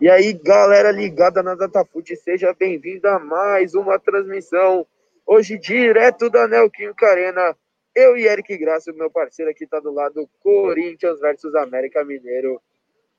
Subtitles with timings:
[0.00, 4.84] E aí, galera ligada na DataFoot, seja bem-vindo a mais uma transmissão.
[5.24, 7.56] Hoje, direto da Neoquímica Arena,
[7.94, 12.60] eu e Eric Graça, meu parceiro aqui, tá do lado, Corinthians versus América Mineiro.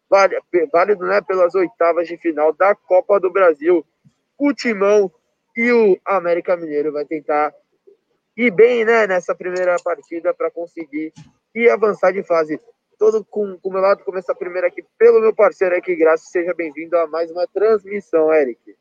[0.10, 3.84] Válido, né, pelas oitavas de final da Copa do Brasil.
[4.38, 5.10] O Timão
[5.56, 7.56] e o América Mineiro vai tentar
[8.36, 11.14] ir bem, né, nessa primeira partida para conseguir
[11.56, 12.60] e avançar de fase
[12.98, 14.04] todo com o meu lado.
[14.04, 16.26] Começar primeiro aqui pelo meu parceiro Eric Graça.
[16.28, 18.76] Seja bem-vindo a mais uma transmissão, Eric.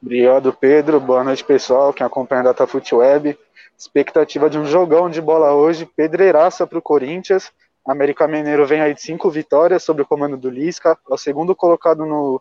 [0.00, 1.00] Obrigado, Pedro.
[1.00, 1.92] Boa noite, pessoal.
[1.92, 3.38] Quem acompanha a DataFoot Web.
[3.76, 5.86] Expectativa de um jogão de bola hoje.
[5.86, 7.50] Pedreiraça para o Corinthians.
[7.86, 10.98] América Mineiro vem aí de cinco vitórias sobre o comando do Lisca.
[11.10, 12.40] É o segundo colocado no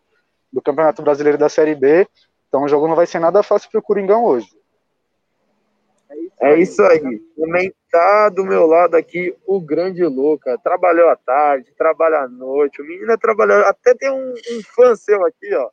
[0.52, 2.08] do Campeonato Brasileiro da Série B.
[2.48, 4.48] Então o jogo não vai ser nada fácil para o Coringão hoje.
[6.42, 7.20] É isso aí.
[7.36, 10.58] Também tá do meu lado aqui o grande Luca.
[10.60, 12.82] Trabalhou à tarde, trabalha à noite.
[12.82, 13.66] O menino trabalhou.
[13.66, 15.70] Até tem um, um fã seu aqui, ó.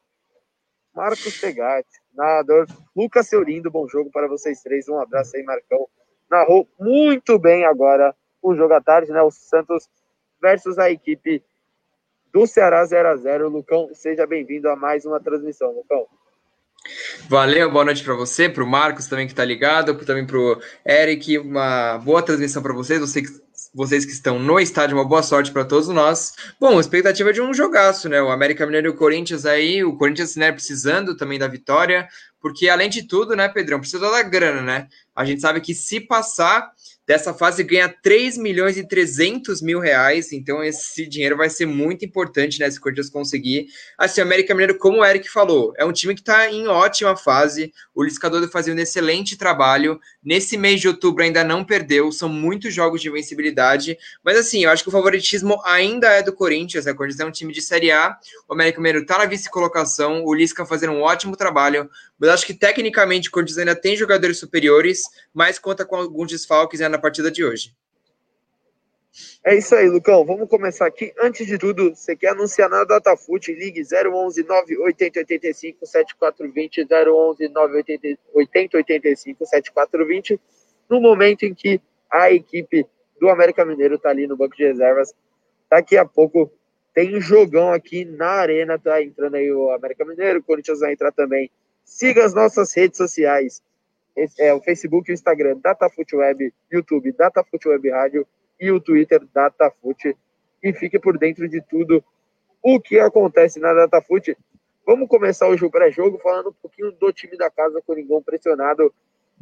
[0.95, 2.67] Marcos Pegatti, nadador.
[2.97, 4.89] Lucas Seurindo, bom jogo para vocês três.
[4.89, 5.89] Um abraço aí, Marcão.
[6.31, 9.21] Narrou muito bem agora o jogo à tarde, né?
[9.23, 9.89] O Santos
[10.41, 11.43] versus a equipe
[12.33, 16.07] do Ceará 0 a 0 Lucão, seja bem-vindo a mais uma transmissão, Lucão.
[17.29, 20.61] Valeu, boa noite para você, para o Marcos também que está ligado, também para o
[20.87, 23.41] Eric, uma boa transmissão para vocês, vocês,
[23.75, 26.35] vocês que estão no estádio, uma boa sorte para todos nós.
[26.61, 28.21] Bom, expectativa de um jogaço, né?
[28.21, 32.07] O América Mineiro e o Corinthians aí, o Corinthians né, precisando também da vitória,
[32.39, 34.89] porque além de tudo, né, Pedrão, precisa da grana, né?
[35.17, 36.71] A gente sabe que se passar
[37.07, 42.05] dessa fase ganha 3 milhões e 300 mil reais, então esse dinheiro vai ser muito
[42.05, 43.67] importante, né, se o Corinthians conseguir.
[43.99, 47.17] Assim, o América Mineiro, como o Eric falou, é um time que está em ótima
[47.17, 52.29] fase, o Liscador fazendo um excelente trabalho, nesse mês de outubro ainda não perdeu, são
[52.29, 56.87] muitos jogos de invencibilidade, mas assim, eu acho que o favoritismo ainda é do Corinthians,
[56.87, 58.17] né, o Corinthians é um time de Série A,
[58.49, 62.55] o América Mineiro está na vice-colocação, o Lisca fazendo um ótimo trabalho, mas acho que
[62.55, 65.03] tecnicamente o Corinthians ainda tem jogadores superiores,
[65.33, 67.75] mas conta com alguns desfalques né, na partida de hoje.
[69.45, 70.25] É isso aí, Lucão.
[70.25, 71.13] Vamos começar aqui.
[71.21, 73.53] Antes de tudo, você quer anunciar na DataFoot?
[73.53, 80.41] Ligue 011 980 85 7420 011 980 85 7420
[80.89, 82.87] no momento em que a equipe
[83.21, 85.15] do América Mineiro está ali no banco de reservas.
[85.71, 86.51] Daqui a pouco
[86.93, 91.13] tem jogão aqui na arena, tá entrando aí o América Mineiro, o Corinthians vai entrar
[91.13, 91.51] também
[91.85, 93.63] Siga as nossas redes sociais.
[94.39, 98.27] É o Facebook, o Instagram, DataFoot Web, YouTube, DataFoot Web Rádio
[98.61, 100.17] e o Twitter, DataFoot.
[100.63, 102.03] E fique por dentro de tudo
[102.63, 104.37] o que acontece na DataFoot.
[104.87, 108.95] Vamos começar hoje o pré-jogo falando um pouquinho do time da casa, Coringão pressionado.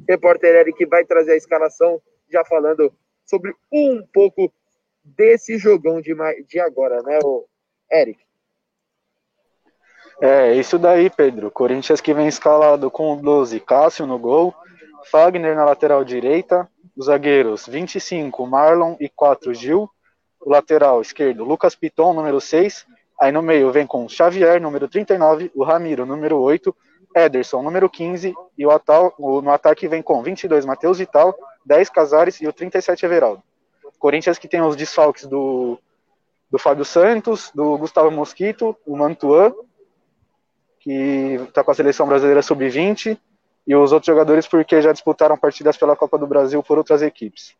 [0.08, 2.00] Repórter Eric vai trazer a escalação,
[2.30, 2.92] já falando
[3.26, 4.52] sobre um pouco
[5.04, 6.14] desse jogão de,
[6.46, 7.18] de agora, né,
[7.92, 8.21] Eric?
[10.24, 11.50] É, isso daí, Pedro.
[11.50, 14.54] Corinthians que vem escalado com 12, Cássio no gol,
[15.10, 19.90] Fagner na lateral direita, os zagueiros 25, Marlon e 4, Gil,
[20.40, 22.86] o lateral esquerdo, Lucas Piton, número 6,
[23.20, 26.72] aí no meio vem com Xavier, número 39, o Ramiro, número 8,
[27.16, 31.34] Ederson, número 15, e o atal, no ataque vem com 22, Matheus Vital,
[31.66, 33.42] 10, Casares e o 37, Everaldo.
[33.98, 35.80] Corinthians que tem os desfalques do,
[36.48, 39.52] do Fábio Santos, do Gustavo Mosquito, o Mantuan,
[40.82, 43.16] que está com a seleção brasileira sub-20,
[43.64, 47.56] e os outros jogadores porque já disputaram partidas pela Copa do Brasil por outras equipes.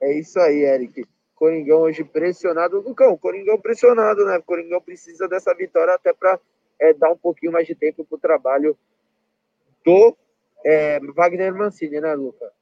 [0.00, 1.04] É isso aí, Eric.
[1.34, 2.80] Coringão hoje pressionado.
[2.80, 4.40] Lucão, Coringão pressionado, né?
[4.46, 6.38] Coringão precisa dessa vitória até para
[6.78, 8.78] é, dar um pouquinho mais de tempo para o trabalho
[9.84, 10.16] do
[10.64, 12.52] é, Wagner Mancini, né, Lucas?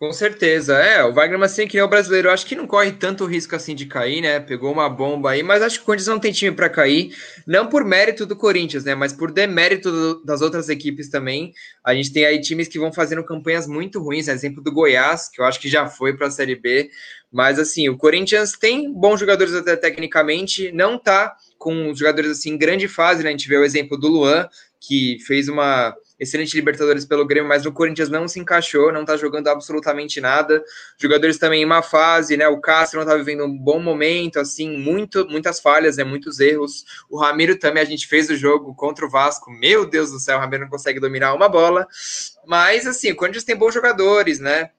[0.00, 1.04] Com certeza, é.
[1.04, 3.84] O Wagner Mancini, que é o brasileiro, acho que não corre tanto risco assim de
[3.84, 4.40] cair, né?
[4.40, 7.14] Pegou uma bomba aí, mas acho que o Corinthians não tem time para cair,
[7.46, 8.94] não por mérito do Corinthians, né?
[8.94, 11.52] Mas por demérito do, das outras equipes também.
[11.84, 15.38] A gente tem aí times que vão fazendo campanhas muito ruins, exemplo do Goiás, que
[15.38, 16.90] eu acho que já foi para a Série B.
[17.30, 22.58] Mas assim, o Corinthians tem bons jogadores até tecnicamente, não tá com jogadores assim em
[22.58, 23.28] grande fase, né?
[23.28, 24.48] A gente vê o exemplo do Luan,
[24.80, 29.16] que fez uma excelente Libertadores pelo Grêmio, mas no Corinthians não se encaixou, não tá
[29.16, 30.62] jogando absolutamente nada.
[30.98, 32.46] Jogadores também em má fase, né?
[32.46, 36.04] O Castro não tá vivendo um bom momento, assim, muito, muitas falhas, né?
[36.04, 36.84] Muitos erros.
[37.08, 40.36] O Ramiro também, a gente fez o jogo contra o Vasco, meu Deus do céu,
[40.36, 41.88] o Ramiro não consegue dominar uma bola.
[42.46, 44.70] Mas, assim, o Corinthians tem bons jogadores, né?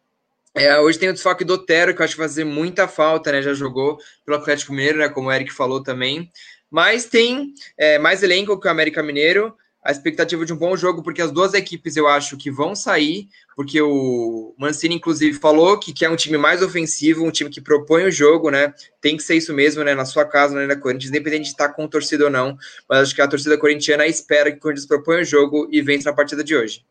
[0.53, 3.31] É, hoje tem o desfoque do Otero, que eu acho que vai fazer muita falta,
[3.31, 3.41] né?
[3.41, 5.09] Já jogou pelo Atlético Mineiro, né?
[5.09, 6.29] Como o Eric falou também.
[6.69, 9.55] Mas tem é, mais elenco que o América Mineiro.
[9.83, 13.27] A expectativa de um bom jogo, porque as duas equipes eu acho que vão sair,
[13.55, 18.03] porque o Mancini, inclusive, falou que quer um time mais ofensivo, um time que propõe
[18.03, 18.73] o jogo, né?
[19.01, 19.95] Tem que ser isso mesmo, né?
[19.95, 20.67] Na sua casa, né?
[20.67, 22.55] Na Corinthians, independente de estar com torcida ou não.
[22.87, 26.09] Mas acho que a torcida corintiana espera que o Corinthians proponha o jogo e vença
[26.09, 26.85] na partida de hoje.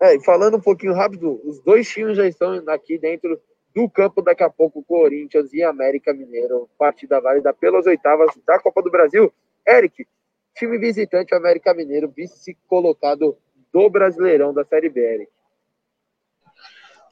[0.00, 3.40] É, e falando um pouquinho rápido, os dois times já estão aqui dentro
[3.72, 8.82] do campo daqui a pouco, Corinthians e América Mineiro, partida válida pelas oitavas da Copa
[8.82, 9.32] do Brasil.
[9.66, 10.04] Eric,
[10.54, 13.36] time visitante América Mineiro, vice colocado
[13.72, 15.32] do Brasileirão da Série B, Eric.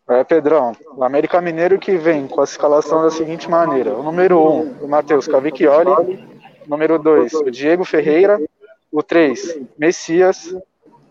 [0.09, 4.41] É, Pedrão, o América Mineiro que vem com a escalação da seguinte maneira: o número
[4.41, 5.91] 1, um, o Matheus Cavicchioli,
[6.67, 8.41] o número 2, o Diego Ferreira,
[8.91, 10.55] o 3, Messias,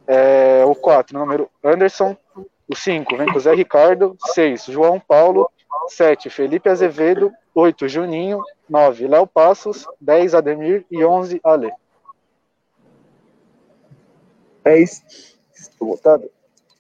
[0.06, 2.16] é, o 4, número Anderson,
[2.68, 5.50] o 5 vem com o Zé Ricardo, 6, João Paulo,
[5.88, 10.86] 7, Felipe Azevedo, 8, Juninho, 9, Léo Passos, 10, Ademir.
[10.92, 11.72] E 11, Ale.
[14.64, 15.02] É isso.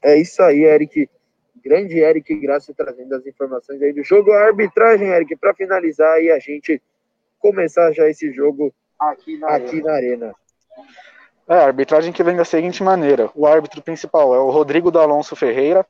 [0.01, 1.09] É isso aí, Eric.
[1.63, 4.31] Grande Eric Graça trazendo as informações aí do jogo.
[4.31, 6.81] A arbitragem, Eric, para finalizar e a gente
[7.37, 9.83] começar já esse jogo aqui na, aqui arena.
[9.83, 10.35] na arena.
[11.47, 15.35] É, a arbitragem que vem da seguinte maneira: o árbitro principal é o Rodrigo D'Alonso
[15.35, 15.85] Ferreira,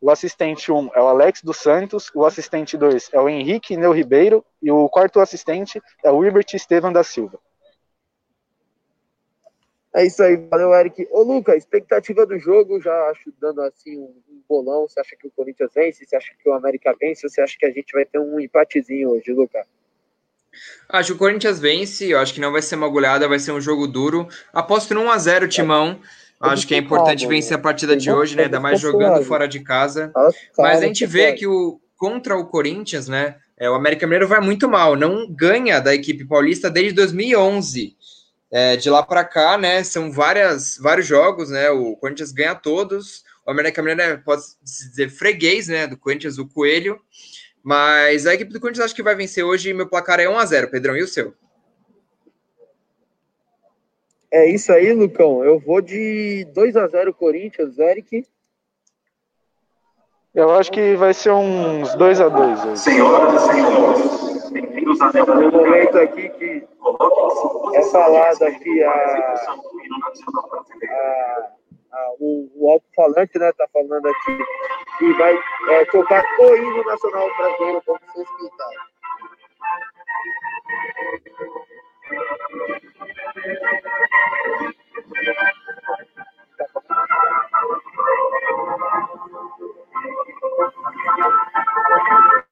[0.00, 3.92] o assistente 1 é o Alex dos Santos, o assistente 2 é o Henrique Neu
[3.92, 7.38] Ribeiro e o quarto assistente é o Wilbert Estevam da Silva.
[9.94, 11.06] É isso aí, valeu, Eric.
[11.10, 14.88] Ô, Luca, expectativa do jogo, já acho dando assim um, um bolão.
[14.88, 16.06] Você acha que o Corinthians vence?
[16.06, 17.26] Você acha que o América vence?
[17.26, 19.62] Ou você acha que a gente vai ter um empatezinho hoje, Luca?
[20.88, 23.52] Acho que o Corinthians vence, eu acho que não vai ser uma goleada, vai ser
[23.52, 24.28] um jogo duro.
[24.52, 26.00] Aposto no 1x0, Timão.
[26.40, 28.44] Acho que é importante vencer a partida de hoje, né?
[28.44, 30.10] Ainda mais jogando fora de casa.
[30.58, 33.36] Mas a gente vê que o contra o Corinthians, né?
[33.56, 37.96] É, o América Mineiro vai muito mal, não ganha da equipe paulista desde 2011.
[38.54, 43.24] É, de lá para cá, né, são várias, vários jogos, né, o Corinthians ganha todos,
[43.46, 47.00] o América Mineiro é, pode se dizer freguês, né, do Corinthians, o Coelho,
[47.62, 50.70] mas a equipe do Corinthians acho que vai vencer hoje e meu placar é 1x0,
[50.70, 51.32] Pedrão, e o seu?
[54.30, 58.26] É isso aí, Lucão, eu vou de 2x0 Corinthians, Eric.
[60.34, 62.76] Eu acho que vai ser uns 2x2.
[62.76, 66.71] Senhoras e senhores, bem-vindos a No momento aqui que
[67.74, 69.34] é falado aqui a, a,
[71.92, 74.38] a o, o alto-falante, né, tá falando aqui,
[74.98, 75.38] que vai
[75.70, 78.92] é, tocar o hino nacional brasileiro como se respeitado.
[91.94, 92.51] aí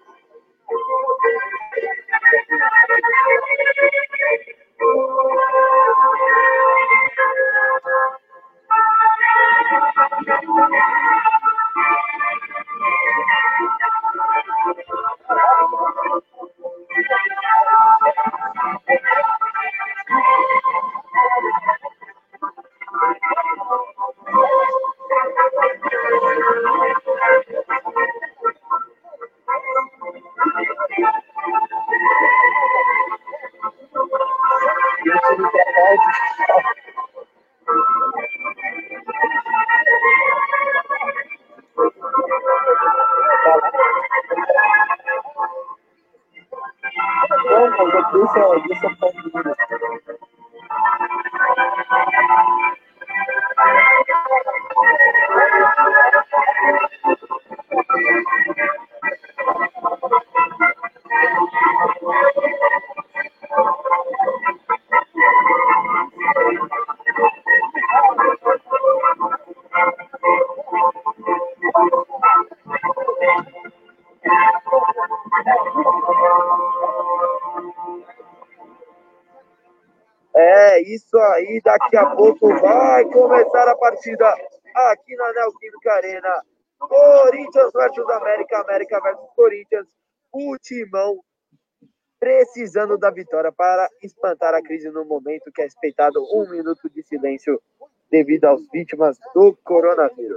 [81.91, 84.25] daqui a pouco vai começar a partida
[84.73, 86.41] aqui na Neoquímica Arena.
[86.79, 89.87] Corinthians versus América, América versus Corinthians.
[90.31, 91.19] O timão
[92.17, 97.03] precisando da vitória para espantar a crise no momento que é respeitado um minuto de
[97.03, 97.61] silêncio
[98.09, 100.30] devido às vítimas do coronavírus.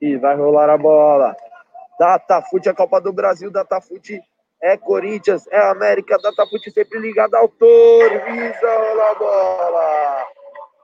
[0.00, 1.36] E vai rolar a bola.
[1.98, 4.20] Datafute é Copa do Brasil, Datafute
[4.62, 7.34] é Corinthians, é América, Datafute sempre ligado
[8.24, 10.26] visa rolar a bola.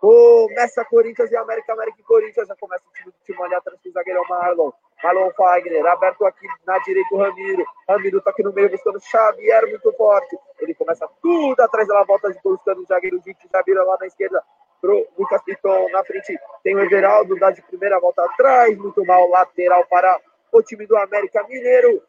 [0.00, 2.46] Começa Corinthians e América, América e Corinthians.
[2.46, 4.70] Já começa o time do ali atrás do zagueirão Marlon.
[5.02, 7.64] Marlon Fagner, aberto aqui na direita o Ramiro.
[7.88, 10.38] Ramiro tá aqui no meio buscando Xavier muito forte.
[10.61, 14.06] Ele começa tudo atrás dela, volta de buscando o zagueiro Gente já vira lá na
[14.06, 14.42] esquerda
[14.80, 15.88] pro Lucas Piton.
[15.90, 20.18] Na frente tem o Everaldo, dá de primeira volta atrás, muito mal, lateral para
[20.52, 22.02] o time do América Mineiro.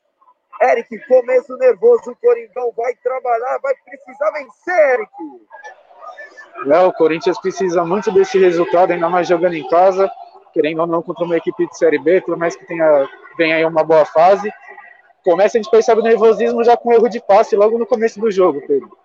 [0.62, 5.12] Eric, começo nervoso, o Coringão vai trabalhar, vai precisar vencer, Eric.
[6.72, 10.10] É, o Corinthians precisa muito desse resultado, ainda mais jogando em casa,
[10.54, 13.08] querendo ou não contra uma equipe de Série B, por mais que tenha,
[13.38, 14.52] venha aí uma boa fase.
[15.24, 18.32] Começa, a gente percebe o nervosismo já com erro de passe logo no começo do
[18.32, 18.98] jogo, Pedro.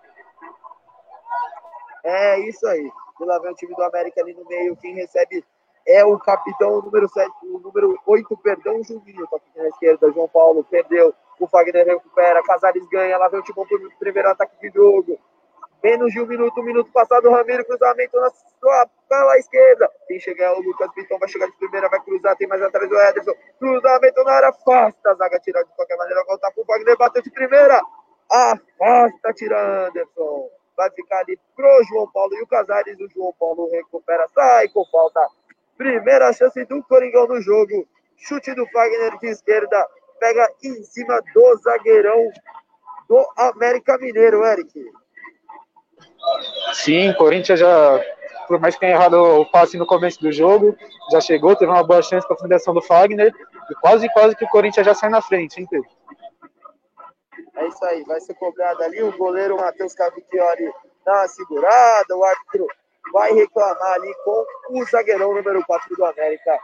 [2.03, 2.91] É isso aí.
[3.19, 5.43] E lá vem o time do América ali no meio, quem recebe
[5.85, 10.11] é o capitão, o número 7, o número 8, perdão, Juninho, tá aqui na esquerda,
[10.11, 14.57] João Paulo perdeu, o Fagner recupera, Casares ganha, lá vem o Timão pro primeiro ataque
[14.61, 15.19] de jogo,
[15.83, 19.91] Menos de um minuto, um minuto passado, o Ramiro, cruzamento na sua pela esquerda.
[20.07, 22.89] Quem chegar é o Lucas Piton, vai chegar de primeira, vai cruzar, tem mais atrás
[22.89, 23.33] o Ederson.
[23.59, 27.29] Cruzamento na área, afasta, a zaga tira de qualquer maneira, volta pro Wagner, bateu de
[27.31, 27.81] primeira.
[28.31, 30.47] Afasta, tira Anderson.
[30.75, 34.85] Vai ficar ali pro João Paulo e o Casares, o João Paulo recupera, sai com
[34.85, 35.27] falta.
[35.77, 37.87] Primeira chance do Coringão no jogo.
[38.17, 39.87] Chute do Wagner de esquerda,
[40.19, 42.31] pega em cima do zagueirão
[43.09, 44.71] do América Mineiro, Eric.
[46.73, 48.01] Sim, Corinthians já,
[48.47, 50.75] por mais que tenha errado o passe no começo do jogo,
[51.11, 53.33] já chegou, teve uma boa chance com a fundação do Fagner,
[53.69, 55.89] e quase, quase que o Corinthians já sai na frente, hein, Pedro?
[57.55, 60.73] É isso aí, vai ser cobrado ali, o goleiro Matheus Cavicchioli
[61.05, 62.67] dá uma segurada, o árbitro
[63.11, 66.59] vai reclamar ali com o zagueirão número 4 do América,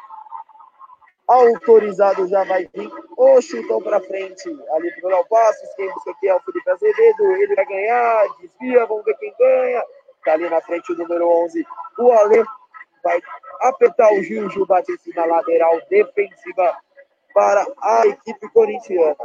[1.27, 6.27] autorizado já vai vir o chutão para frente ali pro Léo Passos, quem busca aqui
[6.27, 9.83] é o Felipe Azevedo, ele vai ganhar, desvia, vamos ver quem ganha,
[10.25, 11.63] tá ali na frente o número 11,
[11.99, 12.43] o Ale
[13.03, 13.21] vai
[13.61, 16.77] apertar o Gil, Gil bate na lateral defensiva
[17.33, 19.15] para a equipe corintiana.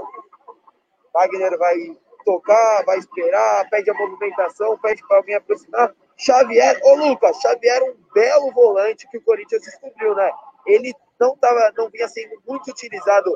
[1.15, 1.77] Wagner vai
[2.25, 5.95] tocar, vai esperar, pede a movimentação, pede para alguém aproximar.
[6.17, 10.31] Xavier, ô Lucas, Xavier um belo volante que o Corinthians descobriu, né?
[10.67, 13.31] Ele não, tava, não vinha sendo muito utilizado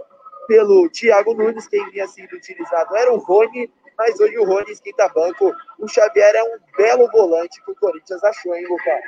[0.46, 5.08] pelo Thiago Nunes, quem vinha sendo utilizado era o Rony, mas hoje o Rony esquenta
[5.08, 5.52] banco.
[5.78, 9.00] O Xavier é um belo volante que o Corinthians achou, hein, Lucas?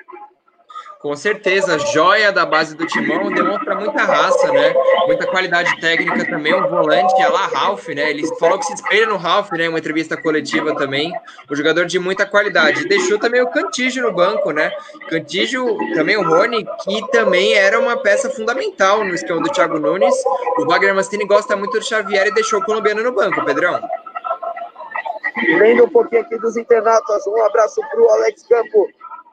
[1.00, 4.74] Com certeza, joia da base do Timão, demonstra muita raça, né?
[5.06, 8.10] Muita qualidade técnica também, um volante, é lá Ralph, né?
[8.10, 9.66] Ele falou que se espelha no Ralph, né?
[9.66, 11.10] Uma entrevista coletiva também.
[11.50, 12.86] Um jogador de muita qualidade.
[12.86, 14.70] Deixou também o Cantígio no banco, né?
[15.08, 20.14] Cantígio, também o Rony, que também era uma peça fundamental no esquema do Thiago Nunes.
[20.58, 23.80] O Wagner Mastini gosta muito do Xavier e deixou o colombiano no banco, Pedrão.
[25.58, 28.86] Lendo um pouquinho aqui dos internatos, um abraço para o Alex Campo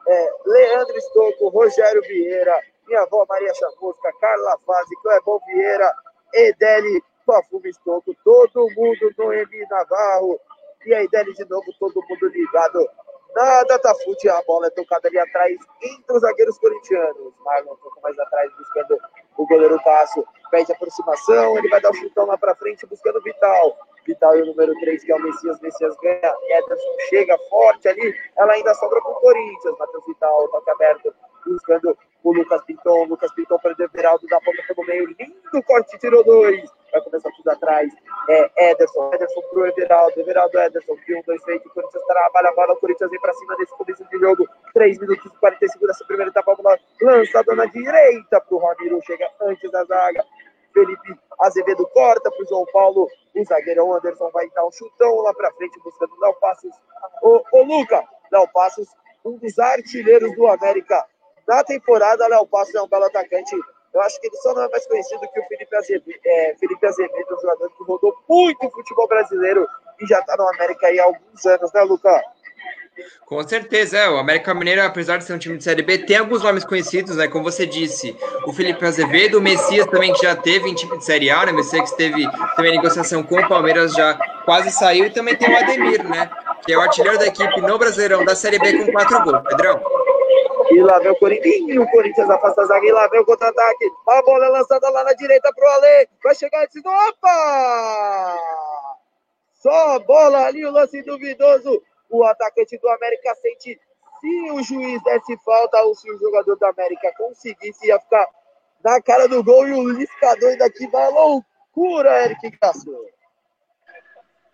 [0.08, 5.94] é, Leandro Estocco, Rogério Vieira, minha avó Maria Chamusca, Carla Fase, Clebão Vieira,
[6.34, 10.40] Edeli Pafume Estocco, todo mundo no Emi Navarro.
[10.86, 12.88] E a Edeli de novo, todo mundo ligado
[13.34, 14.28] na Datafute.
[14.30, 17.34] A bola é tocada ali atrás entre os zagueiros corintianos.
[17.44, 18.98] Marlon um pouco mais atrás, buscando
[19.38, 20.26] o goleiro Cássio.
[20.50, 23.78] Pede aproximação, ele vai dar o chutão lá para frente, buscando Vital.
[24.06, 25.60] Vital e o número 3, que é o Messias.
[25.60, 26.34] Messias ganha.
[26.50, 28.14] Ederson chega forte ali.
[28.36, 29.78] Ela ainda sobra para o Corinthians.
[29.78, 31.14] Matheus Vital, toque aberto,
[31.48, 33.04] buscando o Lucas Pinton.
[33.04, 35.06] Lucas Pinton perdeu o Everaldo da ponta pelo meio.
[35.06, 36.70] Lindo corte, tirou dois.
[36.92, 37.92] Vai começar tudo atrás.
[38.28, 39.10] É Ederson.
[39.14, 40.20] Ederson pro Everaldo.
[40.20, 40.92] Everaldo, Ederson.
[40.92, 41.68] Um, dois, feito.
[41.68, 42.72] O Corinthians trabalha a bola.
[42.74, 44.48] O Corinthians vem para cima desse começo de jogo.
[44.74, 46.54] 3 minutos e 45 dessa primeira etapa.
[46.54, 49.00] Bola lançada na direita pro Ramiro.
[49.04, 50.24] Chega antes da zaga.
[50.72, 53.08] Felipe Azevedo corta para o João Paulo.
[53.34, 56.74] O zagueirão Anderson vai dar um chutão lá para frente, buscando o Passos.
[57.22, 58.88] Ô, ô Luca, Léo Passos,
[59.24, 61.04] um dos artilheiros do América
[61.48, 62.28] na temporada.
[62.28, 63.56] Léo Passos é um belo atacante.
[63.94, 66.86] Eu acho que ele só não é mais conhecido que o Felipe Azevedo, é, Felipe
[66.86, 69.66] Azevedo um jogador que rodou muito futebol brasileiro
[70.00, 72.22] e já está no América há alguns anos, né, Luca?
[73.24, 74.10] Com certeza, é.
[74.10, 77.16] O América Mineiro, apesar de ser um time de Série B, tem alguns nomes conhecidos,
[77.16, 77.28] né?
[77.28, 81.04] Como você disse, o Felipe Azevedo, o Messias também, que já teve em time de
[81.04, 81.52] Série A, né?
[81.52, 84.14] O Messias que teve também negociação com o Palmeiras, já
[84.44, 86.28] quase saiu, e também tem o Ademir, né?
[86.66, 89.42] Que é o artilheiro da equipe no Brasileirão da Série B com quatro gols.
[89.48, 90.07] Pedrão.
[90.70, 93.90] E lá vem o Corinthians, o Corinthians afasta a zaga, e lá vem o contra-ataque.
[94.06, 96.08] A bola é lançada lá na direita pro Ale.
[96.22, 96.88] Vai chegar do...
[96.88, 98.38] Opa!
[99.54, 103.78] Só a bola ali, o lance duvidoso o atacante do América sente
[104.20, 108.26] se o juiz desse falta ou se o jogador do América conseguisse, ia ficar
[108.82, 112.96] na cara do gol e o Lisca doido aqui vai loucura, Eric Castro.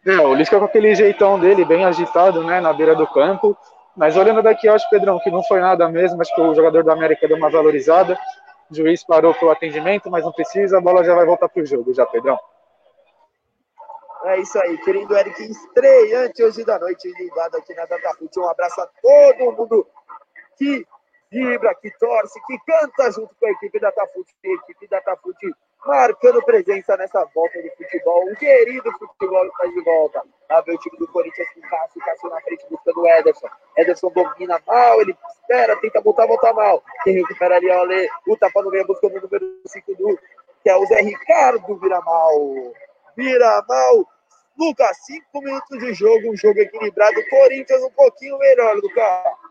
[0.05, 3.57] É, o Lisca com aquele jeitão dele, bem agitado, né, na beira do campo.
[3.97, 6.21] Mas olhando daqui, eu acho, Pedrão, que não foi nada mesmo.
[6.21, 8.19] Acho que o jogador do América deu uma valorizada.
[8.71, 10.79] O juiz parou pro atendimento, mas não precisa.
[10.79, 12.39] A bola já vai voltar pro jogo, já, Pedrão.
[14.25, 18.41] É isso aí, querido Eric, estreante hoje da noite, ligado aqui na Datafute.
[18.41, 19.87] Um abraço a todo mundo
[20.57, 20.87] que
[21.31, 25.53] vibra, que torce, que canta junto com a equipe da Tafute, a equipe da Tafute
[25.85, 28.25] marcando presença nessa volta do futebol.
[28.31, 30.23] Um querido futebol está de volta.
[30.49, 33.49] Lá vê o time do Corinthians com Cássio, Cássio na frente buscando o Ederson.
[33.77, 36.83] Ederson domina mal, ele espera, tenta voltar, voltar mal.
[37.03, 40.19] Quem recupera ali o Ale, o tapa no meio buscando o número 5 do,
[40.63, 42.33] que é o Zé Ricardo, vira mal.
[43.17, 44.09] Vira mal.
[44.59, 47.17] Lucas, 5 minutos de jogo, um jogo equilibrado.
[47.29, 49.44] Corinthians um pouquinho melhor, Lucas.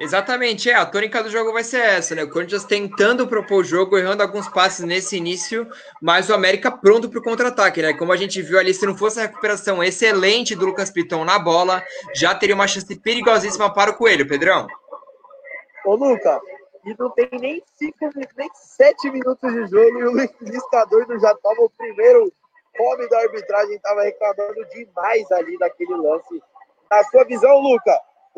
[0.00, 0.74] Exatamente, é.
[0.74, 2.24] A tônica do jogo vai ser essa, né?
[2.24, 5.68] O Corinthians tentando propor o jogo, errando alguns passes nesse início,
[6.00, 7.92] mas o América pronto para o contra-ataque, né?
[7.92, 11.38] Como a gente viu ali, se não fosse a recuperação excelente do Lucas Piton na
[11.38, 14.66] bola, já teria uma chance perigosíssima para o Coelho, Pedrão.
[15.84, 16.40] Ô, Luca,
[16.86, 21.64] e não tem nem cinco, nem sete minutos de jogo e o Liscador já toma
[21.64, 22.32] o primeiro
[22.78, 26.42] homem da arbitragem, estava reclamando demais ali daquele lance.
[26.90, 27.92] Na sua visão, Luca,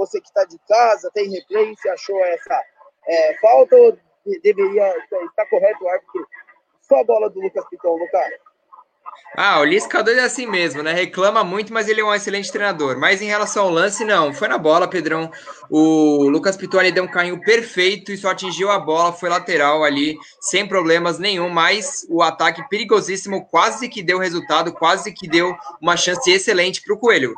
[0.07, 2.61] você que está de casa, tem replay, se achou essa
[3.09, 3.97] é, falta ou
[4.43, 6.27] deveria estar correto o árbitro?
[6.81, 8.33] Só a bola do Lucas Piton, Lucas.
[9.37, 10.93] Ah, o Lisca é assim mesmo, né?
[10.93, 12.99] Reclama muito, mas ele é um excelente treinador.
[12.99, 14.33] Mas em relação ao lance, não.
[14.33, 15.31] Foi na bola, Pedrão.
[15.71, 19.13] O Lucas Pitoni deu um carrinho perfeito e só atingiu a bola.
[19.13, 21.49] Foi lateral ali, sem problemas nenhum.
[21.49, 26.95] Mas o ataque perigosíssimo quase que deu resultado, quase que deu uma chance excelente para
[26.95, 27.35] o Coelho.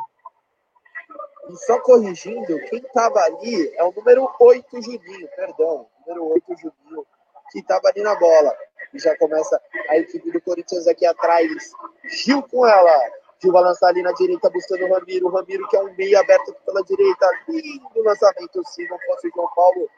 [1.49, 7.07] E só corrigindo, quem estava ali é o número 8, Juninho, perdão, número 8, Juninho,
[7.51, 8.57] que estava ali na bola.
[8.93, 11.73] E já começa a equipe do Corinthians aqui atrás.
[12.05, 13.11] Gil com ela.
[13.43, 15.27] Gil vai lançar ali na direita, buscando o Ramiro.
[15.27, 17.29] O Ramiro, que é um meio aberto pela direita.
[17.49, 19.91] Lindo lançamento, se não fosse o João Paulo.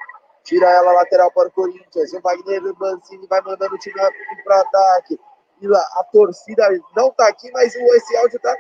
[0.43, 2.13] Tira ela lateral para o Corinthians.
[2.13, 4.01] O Wagner Mancini vai mandando o time
[4.45, 5.21] para ataque.
[5.61, 8.55] E lá, a torcida não está aqui, mas esse áudio está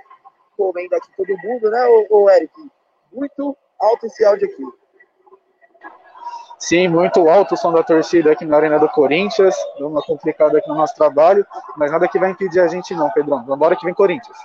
[0.57, 2.53] comendo aqui todo mundo, né, o Eric?
[3.17, 4.63] Muito alto esse áudio aqui.
[6.59, 9.55] Sim, muito alto o som da torcida aqui na Arena do Corinthians.
[9.79, 13.11] Deu uma complicada aqui no nosso trabalho, mas nada que vai impedir a gente não,
[13.11, 13.45] Pedrão.
[13.45, 14.37] Vambora que vem Corinthians.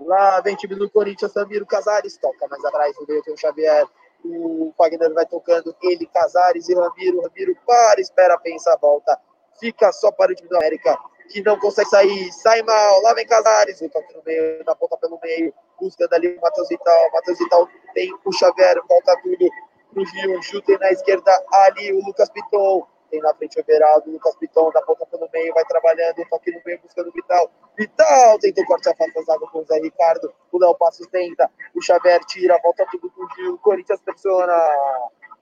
[0.00, 3.86] Lá vem time do Corinthians, Samiro Casares toca mais atrás, o meio tem o Xavier.
[4.24, 7.22] O Wagner vai tocando ele, Casares e Ramiro.
[7.22, 9.18] Ramiro para, espera, pensa, volta.
[9.58, 10.96] Fica só para o time do América,
[11.28, 12.32] que não consegue sair.
[12.32, 13.80] Sai mal, lá vem Casares.
[13.80, 17.10] O toque no meio, na ponta pelo meio buscando ali o Matheus Vital.
[17.12, 19.50] Matheus Vital tem o Xavier, volta tudo
[19.92, 20.62] pro Gil.
[20.62, 22.86] Tem na esquerda ali o Lucas Piton.
[23.10, 26.50] Tem na frente o Everaldo, o Lucas Piton da ponta pelo meio, vai trabalhando, toque
[26.50, 27.50] no meio, buscando o Vital.
[27.76, 30.32] Vital tenta o corte afastado com o Zé Ricardo.
[30.50, 33.58] O Léo Passos tenta, o Xavier tira, volta tudo pro Gil.
[33.58, 34.56] Corinthians pressiona.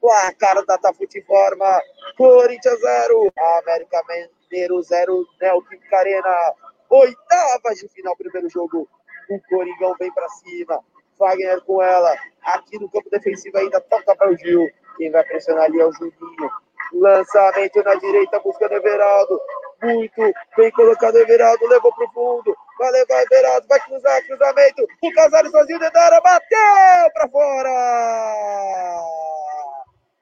[0.01, 1.81] Placar da Tafute forma.
[2.17, 3.33] Corinthians 0.
[3.59, 4.03] América
[4.51, 5.27] Mineiro 0.
[5.41, 6.55] Neoquímica Arena.
[6.89, 8.89] Oitavas de final, primeiro jogo
[9.35, 10.81] o Coringão vem para cima.
[11.19, 12.17] Wagner com ela.
[12.43, 14.69] Aqui no campo defensivo ainda toca para o Gil.
[14.97, 16.51] Quem vai pressionar ali é o Juninho.
[16.93, 19.41] Lançamento na direita, buscando Everaldo.
[19.83, 21.67] Muito bem colocado Everaldo.
[21.69, 22.57] Levou para o fundo.
[22.79, 23.67] Vai levar Everaldo.
[23.69, 24.23] Vai cruzar.
[24.27, 24.87] Cruzamento.
[25.03, 26.21] O Casares sozinho dentro da área.
[26.21, 27.71] Bateu para fora.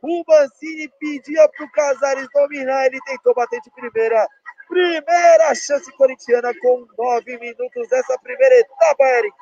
[0.02, 2.86] O Mancini pedia para o Casares dominar.
[2.86, 4.26] Ele tentou bater de primeira.
[4.68, 9.36] Primeira chance corintiana com nove minutos dessa primeira etapa, Eric.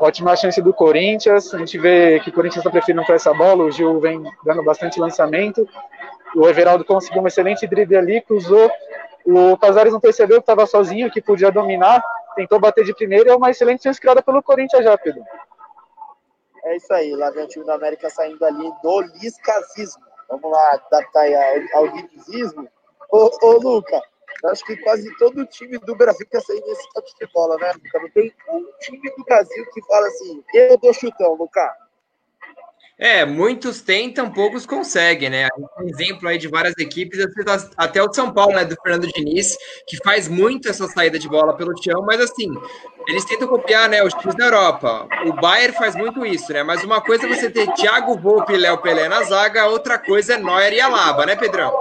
[0.00, 1.52] Ótima chance do Corinthians.
[1.52, 3.64] A gente vê que o Corinthians está preferindo para essa bola.
[3.64, 5.68] O Gil vem dando bastante lançamento.
[6.34, 8.70] O Everaldo conseguiu um excelente drible ali, cruzou.
[9.24, 12.02] O Casares não percebeu que estava sozinho, que podia dominar.
[12.34, 15.22] Tentou bater de primeira é uma excelente chance criada pelo Corinthians já, Pedro.
[16.64, 17.14] É isso aí.
[17.14, 20.02] Lá vem o time da América saindo ali do liscasismo.
[20.28, 21.26] Vamos lá, adaptar
[21.74, 21.94] ao, ao
[23.12, 24.00] Ô, ô Luca,
[24.46, 28.00] acho que quase todo time do Brasil quer sair nesse toque de bola, né, Luca?
[28.00, 31.76] Não tem um time do Brasil que fala assim, eu dou chutão, Luca.
[32.98, 35.48] É, muitos tentam, poucos conseguem, né?
[35.78, 37.18] Um exemplo aí de várias equipes,
[37.76, 39.56] até o São Paulo, né, do Fernando Diniz,
[39.88, 42.48] que faz muito essa saída de bola pelo chão, mas assim,
[43.08, 45.08] eles tentam copiar, né, os times da Europa.
[45.26, 46.62] O Bayern faz muito isso, né?
[46.62, 50.34] Mas uma coisa é você ter Thiago Volpe e Léo Pelé na zaga, outra coisa
[50.34, 51.74] é Neuer e Alaba, né, Pedrão?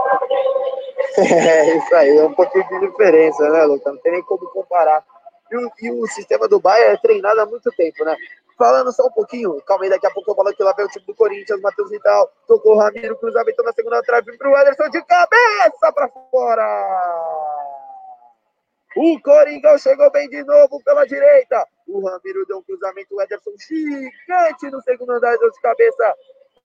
[1.17, 3.91] É isso aí, é um pouquinho de diferença, né, Luca?
[3.91, 5.04] Não tem nem como comparar
[5.52, 8.15] E o, e o sistema do Bahia é treinado há muito tempo, né?
[8.58, 10.89] Falando só um pouquinho, calma aí, daqui a pouco eu falo aqui lá vem o
[10.89, 15.04] time do Corinthians, Matheus Vital, tocou o Ramiro, cruzamento na segunda trave pro Ederson de
[15.04, 16.63] cabeça para fora!
[18.95, 21.65] O Coringão chegou bem de novo pela direita.
[21.88, 26.13] O Ramiro deu um cruzamento, o Ederson gigante no segundo andar, deu de cabeça.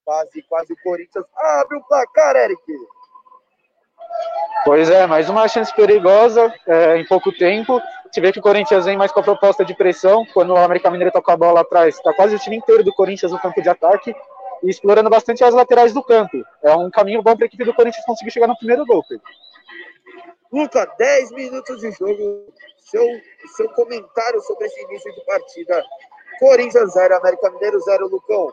[0.04, 2.60] Quase, quase o Corinthians abre o placar, Eric.
[4.64, 7.80] Pois é, mais uma chance perigosa é, em pouco tempo.
[8.10, 10.26] Você vê que o Corinthians vem mais com a proposta de pressão.
[10.34, 13.30] Quando o América Mineiro toca a bola atrás, está quase o time inteiro do Corinthians
[13.30, 14.14] no campo de ataque
[14.62, 16.44] e explorando bastante as laterais do campo.
[16.62, 19.04] É um caminho bom para a equipe do Corinthians conseguir chegar no primeiro gol.
[19.08, 19.24] Pedro.
[20.52, 22.52] Luca, 10 minutos de jogo.
[22.78, 23.04] Seu,
[23.56, 25.84] seu comentário sobre esse início de partida.
[26.38, 28.52] Corinthians 0, América Mineiro 0, Lucão.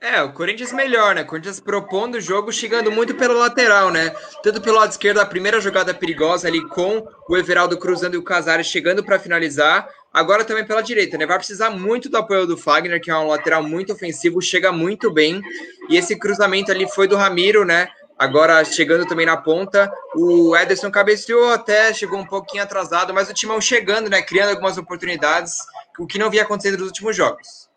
[0.00, 1.22] É, o Corinthians melhor, né?
[1.22, 4.14] O Corinthians propondo o jogo, chegando muito pelo lateral, né?
[4.44, 8.22] Tanto pelo lado esquerdo, a primeira jogada perigosa ali com o Everaldo cruzando e o
[8.22, 9.88] Casares chegando para finalizar.
[10.14, 11.26] Agora também pela direita, né?
[11.26, 15.12] Vai precisar muito do apoio do Fagner, que é um lateral muito ofensivo, chega muito
[15.12, 15.42] bem.
[15.88, 17.88] E esse cruzamento ali foi do Ramiro, né?
[18.16, 23.34] Agora chegando também na ponta, o Ederson cabeceou até, chegou um pouquinho atrasado, mas o
[23.34, 24.22] Timão chegando, né?
[24.22, 25.56] Criando algumas oportunidades,
[25.98, 27.67] o que não vinha acontecendo nos últimos jogos.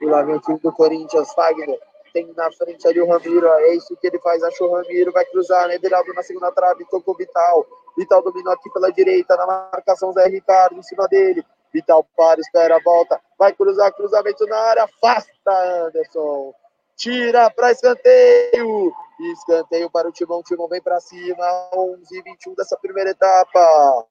[0.00, 1.78] E lá vem o time do Corinthians, Fagner.
[2.12, 5.24] Tem na frente ali o Ramiro, é isso que ele faz, achou o Ramiro, vai
[5.26, 7.64] cruzar, né?Ederaldo na segunda trave, tocou Vital.
[7.96, 11.44] Vital dominou aqui pela direita, na marcação Zé Ricardo em cima dele.
[11.72, 16.52] Vital para, espera, volta, vai cruzar, cruzamento na área, afasta Anderson.
[17.00, 18.92] Tira para escanteio.
[19.32, 20.42] Escanteio para o Timão.
[20.42, 21.70] Timão vem para cima.
[21.74, 24.06] 11 e 21 dessa primeira etapa.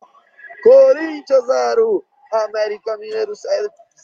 [0.63, 2.03] Corinthians 0.
[2.31, 3.35] América Mineiro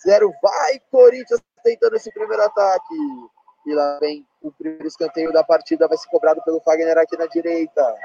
[0.04, 0.34] 0.
[0.42, 2.96] Vai, Corinthians tentando esse primeiro ataque.
[3.66, 5.88] E lá vem o primeiro escanteio da partida.
[5.88, 7.96] Vai ser cobrado pelo Fagner aqui na direita.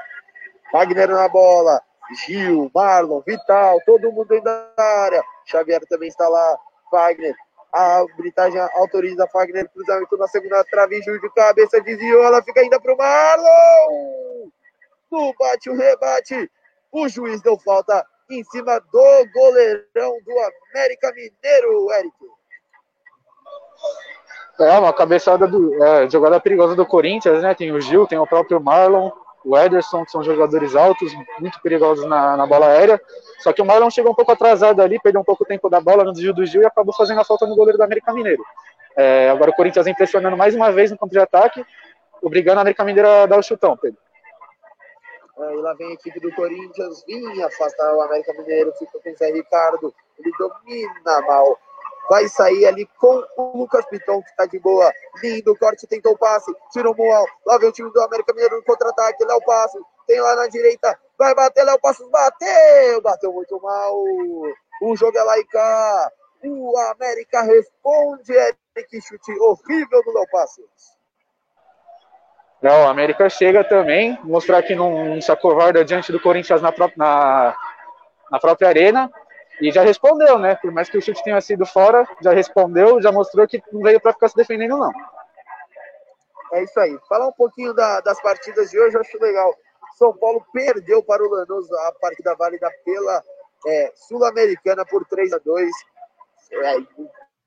[0.71, 1.81] Fagner na bola.
[2.25, 5.23] Gil, Marlon, Vital, todo mundo dentro da área.
[5.45, 6.57] Xavier também está lá.
[6.89, 7.35] Fagner.
[7.71, 11.01] A arbitragem autoriza Fagner cruzamento na segunda trave.
[11.03, 12.23] Gil de cabeça desviou.
[12.23, 14.49] Ela fica ainda para o Marlon.
[15.09, 16.51] No bate o rebate.
[16.91, 20.33] O juiz deu falta em cima do goleirão do
[20.71, 22.15] América Mineiro, Eric.
[24.59, 25.83] É, uma cabeçada do.
[25.83, 27.53] É, jogada perigosa do Corinthians, né?
[27.55, 29.11] Tem o Gil, tem o próprio Marlon,
[29.43, 33.01] o Ederson, que são jogadores altos, muito perigosos na, na bola aérea.
[33.39, 35.81] Só que o Marlon chegou um pouco atrasado ali, perdeu um pouco o tempo da
[35.81, 38.43] bola no desvio do Gil e acabou fazendo a falta no goleiro do América Mineiro.
[38.95, 41.65] É, agora o Corinthians vem pressionando mais uma vez no campo de ataque,
[42.21, 43.97] obrigando o América Mineiro a dar o chutão, Pedro.
[45.41, 49.09] É, e lá vem a equipe do Corinthians, vinha afastar o América Mineiro, fica com
[49.09, 51.57] o Zé Ricardo, ele domina mal.
[52.09, 54.91] Vai sair ali com o Lucas Piton, que está de boa.
[55.23, 57.25] Lindo corte, tentou o passe, tirou o Moal.
[57.45, 60.99] Lá vem o time do América Mineiro no contra-ataque, Léo Passo, tem lá na direita,
[61.17, 63.95] vai bater, Léo Passos bateu, bateu muito mal.
[64.81, 66.11] O jogo é lá e cá.
[66.43, 71.00] O América responde, Eric, chute horrível do Léo Passos.
[72.61, 76.71] Não, o América chega também, mostrar que não, não se acovarda diante do Corinthians na,
[76.71, 77.55] pró na,
[78.29, 79.11] na própria arena.
[79.59, 80.55] E já respondeu, né?
[80.55, 83.99] Por mais que o chute tenha sido fora, já respondeu, já mostrou que não veio
[83.99, 84.91] para ficar se defendendo, não.
[86.53, 86.97] É isso aí.
[87.07, 89.53] Falar um pouquinho da, das partidas de hoje, eu acho legal.
[89.97, 93.23] São Paulo perdeu para o Lanús a partida válida pela
[93.67, 95.69] é, Sul-Americana por 3 a 2
[96.53, 96.77] é,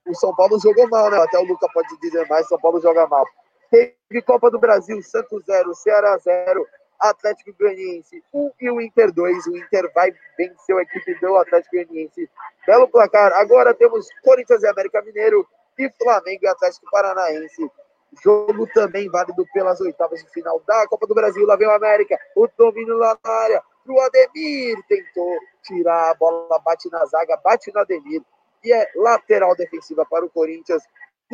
[0.09, 1.19] O São Paulo jogou mal, né?
[1.21, 3.27] Até o Luca pode dizer mais, São Paulo joga mal.
[3.75, 6.65] Teve Copa do Brasil, Santos 0, Ceará 0,
[7.01, 9.47] Atlético Goianiense 1 e o Inter 2.
[9.49, 12.31] O Inter vai vencer a equipe do Atlético Goianiense.
[12.65, 13.33] Belo placar.
[13.33, 15.45] Agora temos Corinthians e América Mineiro
[15.77, 17.69] e Flamengo e Atlético Paranaense.
[18.23, 21.45] Jogo também válido pelas oitavas de final da Copa do Brasil.
[21.45, 22.17] Lá vem o América.
[22.37, 23.63] O domínio lá na área.
[23.85, 24.79] Pro Ademir.
[24.87, 28.23] Tentou tirar a bola, bate na zaga, bate no Ademir.
[28.63, 30.85] E é lateral defensiva para o Corinthians.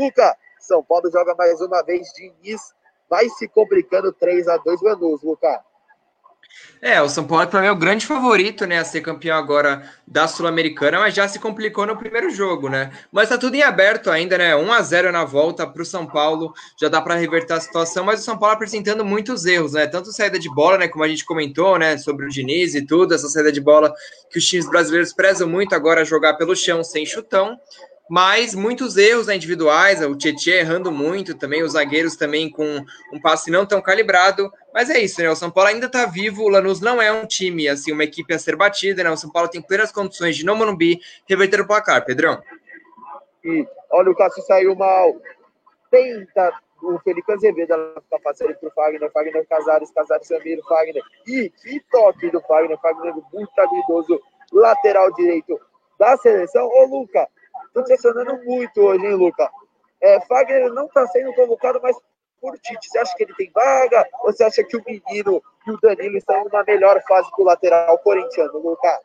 [0.00, 2.08] Luca, são Paulo joga mais uma vez.
[2.14, 2.72] Diniz
[3.08, 5.58] vai se complicando 3 a 2 Lanús, Lucas.
[6.82, 9.88] É, o São Paulo para mim é o grande favorito, né, a ser campeão agora
[10.06, 12.90] da Sul-Americana, mas já se complicou no primeiro jogo, né?
[13.12, 14.56] Mas tá tudo em aberto ainda, né?
[14.56, 18.04] 1 a 0 na volta para o São Paulo, já dá para reverter a situação,
[18.04, 19.86] mas o São Paulo apresentando muitos erros, né?
[19.86, 23.14] Tanto saída de bola, né, como a gente comentou, né, sobre o Diniz e tudo,
[23.14, 23.94] essa saída de bola
[24.30, 27.56] que os times brasileiros prezam muito agora jogar pelo chão sem chutão
[28.10, 33.52] mas muitos erros individuais, o Tietchan errando muito também, os zagueiros também com um passe
[33.52, 35.30] não tão calibrado, mas é isso, né?
[35.30, 38.34] O São Paulo ainda tá vivo, o Lanús não é um time, assim, uma equipe
[38.34, 39.10] a ser batida, né?
[39.10, 42.42] O São Paulo tem plenas condições de, no Morumbi, reverter o placar, Pedrão.
[43.44, 45.14] E olha, o Cássio saiu mal,
[45.88, 47.68] tenta o Felipe Azevedo
[48.10, 53.14] tá passando pro Fagner, Fagner Casares, Casares Samir, Fagner, e que toque do Fagner, Fagner
[53.32, 54.20] muito habilidoso,
[54.50, 55.60] lateral direito
[55.96, 56.66] da seleção.
[56.66, 57.28] Ô, Luca,
[57.72, 59.50] tô pressionando muito hoje, hein, Luca?
[60.00, 61.96] É, Fagner não está sendo convocado, mas
[62.40, 62.88] por Tite.
[62.88, 64.06] Você acha que ele tem vaga?
[64.20, 67.98] Ou você acha que o menino e o Danilo estão na melhor fase do lateral
[67.98, 68.98] corintiano, Lucas?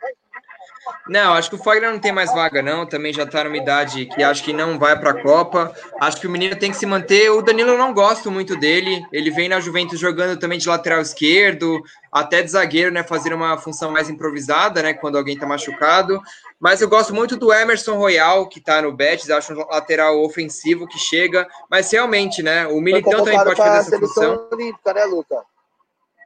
[1.08, 2.86] Não, acho que o Fagner não tem mais vaga, não.
[2.86, 5.74] Também já está numa idade que acho que não vai para a Copa.
[6.00, 7.30] Acho que o menino tem que se manter.
[7.32, 9.04] O Danilo eu não gosto muito dele.
[9.12, 13.04] Ele vem na Juventus jogando também de lateral esquerdo, até de zagueiro, né?
[13.04, 14.94] Fazer uma função mais improvisada, né?
[14.94, 16.22] Quando alguém está machucado.
[16.60, 19.30] Mas eu gosto muito do Emerson Royal, que está no Betis.
[19.30, 21.48] Acho um lateral ofensivo que chega.
[21.70, 22.68] Mas realmente, né?
[22.68, 24.48] O Militão também pode fazer essa função.
[24.52, 25.44] Olímpica, né, Luca?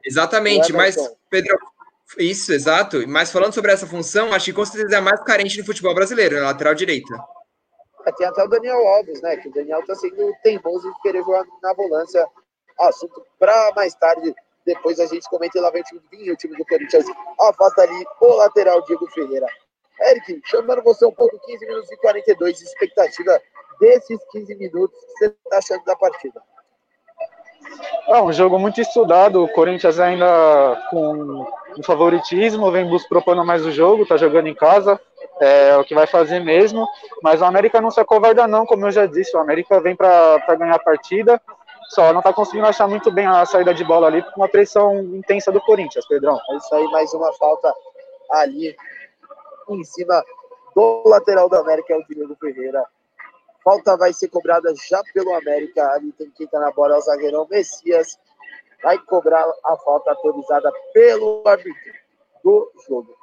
[0.04, 0.96] Exatamente, mas,
[1.28, 1.58] Pedro,
[2.18, 3.06] isso, exato.
[3.08, 5.94] Mas falando sobre essa função, acho que com certeza é a mais carente no futebol
[5.94, 7.14] brasileiro, na lateral direita.
[8.06, 9.36] É, tem até o Daniel Alves, né?
[9.36, 12.26] Que o Daniel tá sendo teimoso de querer jogar na volância.
[12.78, 14.34] Assunto para mais tarde.
[14.64, 17.06] Depois a gente comenta e lá vem o time do o time do Corinthians.
[17.38, 19.46] Afasta ali o lateral Diego Ferreira.
[20.00, 23.40] Eric, chamando você um pouco, 15 minutos e 42, expectativa
[23.78, 26.42] desses 15 minutos que você está achando da partida?
[28.08, 30.26] É um jogo muito estudado, o Corinthians ainda
[30.90, 31.46] com
[31.78, 35.00] um favoritismo, vem propondo mais o jogo, tá jogando em casa,
[35.40, 36.86] é o que vai fazer mesmo,
[37.22, 40.38] mas o América não se acovarda não, como eu já disse, o América vem para
[40.58, 41.40] ganhar a partida,
[41.88, 44.98] só não tá conseguindo achar muito bem a saída de bola ali, com uma pressão
[45.00, 46.38] intensa do Corinthians, Pedrão.
[46.50, 47.72] É isso aí, mais uma falta
[48.32, 48.76] ali
[49.68, 50.22] em cima
[50.74, 52.84] do lateral do América, é o Diego Ferreira.
[53.62, 55.86] Falta vai ser cobrada já pelo América.
[55.92, 58.18] Ali tem quem tá na bola, é o zagueirão Messias.
[58.82, 61.92] Vai cobrar a falta autorizada pelo árbitro
[62.42, 63.14] do jogo.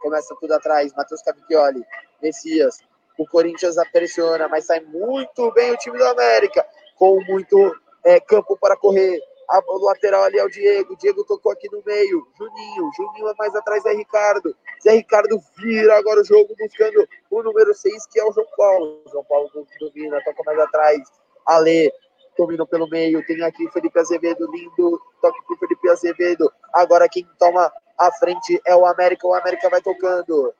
[0.00, 0.92] Começa tudo atrás.
[0.94, 1.84] Matheus Cavicchioli,
[2.20, 2.80] Messias.
[3.16, 6.66] O Corinthians pressiona, mas sai muito bem o time do América.
[6.96, 9.20] Com muito é, campo para correr.
[9.52, 10.96] A, lateral ali é o Diego.
[10.96, 12.26] Diego tocou aqui no meio.
[12.38, 12.90] Juninho.
[12.96, 14.56] Juninho é mais atrás é Ricardo.
[14.82, 19.02] Zé Ricardo vira agora o jogo buscando o número 6, que é o João Paulo.
[19.10, 21.00] João Paulo domina, toca mais atrás.
[21.46, 21.92] Ale
[22.36, 23.24] dominou pelo meio.
[23.26, 24.98] Tem aqui Felipe Azevedo, lindo.
[25.20, 26.50] Toque pro Felipe Azevedo.
[26.72, 29.26] Agora quem toma a frente é o América.
[29.26, 30.54] O América vai tocando.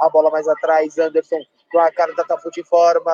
[0.00, 0.98] A bola mais atrás.
[0.98, 1.38] Anderson.
[1.70, 3.12] Placar da Tafute forma.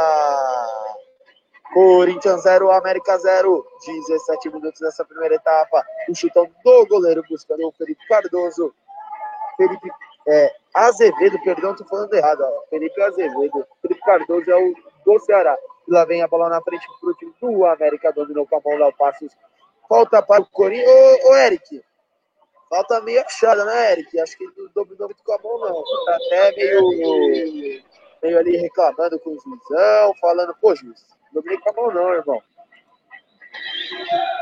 [1.72, 3.66] Corinthians 0, América 0.
[3.84, 5.84] 17 minutos nessa primeira etapa.
[6.08, 8.74] O chutão do goleiro buscando o Felipe Cardoso.
[9.56, 9.90] Felipe
[10.26, 12.42] é, Azevedo, perdão, tô falando errado.
[12.42, 12.62] Ó.
[12.70, 13.66] Felipe Azevedo.
[13.82, 15.56] Felipe Cardoso é o do Ceará.
[15.86, 18.12] E lá vem a bola na frente pro time do América.
[18.12, 19.32] Dominou com a mão lá o Passos.
[19.88, 20.88] Falta para o Corinthians.
[21.24, 21.82] Ô, ô, Eric.
[22.68, 24.20] Falta meio achada, né, Eric?
[24.20, 25.82] Acho que não dominou muito com a mão, não.
[26.04, 27.82] Tá até meio,
[28.22, 32.42] meio ali reclamando com o juizão, falando, pô, juiz, dominei com a mão, não, irmão.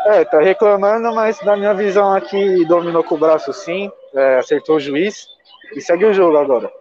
[0.06, 4.76] É, tá reclamando, mas na minha visão aqui, dominou com o braço sim, é, acertou
[4.76, 5.26] o juiz
[5.74, 6.72] e segue o jogo agora.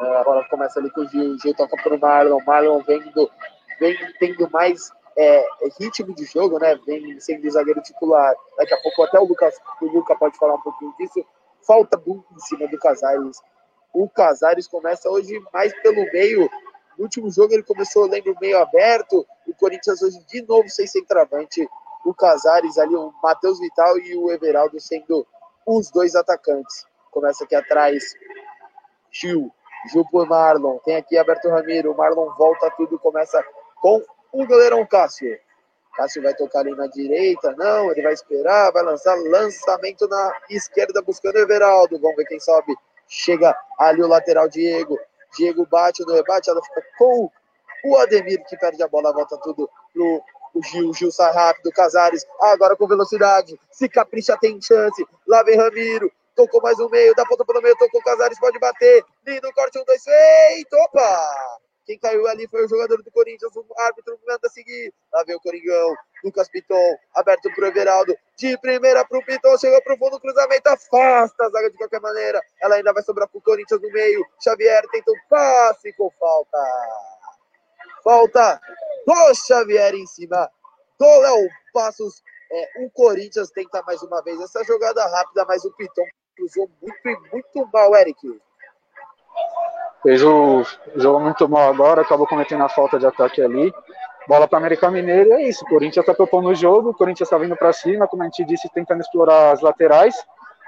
[0.00, 3.00] É, a bola começa ali com o Gil, o Gil toca pro Marlon, Marlon vem,
[3.12, 3.30] do,
[3.78, 5.46] vem tendo mais é,
[5.78, 6.78] ritmo de jogo, né?
[6.86, 8.34] Vem sendo zagueiro titular.
[8.56, 11.24] Daqui a pouco até o Lucas, o Luca pode falar um pouquinho disso.
[11.66, 13.42] Falta muito em cima do Casares.
[13.92, 16.48] O Casares começa hoje mais pelo meio,
[17.00, 19.26] no último jogo ele começou, lembro, meio aberto.
[19.46, 21.66] O Corinthians hoje de novo sem centroavante.
[22.04, 25.26] O Casares ali, o Matheus Vital e o Everaldo sendo
[25.66, 26.86] os dois atacantes.
[27.10, 28.14] Começa aqui atrás.
[29.10, 29.50] Gil.
[29.90, 30.76] Gil por Marlon.
[30.84, 31.96] Tem aqui Aberto Ramiro.
[31.96, 32.98] Marlon volta tudo.
[32.98, 33.42] Começa
[33.76, 35.38] com o goleirão Cássio.
[35.96, 37.54] Cássio vai tocar ali na direita.
[37.56, 38.72] Não, ele vai esperar.
[38.72, 41.98] Vai lançar lançamento na esquerda buscando o Everaldo.
[41.98, 42.76] Vamos ver quem sobe.
[43.10, 44.96] Chega ali o lateral Diego.
[45.36, 47.28] Diego bate no rebate, ela fica com
[47.84, 50.22] o Ademir que perde a bola, volta tudo pro
[50.54, 55.56] o Gil, Gil sai rápido, Casares, agora com velocidade, se capricha tem chance, lá vem
[55.56, 59.78] Ramiro, tocou mais um meio, dá ponta pelo meio, tocou Casares, pode bater, lindo corte,
[59.78, 61.60] um, dois, feito, opa!
[61.90, 64.94] Quem caiu ali foi o jogador do Corinthians, o árbitro manda seguir.
[65.12, 68.16] Lá vem o Coringão, Lucas Piton, aberto pro Everaldo.
[68.38, 72.40] De primeira pro Piton, chegou pro fundo, cruzamento, afasta a zaga de qualquer maneira.
[72.62, 74.24] Ela ainda vai sobrar pro Corinthians no meio.
[74.40, 76.58] Xavier tenta um passe com falta.
[78.04, 78.60] Falta
[79.04, 80.48] do Xavier em cima
[80.96, 82.22] do Léo Passos.
[82.52, 87.08] É, o Corinthians tenta mais uma vez essa jogada rápida, mas o Piton cruzou muito
[87.08, 88.40] e muito mal, Eric
[90.02, 90.64] fez o
[90.96, 93.72] jogo muito mal agora, acabou cometendo a falta de ataque ali.
[94.26, 95.64] Bola para América Mineiro é isso.
[95.64, 98.44] O Corinthians está propondo o jogo, o Corinthians está vindo para cima, como a gente
[98.44, 100.14] disse, tentando explorar as laterais.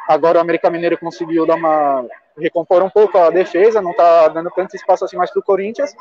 [0.09, 2.05] Agora o América Mineiro conseguiu dar uma
[2.39, 5.95] recompor um pouco a defesa, não está dando tanto espaço assim mais para o Corinthians,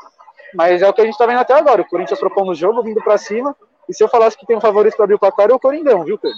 [0.54, 1.82] mas é o que a gente está vendo até agora.
[1.82, 3.54] O Corinthians propondo o jogo, vindo para cima.
[3.88, 6.04] E se eu falasse que tem um favorito para abrir o placar, é o Coringão,
[6.04, 6.36] viu, Pedro?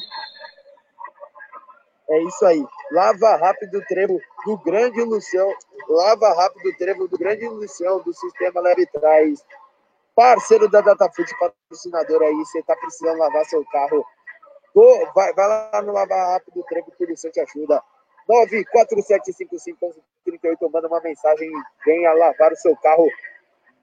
[2.11, 2.65] É isso aí.
[2.93, 5.51] Lava rápido o trevo do grande Lucião.
[5.89, 9.45] Lava rápido o trevo do grande Lucião do sistema Leve Trás.
[10.15, 12.35] Parceiro da DataFoot, patrocinador aí.
[12.35, 14.05] Você tá precisando lavar seu carro.
[15.15, 17.83] vai, vai lá no Lava Rápido o trevo que o Lucião te ajuda.
[18.29, 20.73] 9475538.
[20.73, 23.09] Manda uma mensagem e venha lavar o seu carro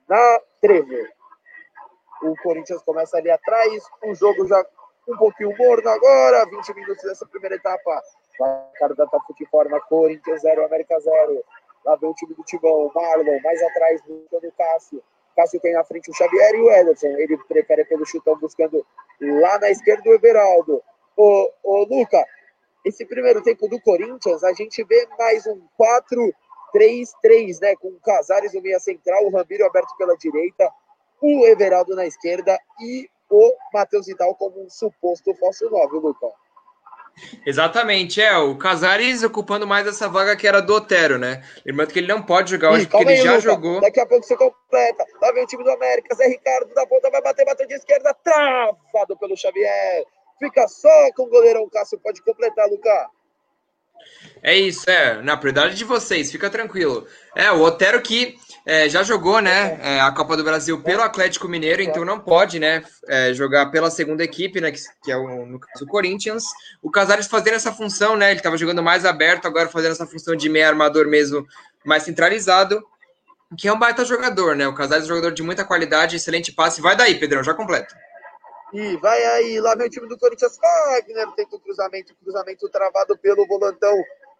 [0.08, 0.94] na Trevo.
[2.22, 3.84] O Corinthians começa ali atrás.
[4.04, 4.64] O jogo já
[5.08, 6.44] um pouquinho morno agora.
[6.46, 8.02] 20 minutos dessa primeira etapa.
[8.36, 9.06] Placar da
[9.50, 11.44] forma Corinthians 0, América 0.
[11.84, 12.90] Lá vem o time do Timão.
[12.94, 15.02] Marlon mais atrás buscando o Cássio.
[15.36, 17.08] Cássio tem na frente o Xavier e o Ederson.
[17.08, 18.84] Ele prefere pelo chutão buscando
[19.20, 20.82] lá na esquerda o Everaldo.
[21.16, 22.24] Ô, ô Luca,
[22.84, 25.60] esse primeiro tempo do Corinthians, a gente vê mais um
[26.74, 27.76] 4-3-3, né?
[27.76, 30.68] Com o Casares no meia central, o Ramiro aberto pela direita,
[31.20, 36.26] o Everaldo na esquerda e o Matheus Vidal como um suposto falso 9, Luca.
[37.46, 38.36] Exatamente, é.
[38.38, 41.42] O Casares ocupando mais essa vaga que era do Otero, né?
[41.64, 43.42] Lembrando que ele não pode jogar hoje, porque ele já Luca.
[43.42, 43.80] jogou.
[43.80, 45.04] Daqui a pouco você completa.
[45.20, 48.14] Lá vem o time do América, Zé Ricardo da ponta, vai bater, bateu de esquerda,
[48.14, 50.04] travado pelo Xavier.
[50.38, 53.06] Fica só com o goleirão Cássio, pode completar, Lucas.
[54.42, 55.22] É isso, é.
[55.22, 57.06] Na prioridade de vocês, fica tranquilo.
[57.36, 61.48] É, o Otero que é, já jogou, né, é, a Copa do Brasil pelo Atlético
[61.48, 65.44] Mineiro, então não pode, né, é, jogar pela segunda equipe, né, que, que, é o,
[65.46, 66.44] no caso o Corinthians.
[66.80, 70.36] O Casares fazendo essa função, né, ele estava jogando mais aberto, agora fazendo essa função
[70.36, 71.46] de meio armador mesmo,
[71.84, 72.84] mais centralizado,
[73.58, 76.52] que é um baita jogador, né, o Casares é um jogador de muita qualidade, excelente
[76.52, 76.80] passe.
[76.80, 77.94] Vai daí, Pedrão, já completa.
[78.72, 80.56] E vai aí, lá vem o time do Corinthians.
[80.56, 83.94] Wagner tenta o cruzamento, cruzamento travado pelo volantão.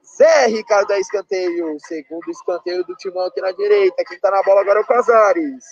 [0.05, 1.77] Zé Ricardo é escanteio.
[1.81, 4.05] Segundo escanteio do timão aqui na direita.
[4.05, 5.65] Quem tá na bola agora é o Casares.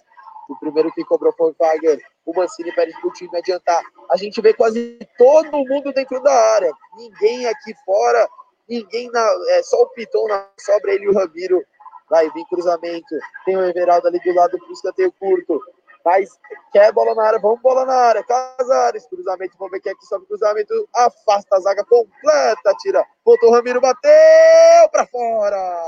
[0.49, 2.01] O primeiro que cobrou foi o Wagner.
[2.27, 3.83] O Mancini pede pro time adiantar.
[4.11, 6.73] A gente vê quase todo mundo dentro da área.
[6.97, 8.29] Ninguém aqui fora.
[8.69, 9.25] Ninguém na.
[9.51, 11.64] É só o Piton na sobra, ele e o Ramiro.
[12.09, 13.16] Vai vir cruzamento.
[13.45, 15.61] Tem o Everaldo ali do lado pro escanteio curto.
[16.05, 16.31] Mas
[16.73, 18.25] quer bola na área, vamos bola na área.
[18.25, 20.89] Casares, cruzamento, vamos ver quem é que sobe cruzamento.
[20.95, 23.05] Afasta a zaga completa, tira.
[23.25, 25.83] Voltou o Ramiro, bateu para fora.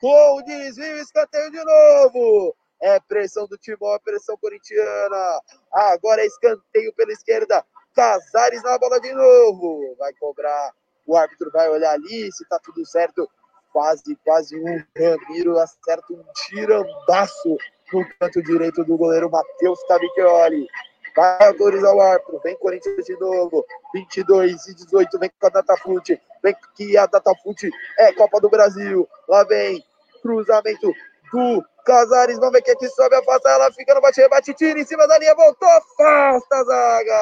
[0.00, 2.54] Com desvio, escanteio de novo.
[2.80, 5.40] É pressão do Timó, é pressão corintiana.
[5.72, 7.64] Agora é escanteio pela esquerda.
[7.94, 9.94] Casares na bola de novo.
[9.98, 10.72] Vai cobrar.
[11.06, 13.28] O árbitro vai olhar ali se tá tudo certo.
[13.72, 17.56] Quase, quase um Ramiro acerta um tirambaço
[17.92, 20.66] no canto direito do goleiro Matheus Cavicchioli.
[21.14, 22.40] Vai autorizar o árbitro.
[22.42, 23.64] Vem Corinthians de novo.
[23.94, 25.18] 22 e 18.
[25.18, 26.20] Vem com a Datafute.
[26.42, 29.08] Vem que a Datafute é Copa do Brasil.
[29.28, 29.84] Lá vem
[30.22, 30.92] cruzamento
[31.32, 32.38] do Casares.
[32.38, 33.14] Vamos ver quem aqui sobe.
[33.16, 33.72] Afasta ela.
[33.72, 34.54] Fica no bate-rebate.
[34.54, 35.34] Tira em cima da linha.
[35.34, 35.68] Voltou.
[35.68, 37.18] Afasta a zaga.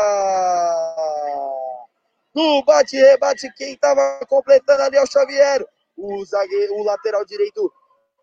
[2.35, 3.53] No bate-rebate.
[3.55, 5.67] Quem estava completando ali é o Xavier.
[5.97, 7.73] O zagueiro, o lateral direito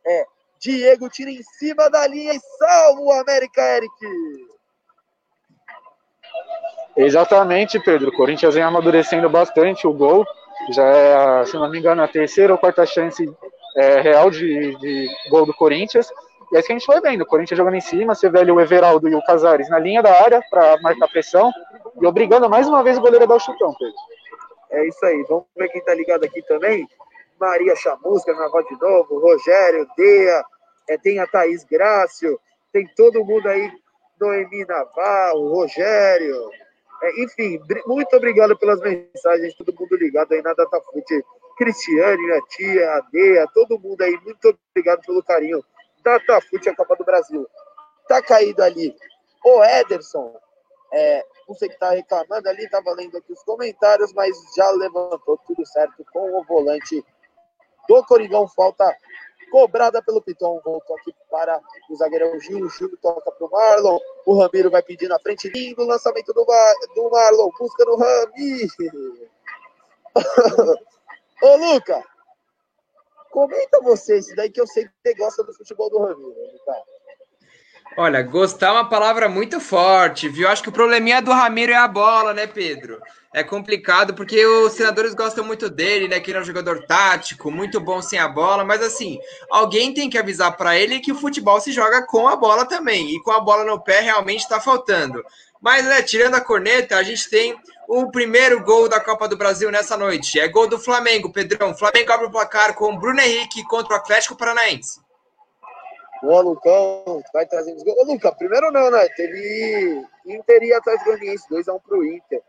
[0.06, 0.26] é
[0.60, 3.92] Diego tira em cima da linha e salva o América, Eric.
[6.96, 8.10] Exatamente, Pedro.
[8.10, 10.26] O Corinthians vem amadurecendo bastante o gol.
[10.72, 13.32] Já é, se não me engano, a terceira ou quarta chance
[13.76, 16.10] é, real de, de, gol do Corinthians.
[16.52, 17.22] E é isso que a gente vai vendo.
[17.22, 20.02] O Corinthians jogando em cima, você vê ali o Everaldo e o Casares na linha
[20.02, 21.52] da área para marcar pressão
[22.02, 23.96] e obrigando mais uma vez o goleiro a dar o chutão, Pedro.
[24.72, 25.24] É isso aí.
[25.30, 26.88] Vamos ver quem tá ligado aqui também.
[27.40, 30.44] Maria Chamusca na voz de novo, Rogério, Dea,
[30.90, 32.40] é, tem a Thaís Grácio,
[32.72, 33.72] tem todo mundo aí,
[34.20, 36.50] Noemi Navarro, Rogério,
[37.02, 41.24] é, enfim, muito obrigado pelas mensagens, todo mundo ligado aí na DataFoot,
[41.58, 45.64] Cristiane, minha tia, a Dea, todo mundo aí, muito obrigado pelo carinho.
[46.04, 47.48] DataFoot, a Copa do Brasil.
[48.08, 48.96] Tá caído ali
[49.44, 50.36] o Ederson,
[50.92, 55.38] é, não sei que tá reclamando ali, tava lendo aqui os comentários, mas já levantou
[55.46, 57.04] tudo certo com o volante
[57.88, 58.48] do Coringão.
[58.48, 58.96] Falta
[59.52, 60.62] cobrada pelo Piton.
[60.64, 61.60] Voltou aqui para
[61.90, 62.70] o zagueirão Gil.
[62.70, 64.00] Gil toca para o Marlon.
[64.26, 65.50] O Ramiro vai pedir na frente.
[65.50, 66.46] Lindo lançamento do,
[66.96, 67.50] do Marlon.
[67.58, 68.68] Busca no Rami.
[71.44, 72.04] Ô, Luca.
[73.32, 76.34] Comenta você isso daí que eu sei que você gosta do futebol do Ramiro.
[76.66, 76.84] Tá?
[78.00, 80.48] Olha, gostar é uma palavra muito forte, viu?
[80.48, 83.02] Acho que o probleminha do Ramiro é a bola, né, Pedro?
[83.34, 86.20] É complicado porque os senadores gostam muito dele, né?
[86.20, 89.18] Que ele é um jogador tático, muito bom sem a bola, mas assim,
[89.50, 93.16] alguém tem que avisar para ele que o futebol se joga com a bola também,
[93.16, 95.24] e com a bola no pé realmente está faltando.
[95.60, 99.72] Mas, né, tirando a corneta, a gente tem o primeiro gol da Copa do Brasil
[99.72, 100.40] nessa noite.
[100.40, 101.76] É gol do Flamengo, Pedrão.
[101.76, 105.07] Flamengo abre o placar com Bruno Henrique contra o Atlético Paranaense.
[106.22, 107.24] Boa, Lucão.
[107.34, 107.98] Vai trazendo os gols.
[108.00, 109.08] Ô, Luca, primeiro não, né?
[109.10, 112.42] Teve Inter e Atlético Goianiense, 2x1 pro Inter.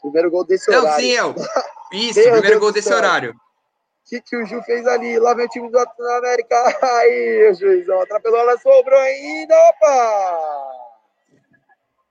[0.00, 1.04] Primeiro gol desse não, horário.
[1.04, 1.34] Sim, eu.
[1.92, 3.32] Isso, Meu primeiro Deus gol desse horário.
[3.32, 5.18] O que, que o Ju fez ali?
[5.18, 6.56] Lá vem o time do América.
[6.98, 9.54] Aí, o juizão atropelou, ela sobrou ainda.
[9.68, 10.82] Opa!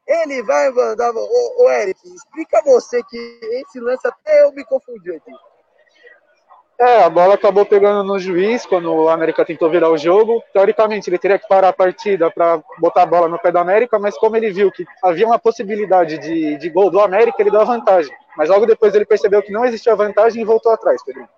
[0.07, 1.11] Ele vai mandar.
[1.15, 5.31] Ô, ô, Eric, explica você que esse lance até eu me confundi aqui.
[6.81, 10.43] É, a bola acabou pegando no juiz quando o América tentou virar o jogo.
[10.51, 13.99] Teoricamente, ele teria que parar a partida para botar a bola no pé do América,
[13.99, 17.61] mas como ele viu que havia uma possibilidade de, de gol do América, ele deu
[17.61, 18.11] a vantagem.
[18.35, 21.29] Mas logo depois ele percebeu que não existia vantagem e voltou atrás, Pedro.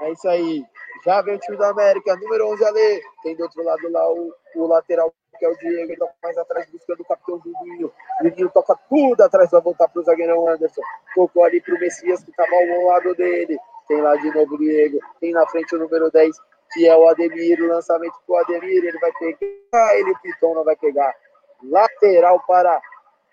[0.00, 0.64] É isso aí.
[1.04, 3.02] Já vem o time da América, número 11 Ale.
[3.22, 5.92] Tem do outro lado lá o, o lateral, que é o Diego.
[5.92, 7.92] Ele toca mais atrás buscando o capitão Juninho.
[8.22, 10.80] Juninho toca tudo atrás, vai voltar para o zagueirão Anderson.
[11.14, 13.58] Tocou ali para o Messias, que estava ao lado dele.
[13.92, 14.98] Tem lá de novo o Diego.
[15.20, 16.34] Tem na frente o número 10,
[16.72, 17.60] que é o Ademir.
[17.62, 18.82] O lançamento para o Ademir.
[18.82, 19.98] Ele vai pegar.
[19.98, 21.14] Ele, o Piton, não vai pegar.
[21.62, 22.80] Lateral para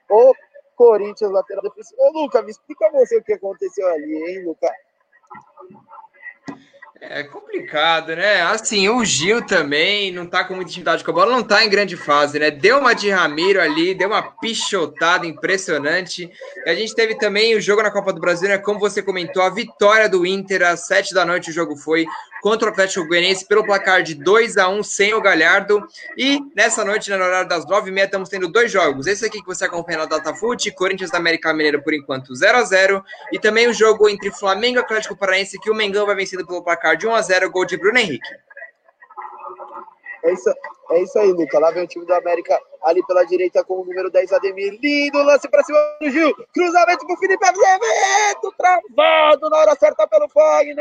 [0.10, 0.34] o
[0.76, 2.02] Corinthians, lateral defensivo.
[2.02, 4.70] Ô, Luca, me explica você o que aconteceu ali, hein, Luca?
[7.02, 8.42] É complicado, né?
[8.42, 11.70] Assim, o Gil também não tá com muita intimidade com a bola, não tá em
[11.70, 12.52] grande fase, né?
[12.52, 16.30] Deu uma de Ramiro ali, deu uma pichotada impressionante.
[16.66, 18.58] E a gente teve também o jogo na Copa do Brasil, né?
[18.58, 22.06] Como você comentou, a vitória do Inter às sete da noite o jogo foi
[22.42, 25.86] contra o Atlético Goianiense pelo placar de 2 a 1 sem o Galhardo.
[26.18, 29.08] E nessa noite, no horário das 9h30, estamos tendo dois jogos.
[29.08, 32.64] Esse aqui que você acompanha na DataFoot, Corinthians da América Mineira por enquanto 0 a
[32.64, 36.46] 0 E também o jogo entre Flamengo e Atlético Paranaense, que o Mengão vai vencendo
[36.46, 38.30] pelo placar de 1 a 0 gol de Bruno Henrique.
[40.24, 40.50] É isso,
[40.92, 41.60] é isso aí, Luca.
[41.60, 44.78] Lá vem o time do América ali pela direita com o número 10, Ademir.
[44.82, 46.34] Lindo lance para cima do Gil.
[46.54, 48.54] Cruzamento para o Felipe Azevedo.
[48.58, 50.80] Travado na hora certa pelo Fagner.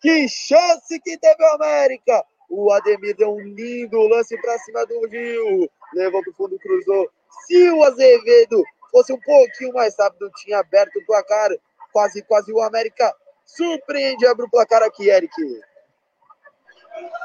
[0.00, 2.24] Que chance que teve o América!
[2.50, 5.70] O Ademir deu um lindo lance para cima do Gil.
[5.94, 7.08] Levou para o fundo, cruzou.
[7.46, 11.50] Se o Azevedo fosse um pouquinho mais rápido, tinha aberto o placar.
[11.92, 13.14] Quase, quase o América
[13.44, 15.32] surpreende, abre o placar aqui, Eric.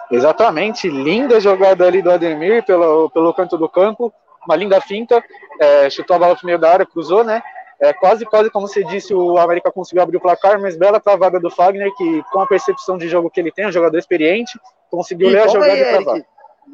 [0.10, 4.14] Exatamente, linda jogada ali do Ademir pelo, pelo canto do campo,
[4.46, 5.22] uma linda finta,
[5.60, 7.42] é, chutou a bola pro meio da área, cruzou, né?
[7.80, 11.40] É, quase, quase como você disse, o América conseguiu abrir o placar, mas bela travada
[11.40, 14.60] do Fagner, que com a percepção de jogo que ele tem, um jogador experiente,
[14.90, 16.22] conseguiu e ler a jogada aí, e travar.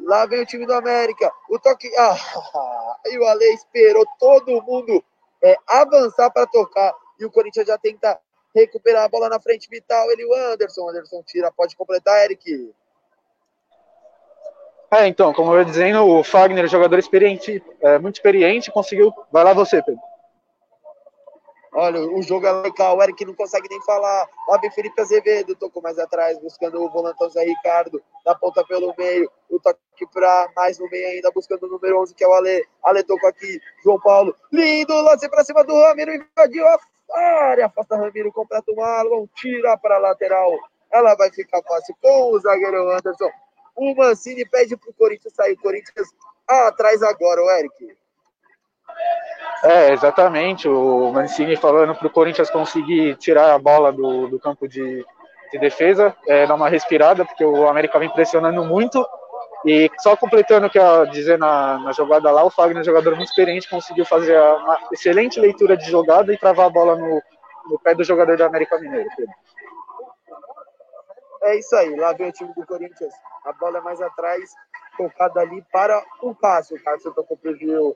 [0.05, 1.89] Lá vem o time do América, o toque.
[1.97, 5.03] Ah, e o Ale esperou todo mundo
[5.43, 6.93] é, avançar para tocar.
[7.19, 8.17] E o Corinthians já tenta
[8.55, 10.09] recuperar a bola na frente, vital.
[10.11, 10.89] Ele, o Anderson.
[10.89, 12.73] Anderson tira, pode completar, Eric.
[14.93, 19.11] É, então, como eu ia dizendo, o Fagner, jogador experiente, é, muito experiente, conseguiu.
[19.31, 19.99] Vai lá você, Pedro.
[21.75, 24.27] Olha, o jogo é legal, o Eric não consegue nem falar.
[24.47, 28.93] Lá vem Felipe Azevedo, tocou mais atrás, buscando o volantão Zé Ricardo, na ponta pelo
[28.95, 29.31] meio.
[29.49, 29.79] O toque
[30.13, 32.63] para mais no meio ainda, buscando o número 11, que é o Ale.
[32.83, 34.35] Ale tocou aqui, João Paulo.
[34.51, 36.77] Lindo lance para cima do Ramiro, invadiu a
[37.19, 37.65] área.
[37.65, 40.51] Afasta Ramiro, completa o Marlon, tira para a lateral.
[40.91, 43.31] Ela vai ficar fácil com o zagueiro Anderson.
[43.76, 45.55] O Mancini pede para o Corinthians sair.
[45.57, 46.07] Corinthians
[46.47, 47.97] atrás agora, o Eric.
[49.63, 50.67] É, exatamente.
[50.67, 55.05] O Mancini falando para o Corinthians conseguir tirar a bola do, do campo de,
[55.51, 59.05] de defesa, é, dar uma respirada, porque o América vem pressionando muito.
[59.65, 63.15] E só completando o que eu ia dizer na, na jogada lá, o Fagner, jogador
[63.15, 67.21] muito experiente, conseguiu fazer uma excelente leitura de jogada e travar a bola no,
[67.69, 69.09] no pé do jogador da América Mineiro.
[71.43, 73.13] É isso aí, lá vem o time do Corinthians.
[73.45, 74.49] A bola é mais atrás,
[74.97, 76.77] tocada ali para o Cássio.
[76.77, 77.95] O Cássio tocou para o Gil.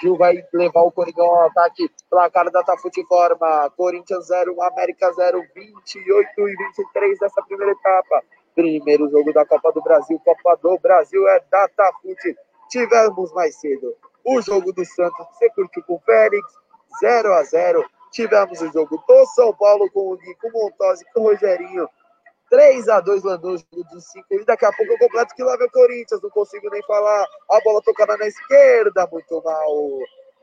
[0.00, 1.88] Gil vai levar o Coringão ao ataque.
[2.10, 3.70] Placar da Tafute forma.
[3.76, 8.22] Corinthians 0, América 0, 28 e 23 dessa primeira etapa.
[8.54, 10.20] Primeiro jogo da Copa do Brasil.
[10.24, 12.36] Copa do Brasil é Datafute.
[12.68, 13.96] Tivemos mais cedo
[14.28, 16.44] o jogo do Santos, você curtiu com o Félix,
[17.00, 21.04] 0 a 0 Tivemos o jogo do São Paulo com o Gui, com o Montosi,
[21.12, 21.88] com o Rogerinho.
[22.50, 24.26] 3 a 2 Lanús de 5.
[24.30, 26.20] E daqui a pouco eu completo que lá o Corinthians.
[26.22, 27.26] Não consigo nem falar.
[27.50, 29.06] A bola tocada na esquerda.
[29.10, 29.98] Muito mal.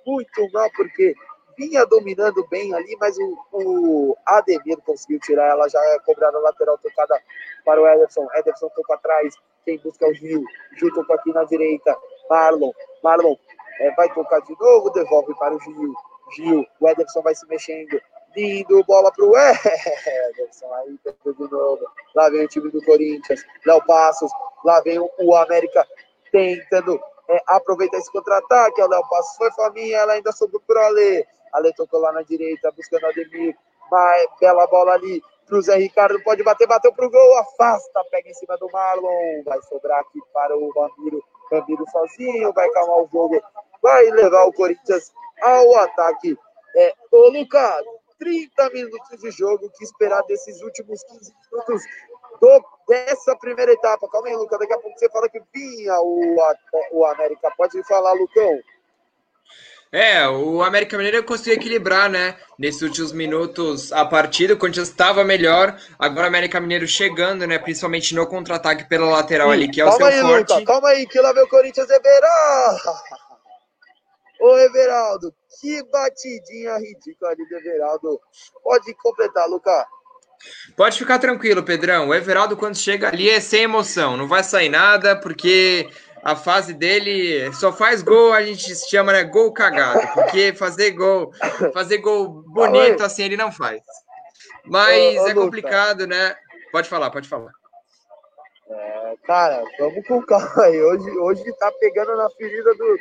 [0.05, 1.15] Muito mal, porque
[1.57, 5.49] vinha dominando bem ali, mas o, o Ademir conseguiu tirar.
[5.49, 7.19] Ela já é cobrada lateral tocada
[7.63, 8.27] para o Ederson.
[8.35, 9.35] Ederson tocou atrás.
[9.63, 10.43] Quem busca é o Gil.
[10.77, 11.97] Gil tocou aqui na direita.
[12.29, 12.71] Marlon.
[13.03, 13.35] Marlon
[13.79, 14.91] é, vai tocar de novo.
[14.91, 15.93] Devolve para o Gil.
[16.35, 16.65] Gil.
[16.79, 17.99] O Ederson vai se mexendo
[18.35, 23.83] lindo, bola pro Ederson, aí perdeu de novo, lá vem o time do Corinthians, Léo
[23.85, 24.31] Passos,
[24.63, 25.87] lá vem o América
[26.31, 31.25] tentando é, aproveitar esse contra-ataque, o Léo Passos foi faminha, ela ainda sobrou pro Ale,
[31.53, 33.55] Ale tocou lá na direita, buscando o Ademir,
[33.89, 38.33] vai, bela bola ali pro Zé Ricardo, pode bater, bateu pro gol, afasta, pega em
[38.33, 43.41] cima do Marlon, vai sobrar aqui para o Ramiro, Ramiro sozinho, vai calmar o jogo,
[43.81, 46.37] vai levar o Corinthians ao ataque.
[46.75, 47.85] É, ô, Lucas,
[48.19, 51.81] 30 minutos de jogo, que esperar desses últimos 15 minutos
[52.39, 54.07] do, dessa primeira etapa.
[54.09, 56.35] Calma aí, Lucas, daqui a pouco você fala que vinha o,
[56.91, 57.51] o América.
[57.57, 58.59] Pode falar, Lucão.
[59.91, 62.35] É, o América Mineiro conseguiu equilibrar, né?
[62.59, 65.77] Nesses últimos minutos a partida, o Corinthians estava melhor.
[65.97, 67.57] Agora o América Mineiro chegando, né?
[67.57, 70.65] Principalmente no contra-ataque pela lateral Sim, ali, que é o seu aí, forte.
[70.65, 72.79] Calma aí, que lá vem o Corinthians Everaldo.
[74.39, 78.19] Ô, Everaldo, que batidinha ridícula ali do Everaldo.
[78.63, 79.85] Pode completar, Lucas.
[80.75, 82.09] Pode ficar tranquilo, Pedrão.
[82.09, 84.17] O Everaldo, quando chega ali, é sem emoção.
[84.17, 85.89] Não vai sair nada, porque
[86.25, 91.31] a fase dele só faz gol, a gente chama, né, gol cagado, porque fazer gol,
[91.71, 93.79] fazer gol bonito assim ele não faz.
[94.65, 96.35] Mas ô, ô, é complicado, né?
[96.71, 97.51] Pode falar, pode falar.
[98.67, 100.81] É, cara, vamos com calma aí.
[100.81, 102.97] Hoje, hoje tá pegando na ferida do,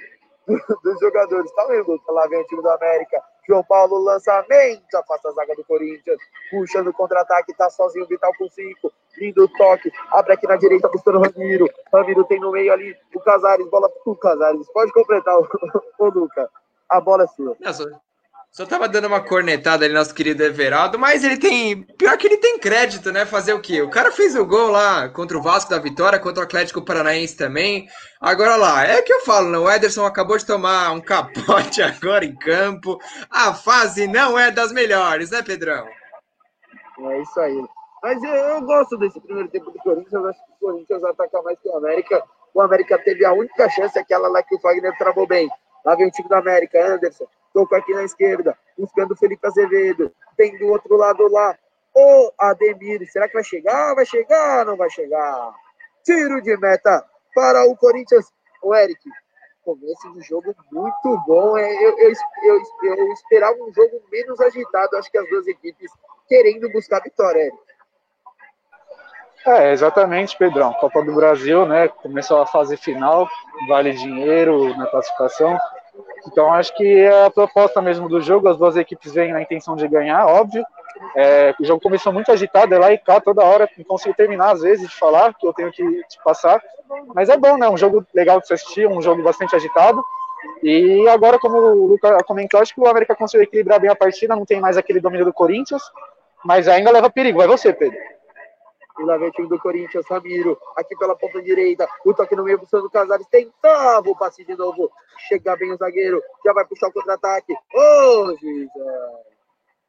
[0.46, 1.50] do, dos jogadores.
[1.52, 2.00] Tá vendo?
[2.08, 3.22] Lá vem o time do América.
[3.46, 6.18] João Paulo, lançamento, afasta a zaga do Corinthians,
[6.50, 11.18] puxando o contra-ataque, tá sozinho, Vital com cinco, lindo toque, abre aqui na direita, buscando
[11.18, 15.46] o Ramiro, Ramiro tem no meio ali o Casares, bola pro Casares, pode completar o,
[16.08, 16.50] Luca,
[16.88, 17.54] a bola é sua.
[17.60, 18.02] Não,
[18.54, 21.82] só tava dando uma cornetada ali, nosso querido Everaldo, mas ele tem.
[21.98, 23.26] Pior que ele tem crédito, né?
[23.26, 23.82] Fazer o quê?
[23.82, 27.36] O cara fez o gol lá contra o Vasco da Vitória, contra o Atlético Paranaense
[27.36, 27.88] também.
[28.20, 29.58] Agora lá, é que eu falo, né?
[29.58, 32.96] O Ederson acabou de tomar um capote agora em campo.
[33.28, 35.88] A fase não é das melhores, né, Pedrão?
[37.10, 37.60] É isso aí.
[38.04, 40.12] Mas eu, eu gosto desse primeiro tempo do Corinthians.
[40.12, 42.22] Eu acho que o Corinthians ataca mais que o América.
[42.54, 45.50] O América teve a única chance, aquela lá que o Fagner travou bem.
[45.84, 47.26] Lá vem o time do América, Anderson.
[47.54, 50.12] Tocou aqui na esquerda, buscando o Felipe Azevedo.
[50.36, 51.56] Tem do outro lado lá
[51.94, 53.08] o Ademir.
[53.10, 53.94] Será que vai chegar?
[53.94, 54.66] Vai chegar?
[54.66, 55.54] Não vai chegar.
[56.04, 58.26] Tiro de meta para o Corinthians.
[58.60, 59.00] O Eric,
[59.62, 61.56] começo de jogo muito bom.
[61.56, 64.96] Eu, eu, eu, eu, esperava um jogo menos agitado.
[64.96, 65.92] Acho que as duas equipes
[66.28, 67.64] querendo buscar vitória, Eric.
[69.46, 70.72] É, exatamente, Pedrão.
[70.72, 71.86] Copa do Brasil, né?
[71.86, 73.28] Começou a fase final,
[73.68, 75.56] vale dinheiro na classificação.
[76.26, 79.76] Então acho que é a proposta mesmo do jogo, as duas equipes vêm na intenção
[79.76, 80.64] de ganhar, óbvio.
[81.16, 84.52] É, o jogo começou muito agitado, é lá e cá toda hora, não consigo terminar
[84.52, 86.62] às vezes de falar, que eu tenho que te passar.
[87.14, 87.68] Mas é bom, né?
[87.68, 90.02] Um jogo legal de se assistir, um jogo bastante agitado.
[90.62, 94.36] E agora, como o Luca comentou, acho que o América conseguiu equilibrar bem a partida,
[94.36, 95.82] não tem mais aquele domínio do Corinthians,
[96.44, 97.38] mas ainda leva perigo.
[97.38, 97.98] Vai você, Pedro.
[98.98, 101.88] E lá vem o time do Corinthians, Ramiro, aqui pela ponta direita.
[102.04, 103.26] O toque no meio do Sandro Casares.
[103.26, 104.90] Tentava o passe de novo.
[105.28, 106.22] Chega bem o zagueiro.
[106.44, 107.52] Já vai puxar o contra-ataque.
[107.52, 108.36] Ô, oh,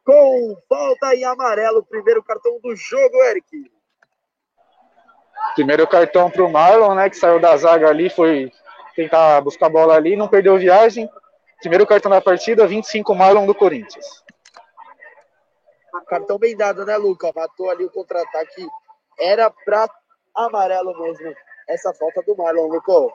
[0.04, 1.86] Com falta e amarelo.
[1.86, 3.72] Primeiro cartão do jogo, Eric.
[5.54, 7.10] Primeiro cartão para o Marlon, né?
[7.10, 8.52] Que saiu da zaga ali, foi
[8.96, 11.08] tentar buscar a bola ali, não perdeu viagem.
[11.60, 14.24] Primeiro cartão da partida, 25 Marlon do Corinthians.
[16.08, 17.32] Cartão bem dado, né, Luca?
[17.36, 18.68] Matou ali o contra-ataque
[19.20, 19.90] era para
[20.36, 21.34] amarelo mesmo
[21.68, 23.12] essa falta do Marlon, Lucão.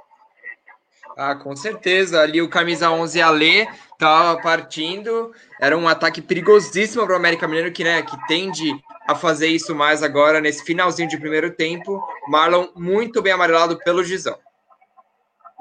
[1.17, 2.21] Ah, com certeza.
[2.21, 5.33] Ali o camisa 11 Alê estava partindo.
[5.61, 8.73] Era um ataque perigosíssimo para o América Mineiro, que, né, que tende
[9.09, 12.03] a fazer isso mais agora nesse finalzinho de primeiro tempo.
[12.29, 14.39] Marlon muito bem amarelado pelo Gizão.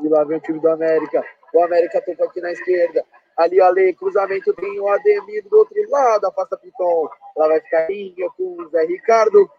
[0.04, 1.24] E lá vem o time do América.
[1.54, 3.04] O América tocou aqui na esquerda.
[3.36, 7.10] Ali, Ale, cruzamento tem o Ademir do outro lado, afasta Piton.
[7.38, 9.50] Lá vai ficar Inga com o Zé Ricardo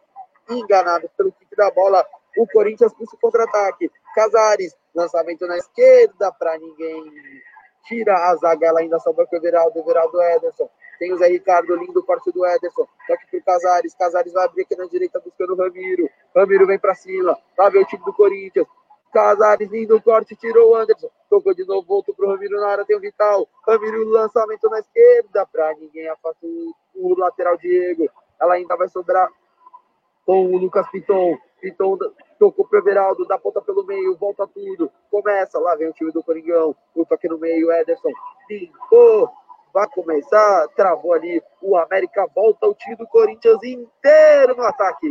[0.55, 2.05] enganado pelo kick da bola.
[2.37, 3.91] O Corinthians puxa o contra-ataque.
[4.15, 7.05] Casares, lançamento na esquerda para ninguém.
[7.85, 10.69] Tira a zaga, ela ainda sobra com o Everaldo, Everaldo Ederson.
[10.99, 12.87] Tem o Zé Ricardo, lindo corte do Ederson.
[13.07, 13.95] Toque pro Casares.
[13.95, 16.09] Casares vai abrir aqui na direita buscando o Ramiro.
[16.37, 17.37] Ramiro vem para cima.
[17.59, 18.67] Lá vem o time do Corinthians.
[19.13, 21.11] Casares, lindo corte, tirou o Anderson.
[21.29, 23.49] Tocou de novo, voltou pro Ramiro na área, tem o Vital.
[23.67, 26.07] Ramiro, lançamento na esquerda para ninguém.
[26.09, 28.09] Afasta o, o lateral Diego.
[28.41, 29.29] Ela ainda vai sobrar
[30.31, 31.37] com o Lucas Piton.
[31.61, 31.99] Piton
[32.39, 34.89] tocou pro Everaldo, dá ponta pelo meio, volta tudo.
[35.11, 36.73] Começa, lá vem o time do Coringão.
[36.95, 38.13] O toque no meio, Ederson.
[38.47, 39.29] Pintou,
[39.75, 41.43] vai começar, travou ali.
[41.61, 45.09] O América volta, o time do Corinthians inteiro no ataque.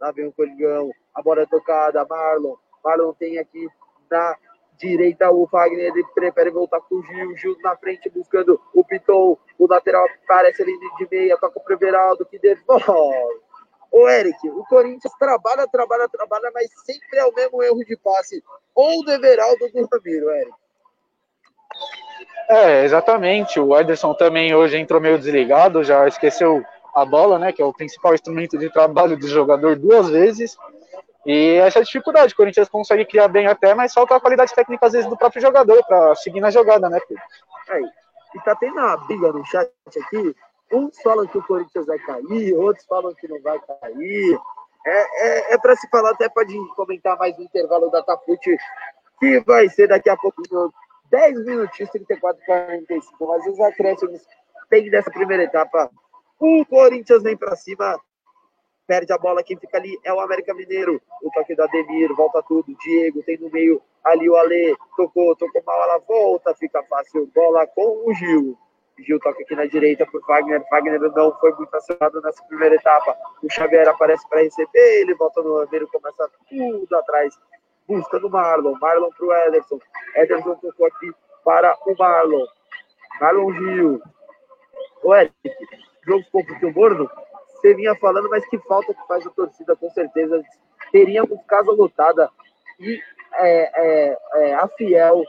[0.00, 2.54] Lá vem o Coringão, a bola é tocada, Marlon.
[2.84, 3.66] Marlon tem aqui
[4.08, 4.36] na
[4.78, 9.36] direita o Wagner, ele prefere voltar com o Gil, Gil na frente buscando o Piton,
[9.58, 13.49] o lateral aparece ali de meia, toca pro Everaldo, que devolve
[13.92, 18.42] Ô, Eric, o Corinthians trabalha, trabalha, trabalha, mas sempre é o mesmo erro de passe.
[18.74, 20.52] Ou do Everaldo ou do Ramiro, Eric.
[22.48, 23.58] É, exatamente.
[23.58, 26.64] O Ederson também hoje entrou meio desligado, já esqueceu
[26.94, 27.52] a bola, né?
[27.52, 30.56] Que é o principal instrumento de trabalho do jogador duas vezes.
[31.26, 32.32] E essa é a dificuldade.
[32.32, 35.42] O Corinthians consegue criar bem até, mas falta a qualidade técnica, às vezes, do próprio
[35.42, 37.22] jogador para seguir na jogada, né, Pedro?
[37.68, 37.80] É,
[38.34, 40.34] E tá tendo uma briga no chat aqui.
[40.72, 44.38] Uns falam que o Corinthians vai cair, outros falam que não vai cair.
[44.86, 48.56] É, é, é para se falar, até pode comentar mais no intervalo da Tafute,
[49.18, 50.72] que vai ser daqui a pouquinho,
[51.10, 53.26] 10 minutinhos, 34, 45.
[53.26, 54.22] Mas os acréscimos
[54.68, 55.90] tem dessa primeira etapa.
[56.38, 58.00] O Corinthians vem para cima,
[58.86, 61.02] perde a bola, quem fica ali é o América Mineiro.
[61.22, 62.74] O toque do Ademir, volta tudo.
[62.80, 67.30] Diego tem no meio ali o Ale, tocou, tocou mal, ela volta, fica fácil.
[67.34, 68.56] Bola com o Gil.
[69.02, 70.62] Gil toca aqui na direita por Wagner.
[70.70, 73.16] Wagner não foi muito acionado nessa primeira etapa.
[73.42, 77.38] O Xavier aparece para receber, ele volta no Ramiro, começa tudo atrás,
[77.86, 78.74] busca no Marlon.
[78.80, 79.78] Marlon para o Ederson.
[80.16, 81.10] Ederson tocou aqui
[81.44, 82.46] para o Marlon.
[83.20, 84.02] Marlon Gil.
[85.02, 85.34] O Eric,
[86.06, 87.10] jogo ficou um pouquinho morno.
[87.54, 90.42] Você vinha falando, mas que falta que faz a torcida, com certeza.
[90.90, 92.30] Teríamos casa lotada
[92.78, 93.00] e
[93.34, 95.22] é, é, é, a Fiel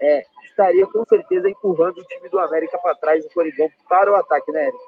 [0.00, 4.14] é, estaria com certeza empurrando o time do América para trás, o Coringão, para o
[4.14, 4.78] ataque, né, Eric?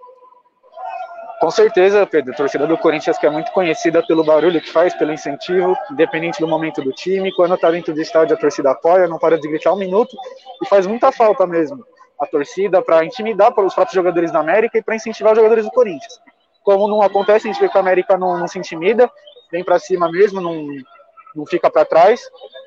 [1.41, 2.33] Com certeza, Pedro.
[2.33, 6.39] A torcida do Corinthians que é muito conhecida pelo barulho que faz, pelo incentivo, independente
[6.39, 7.33] do momento do time.
[7.35, 10.15] Quando está dentro do estádio, a torcida apoia, não para de gritar um minuto
[10.63, 11.83] e faz muita falta mesmo
[12.21, 15.71] a torcida para intimidar os próprios jogadores da América e para incentivar os jogadores do
[15.71, 16.21] Corinthians.
[16.63, 19.11] Como não acontece, a gente vê que a América não, não se intimida,
[19.51, 20.67] vem para cima mesmo, não,
[21.35, 22.21] não fica para trás.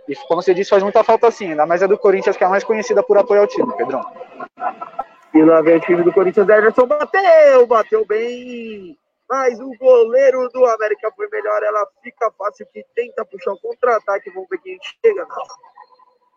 [0.08, 2.48] E como você disse, faz muita falta sim, ainda mais a do Corinthians, que é
[2.48, 4.04] a mais conhecida por apoiar o time, Pedrão.
[5.34, 8.98] E lá vem o time do Corinthians, Ederson bateu, bateu bem.
[9.30, 11.64] Mas o goleiro do América foi melhor.
[11.64, 14.30] Ela fica fácil que tenta puxar o contra-ataque.
[14.30, 15.26] Vamos ver quem chega.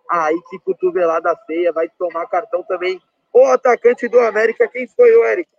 [0.09, 1.73] Aí que cotovelada feia.
[1.73, 2.99] Vai tomar cartão também.
[3.35, 5.51] O atacante do América, quem foi o Eric?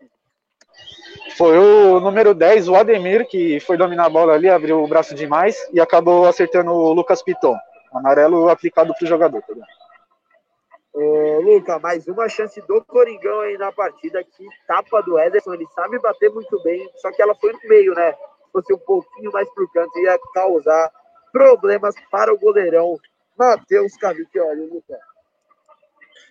[1.38, 5.14] Foi o número 10, o Ademir, que foi dominar a bola ali, abriu o braço
[5.14, 7.56] demais e acabou acertando o Lucas Piton.
[7.94, 9.42] Amarelo aplicado para o jogador.
[9.42, 9.54] Tá
[10.94, 14.24] Ô, Luca, mais uma chance do Coringão aí na partida.
[14.24, 15.54] Que tapa do Ederson.
[15.54, 18.14] Ele sabe bater muito bem, só que ela foi no meio, né?
[18.14, 20.92] Se fosse um pouquinho mais pro canto, ia causar
[21.32, 22.98] problemas para o goleirão
[23.38, 24.98] Matheus Cavicchioli, Luca.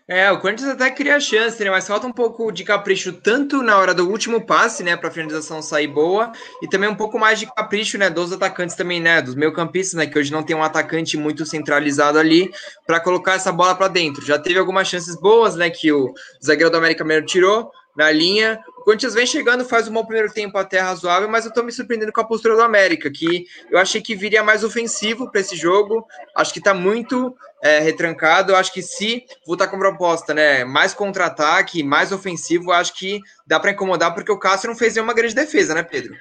[0.09, 1.69] É, o Corinthians até cria chance, né?
[1.69, 4.97] Mas falta um pouco de capricho, tanto na hora do último passe, né?
[4.97, 6.31] Para a finalização sair boa,
[6.63, 8.09] e também um pouco mais de capricho, né?
[8.09, 9.21] Dos atacantes também, né?
[9.21, 10.07] Dos meio-campistas, né?
[10.07, 12.53] Que hoje não tem um atacante muito centralizado ali
[12.87, 14.25] para colocar essa bola para dentro.
[14.25, 15.71] Já teve algumas chances boas, né?
[15.71, 18.63] Que o zagueiro do América Mineiro tirou na linha.
[18.77, 21.73] O Corinthians vem chegando, faz um bom primeiro tempo até razoável, mas eu tô me
[21.73, 25.57] surpreendendo com a postura do América, que eu achei que viria mais ofensivo para esse
[25.57, 26.07] jogo.
[26.37, 28.55] Acho que tá muito é, retrancado.
[28.55, 33.71] Acho que se voltar com proposta, né, mais contra-ataque, mais ofensivo, acho que dá para
[33.71, 36.15] incomodar, porque o Cássio não fez nenhuma grande defesa, né, Pedro?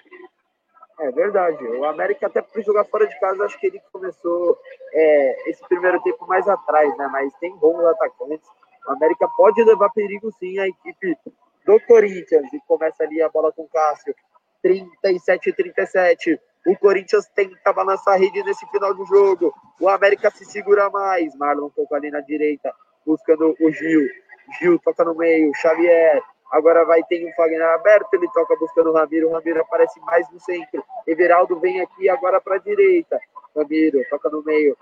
[1.00, 1.62] É verdade.
[1.64, 4.58] O América, até por jogar fora de casa, acho que ele começou
[4.94, 7.08] é, esse primeiro tempo mais atrás, né?
[7.12, 8.48] Mas tem bons atacantes.
[8.88, 11.18] O América pode levar perigo sim a equipe
[11.66, 12.52] do Corinthians.
[12.54, 14.16] E começa ali a bola com o Cássio.
[14.62, 16.40] 37 37.
[16.66, 19.54] O Corinthians tenta balançar a rede nesse final do jogo.
[19.80, 21.36] O América se segura mais.
[21.36, 22.74] Marlon toca ali na direita,
[23.06, 24.08] buscando o Gil.
[24.60, 25.52] Gil toca no meio.
[25.56, 26.22] Xavier.
[26.52, 28.14] Agora vai ter um Fagner aberto.
[28.14, 29.30] Ele toca buscando o Ramiro.
[29.30, 30.84] O Ramiro aparece mais no centro.
[31.06, 33.20] Everaldo vem aqui agora para a direita.
[33.56, 34.76] Ramiro toca no meio.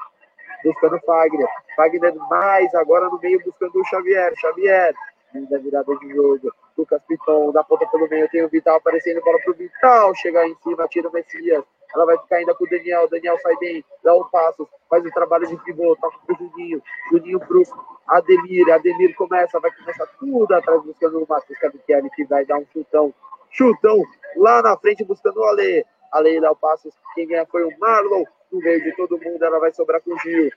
[0.64, 1.48] Buscando o Fagner.
[1.76, 4.34] Fagner mais agora no meio buscando o Xavier.
[4.38, 4.94] Xavier
[5.42, 6.54] da virada de jogo.
[6.78, 10.56] Lucas Piton, da ponta pelo meio, tem o Vital aparecendo, bola pro Vital, chega em
[10.64, 11.64] cima, tira o Messias.
[11.94, 15.12] Ela vai ficar ainda com o Daniel, Daniel sai bem, dá um passo, faz o
[15.12, 16.82] trabalho de pivô, toca pro Juninho,
[17.12, 17.62] Juninho pro
[18.08, 22.66] Ademir, Ademir começa, vai começar tudo atrás buscando o Matheus Cavicchiani, que vai dar um
[22.74, 23.14] chutão,
[23.52, 24.02] chutão
[24.38, 25.86] lá na frente buscando o Ale.
[26.12, 29.60] Ale dá o passo, quem ganha foi o Marlon, no meio de todo mundo, ela
[29.60, 30.52] vai sobrar com o Gil.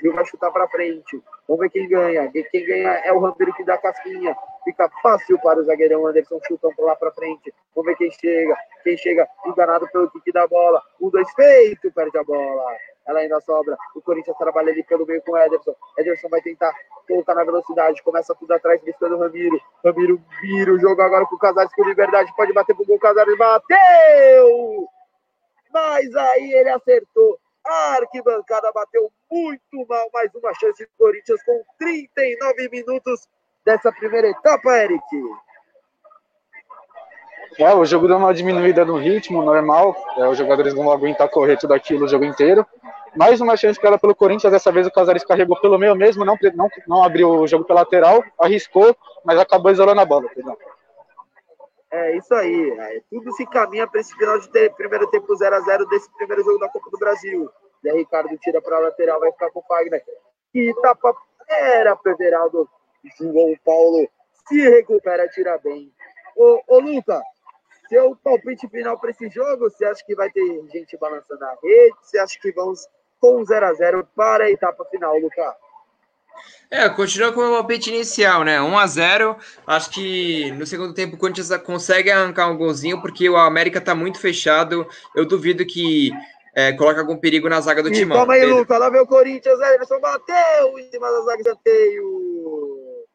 [0.00, 1.22] Gil vai chutar para frente.
[1.46, 2.30] Vamos ver quem ganha.
[2.30, 4.36] Quem ganha é o Ramiro que dá casquinha.
[4.64, 6.40] Fica fácil para o zagueirão Anderson.
[6.46, 7.52] Chutam lá para frente.
[7.74, 8.56] Vamos ver quem chega.
[8.82, 10.82] Quem chega enganado pelo kick da bola.
[11.00, 11.92] Um, dois, feito.
[11.92, 12.76] Perde a bola.
[13.06, 13.76] Ela ainda sobra.
[13.94, 15.74] O Corinthians trabalha ali pelo meio com o Ederson.
[15.98, 16.72] Ederson vai tentar
[17.06, 18.02] colocar na velocidade.
[18.02, 19.60] Começa tudo atrás, buscando o Ramiro.
[19.84, 22.34] Ramiro vira o jogo agora com o Casares com liberdade.
[22.36, 22.98] Pode bater pro gol.
[22.98, 24.88] Casares bateu!
[25.72, 30.08] Mas aí ele acertou a arquibancada bateu muito mal.
[30.12, 33.28] Mais uma chance do Corinthians com 39 minutos
[33.64, 35.02] dessa primeira etapa, Eric.
[37.58, 39.96] É, o jogo deu uma diminuída no ritmo normal.
[40.16, 42.66] É, os jogadores não vão aguentar correr tudo aquilo o jogo inteiro.
[43.16, 44.52] Mais uma chance criada pelo Corinthians.
[44.52, 47.80] Dessa vez o Casares carregou pelo meio mesmo, não, não, não abriu o jogo pela
[47.80, 50.28] lateral, arriscou, mas acabou isolando a bola.
[50.28, 50.56] Perdão.
[51.92, 52.70] É isso aí.
[52.70, 56.44] É, tudo se caminha para esse final de primeiro tempo 0 a 0 desse primeiro
[56.44, 57.50] jogo da Copa do Brasil.
[57.82, 60.04] Zé Ricardo tira para a lateral, vai ficar com o Fagner.
[60.52, 61.14] Que tapa
[61.48, 62.68] era Everaldo.
[63.18, 64.08] João Paulo
[64.48, 65.92] se recupera, tira bem.
[66.36, 67.22] Ô, ô Luca,
[67.88, 71.96] seu palpite final para esse jogo, você acha que vai ter gente balançando a rede?
[72.02, 72.86] Você acha que vamos
[73.18, 75.56] com 0 a 0 para a etapa final, Luca?
[76.70, 78.60] É, continua com o palpite inicial, né?
[78.60, 79.36] 1 a 0
[79.66, 83.92] Acho que no segundo tempo o Corinthians consegue arrancar um golzinho, porque o América tá
[83.92, 84.86] muito fechado.
[85.14, 86.12] Eu duvido que
[86.54, 88.14] é, coloque algum perigo na zaga do time.
[88.14, 88.78] Calma aí, Lucas.
[88.78, 89.58] Lá vem o Corinthians.
[89.60, 93.06] Ederson bateu em cima da zaga de escanteio.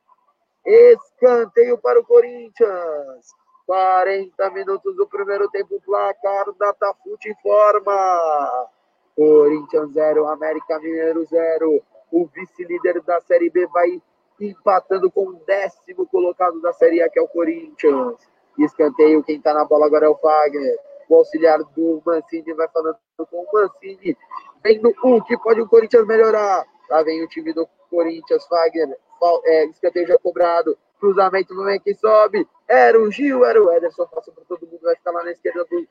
[0.65, 3.25] Escanteio para o Corinthians.
[3.67, 5.81] 40 minutos do primeiro tempo.
[5.85, 8.69] Placar Datafute informa.
[9.15, 11.81] Corinthians 0, América Mineiro 0
[12.11, 14.01] o vice-líder da Série B vai
[14.39, 18.15] empatando com o décimo colocado da Série A, que é o Corinthians.
[18.57, 20.77] Escanteio, quem tá na bola agora é o Fagner.
[21.09, 24.17] O auxiliar do Mancini vai falando com o Mancini.
[24.63, 26.65] Vendo o que pode o Corinthians melhorar.
[26.89, 28.97] Lá vem o time do Corinthians, Fagner.
[29.45, 30.77] É, escanteio já cobrado.
[30.99, 32.47] Cruzamento não é que sobe.
[32.67, 34.07] Era o Gil, era o Ederson.
[34.07, 34.79] Passa para todo mundo.
[34.81, 35.87] Vai ficar lá na esquerda do,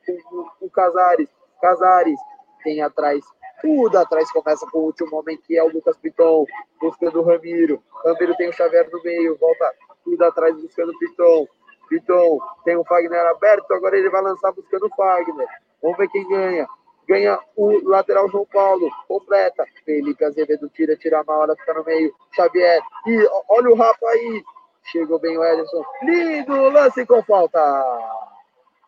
[0.58, 1.28] com, o Casares.
[1.60, 2.18] Casares
[2.62, 3.24] tem atrás
[3.60, 6.44] tudo atrás começa com o último homem, que é o Lucas Piton,
[6.80, 7.82] buscando o Ramiro.
[8.04, 9.72] Ramiro tem o Xavier no meio, volta
[10.04, 11.46] tudo atrás buscando o Piton.
[11.88, 15.48] Piton tem o Fagner aberto, agora ele vai lançar buscando o Fagner.
[15.82, 16.66] Vamos ver quem ganha.
[17.06, 19.64] Ganha o lateral João Paulo, completa.
[19.84, 22.14] Felipe Azevedo tira, tira a hora, fica no meio.
[22.34, 24.42] Xavier, e olha o Rafa aí.
[24.84, 25.82] Chegou bem o Ederson.
[26.02, 27.60] Lindo lance com falta.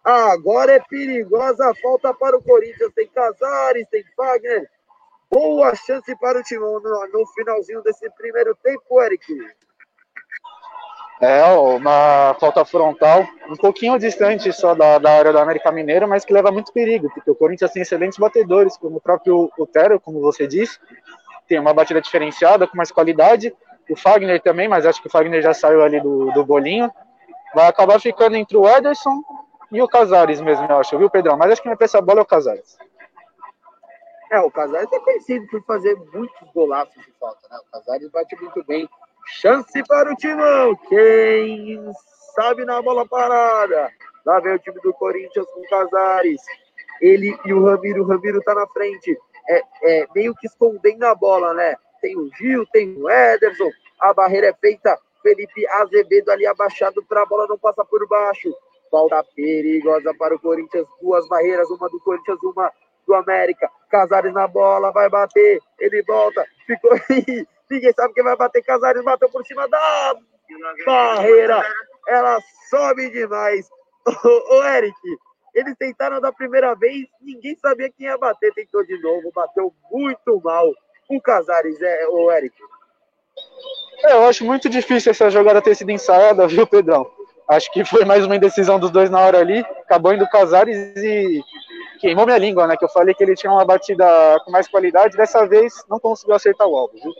[0.06, 2.92] Agora é perigosa a falta para o Corinthians.
[2.94, 4.70] Tem Casares, tem Fagner.
[5.28, 9.24] Boa chance para o Timão no, no finalzinho desse primeiro tempo, Eric.
[11.20, 16.24] É, uma falta frontal, um pouquinho distante só da, da área do América Mineiro, mas
[16.24, 20.20] que leva muito perigo, porque o Corinthians tem excelentes batedores, como o próprio Otero, como
[20.20, 20.78] você disse,
[21.48, 23.52] tem uma batida diferenciada, com mais qualidade,
[23.88, 26.92] o Fagner também, mas acho que o Fagner já saiu ali do, do bolinho,
[27.54, 29.22] vai acabar ficando entre o Ederson
[29.70, 31.36] e o Casares mesmo, eu acho, viu, Pedrão?
[31.36, 32.78] Mas acho que me pensa a bola é o Casares.
[34.30, 37.58] É, o Casares é conhecido por fazer muitos golaços de falta, né?
[37.58, 38.88] O Casares bate muito bem.
[39.26, 40.74] Chance para o Timão.
[40.88, 41.92] Quem
[42.34, 43.90] sabe na bola parada.
[44.24, 46.40] Lá vem o time do Corinthians com o Casares.
[47.00, 48.02] Ele e o Ramiro.
[48.02, 49.16] O Ramiro tá na frente.
[49.48, 51.76] É, é meio que escondendo a bola, né?
[52.00, 53.70] Tem o Gil, tem o Ederson.
[54.00, 54.98] A barreira é feita.
[55.22, 58.52] Felipe Azevedo ali abaixado para a bola não passar por baixo.
[58.90, 60.86] Falta perigosa para o Corinthians.
[61.00, 62.72] Duas barreiras, uma do Corinthians, uma
[63.06, 63.70] do América.
[63.90, 65.60] Casares na bola, vai bater.
[65.78, 66.44] Ele volta.
[66.66, 67.46] Ficou aí.
[67.70, 68.62] Ninguém sabe quem vai bater.
[68.62, 70.14] Casares bateu por cima da
[70.84, 71.62] barreira.
[72.08, 72.38] Ela
[72.70, 73.68] sobe demais.
[74.50, 74.96] Ô, Eric,
[75.52, 78.52] eles tentaram da primeira vez, ninguém sabia quem ia bater.
[78.54, 80.70] Tentou de novo, bateu muito mal.
[81.08, 82.54] O Casares, é, o Eric.
[84.04, 87.10] É, eu acho muito difícil essa jogada ter sido ensaiada, viu, Pedrão?
[87.48, 89.60] Acho que foi mais uma indecisão dos dois na hora ali.
[89.60, 91.40] Acabou indo Casares e
[92.00, 92.76] queimou minha língua, né?
[92.76, 94.04] Que eu falei que ele tinha uma batida
[94.44, 95.16] com mais qualidade.
[95.16, 97.12] Dessa vez não conseguiu acertar o alvo, viu?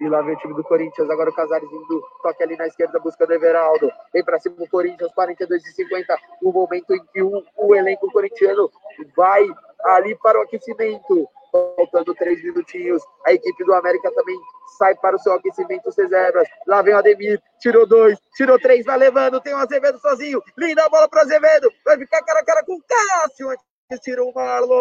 [0.00, 1.10] E lá vem o time do Corinthians.
[1.10, 3.90] Agora o Casares indo, toque ali na esquerda, buscando Everaldo.
[4.12, 6.18] Vem pra cima do Corinthians, 42 e 50.
[6.42, 8.70] O momento em que o, o elenco corintiano
[9.16, 9.44] vai
[9.84, 11.28] ali para o aquecimento
[11.76, 13.02] faltando três minutinhos.
[13.24, 14.38] A equipe do América também
[14.78, 16.48] sai para o seu aquecimento, os reservas.
[16.66, 20.42] Lá vem o Ademir, tirou dois, tirou três, vai levando, tem o Azevedo sozinho.
[20.56, 23.64] Linda bola para Azevedo, vai ficar cara a cara com o Cássio, antes
[24.02, 24.76] tirou o Marlon.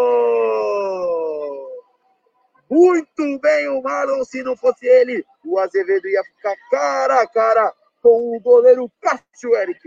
[2.69, 7.73] Muito bem o Marlon, se não fosse ele, o Azevedo ia ficar cara a cara
[8.01, 9.79] com o goleiro Cássio, Eric.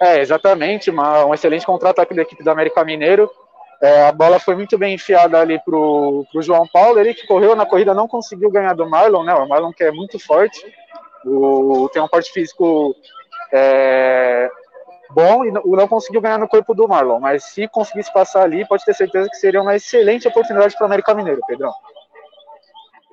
[0.00, 3.30] É, exatamente, uma, um excelente contra-ataque da equipe do América Mineiro.
[3.80, 7.54] É, a bola foi muito bem enfiada ali pro, pro João Paulo, ele que correu
[7.54, 9.32] na corrida não conseguiu ganhar do Marlon, né?
[9.34, 10.64] O Marlon que é muito forte,
[11.24, 12.94] o, tem um porte físico
[13.52, 14.50] é,
[15.10, 18.66] bom e não, não conseguiu ganhar no corpo do Marlon, mas se conseguisse passar ali,
[18.66, 21.72] pode ter certeza que seria uma excelente oportunidade para o América Mineiro, Pedrão.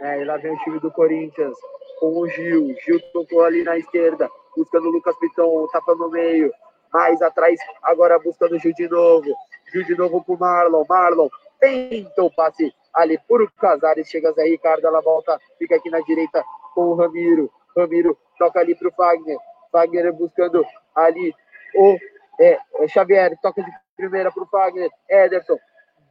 [0.02, 1.56] É, e lá vem o time do Corinthians
[2.00, 2.76] com o Gil.
[2.84, 6.52] Gil tocou ali na esquerda, buscando o Lucas Piton, tapa no meio.
[6.94, 9.26] Mais atrás, agora buscando o Gil de novo.
[9.72, 10.86] Gil de novo pro Marlon.
[10.88, 14.10] Marlon tenta o passe ali por Casares.
[14.10, 16.44] Chega Zé Ricardo, ela volta, fica aqui na direita
[16.74, 17.52] com o Ramiro.
[17.76, 19.38] Ramiro toca ali pro Fagner.
[19.72, 21.34] Fagner buscando ali
[21.76, 21.98] o
[22.40, 23.38] é, é Xavier.
[23.42, 24.90] Toca de primeira pro Fagner.
[25.10, 25.58] Ederson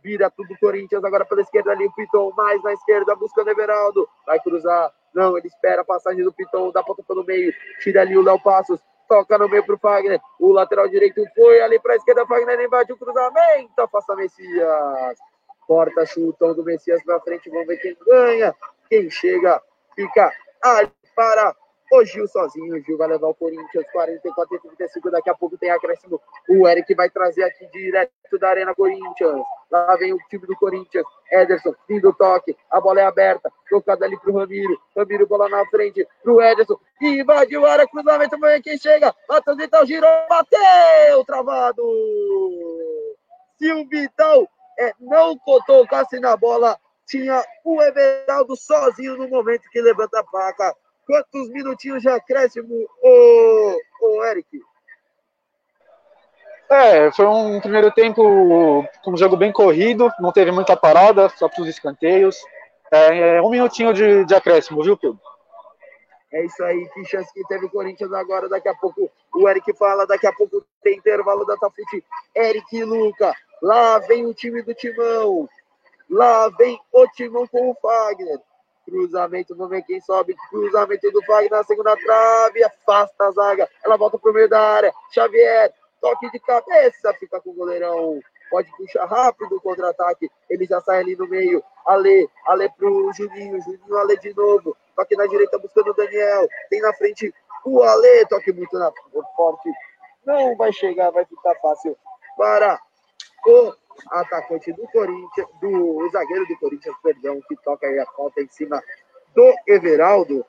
[0.05, 4.39] vira tudo Corinthians, agora pela esquerda ali o Piton, mais na esquerda, buscando Everaldo, vai
[4.39, 8.23] cruzar, não, ele espera a passagem do Piton, dá ponta pelo meio, tira ali o
[8.23, 8.79] Léo Passos,
[9.09, 12.97] toca no meio pro Fagner, o lateral direito foi ali pra esquerda, Fagner invade o
[12.97, 15.19] cruzamento, afasta Messias,
[15.67, 18.55] corta, chutão do Messias pra frente, vamos ver quem ganha,
[18.89, 19.61] quem chega,
[19.95, 20.33] fica
[20.63, 21.55] ali para
[21.95, 25.11] O Gil sozinho, o Gil vai levar o Corinthians 44 e 35.
[25.13, 26.21] Daqui a pouco tem acréscimo.
[26.49, 29.41] O Eric vai trazer aqui direto da Arena Corinthians.
[29.71, 31.07] Lá vem o time do Corinthians.
[31.31, 32.57] Ederson, fim toque.
[32.69, 33.49] A bola é aberta.
[33.71, 34.77] Tocada ali pro Ramiro.
[34.97, 36.77] Ramiro, bola na frente pro Ederson.
[37.01, 38.41] Invadiu a área, cruzamento.
[38.41, 39.15] Vem quem chega.
[39.29, 41.25] Matheus Vital girou, bateu.
[41.25, 41.83] Travado.
[43.57, 44.49] Se o Vital
[44.81, 46.77] é, não tocasse na bola,
[47.07, 50.75] tinha o Everaldo sozinho no momento que levanta a placa.
[51.07, 54.61] Quantos minutinhos de acréscimo, ô, ô Eric?
[56.71, 61.49] É, foi um primeiro tempo com um jogo bem corrido, não teve muita parada, só
[61.49, 62.37] para os escanteios.
[62.91, 65.21] É, é, um minutinho de, de acréscimo, viu, Pedro?
[66.33, 68.49] É isso aí, que chance que teve o Corinthians agora.
[68.49, 72.05] Daqui a pouco o Eric fala, daqui a pouco tem intervalo da Tafute.
[72.35, 73.33] Eric e Luca,
[73.63, 75.49] lá vem o time do Timão.
[76.11, 78.41] Lá vem o Timão com o Fagner.
[78.85, 80.37] Cruzamento, vamos ver quem sobe.
[80.51, 82.65] Cruzamento do Fagner na segunda trave.
[82.65, 83.69] Afasta a zaga.
[83.85, 84.93] Ela volta pro meio da área.
[85.13, 87.15] Xavier, toque de cabeça.
[87.15, 88.21] Fica com o goleirão.
[88.51, 90.31] Pode puxar rápido o contra-ataque.
[90.49, 91.63] Ele já sai ali no meio.
[91.87, 93.61] Ale, Ale pro Juninho.
[93.63, 94.77] Juninho, Ale de novo.
[94.95, 96.49] Toque na direita buscando o Daniel.
[96.71, 98.27] Tem na frente o Ale.
[98.27, 98.93] Toque muito na
[99.37, 99.71] forte.
[100.25, 101.97] Não vai chegar, vai ficar fácil
[102.37, 102.81] para
[103.47, 103.73] o
[104.11, 108.83] atacante do Corinthians, do zagueiro do Corinthians, perdão, que toca aí a falta em cima
[109.35, 110.45] do Everaldo.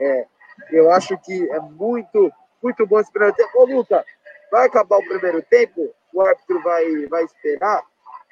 [0.00, 0.26] É,
[0.70, 2.30] eu acho que é muito,
[2.62, 3.50] muito bom esse primeiro tempo.
[3.58, 4.04] Ô, Luca,
[4.50, 7.82] vai acabar o primeiro tempo, o árbitro vai, vai esperar,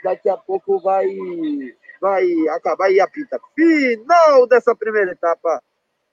[0.02, 1.06] daqui a pouco vai,
[2.00, 3.40] vai acabar e apita.
[3.54, 5.62] Final dessa primeira etapa,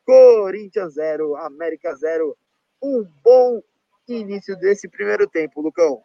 [0.05, 2.35] Corinthians 0, América 0.
[2.81, 3.61] Um bom
[4.07, 6.03] início desse primeiro tempo, Lucão.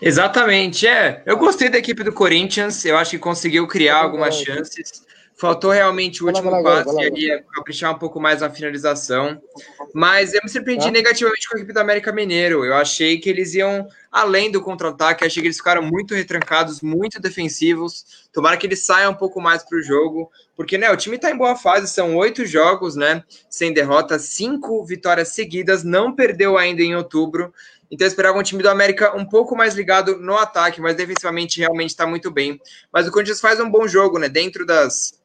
[0.00, 1.22] Exatamente, é.
[1.24, 5.02] Eu gostei da equipe do Corinthians, eu acho que conseguiu criar algumas chances.
[5.34, 9.42] Faltou realmente o último passe e ali caprichar um pouco mais na finalização.
[9.92, 10.90] Mas eu me surpreendi tá.
[10.92, 12.64] negativamente com a equipe do América Mineiro.
[12.64, 17.20] Eu achei que eles iam além do contra-ataque, achei que eles ficaram muito retrancados, muito
[17.20, 18.28] defensivos.
[18.32, 21.30] Tomara que eles saiam um pouco mais para o jogo, porque né, o time está
[21.30, 23.24] em boa fase, são oito jogos, né?
[23.50, 27.52] Sem derrota, cinco vitórias seguidas, não perdeu ainda em outubro.
[27.92, 31.60] Então eu esperava um time do América um pouco mais ligado no ataque, mas defensivamente
[31.60, 32.58] realmente está muito bem.
[32.90, 34.30] Mas o Corinthians faz um bom jogo, né?
[34.30, 35.22] Dentro das,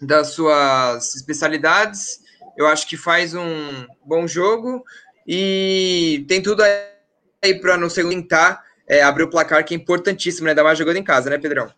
[0.00, 2.20] das suas especialidades,
[2.56, 4.82] eu acho que faz um bom jogo
[5.26, 10.46] e tem tudo aí para no segundo tentar é, abrir o placar, que é importantíssimo,
[10.46, 10.52] né?
[10.52, 11.70] Ainda mais jogando em casa, né, Pedrão?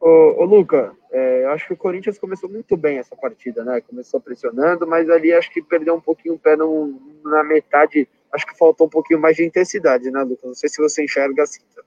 [0.00, 3.82] Ô, ô Luca, é, eu acho que o Corinthians começou muito bem essa partida, né?
[3.82, 8.46] Começou pressionando, mas ali acho que perdeu um pouquinho o pé no, na metade acho
[8.46, 10.44] que faltou um pouquinho mais de intensidade, né, Lucas?
[10.44, 11.60] Não sei se você enxerga assim.
[11.74, 11.82] Tá?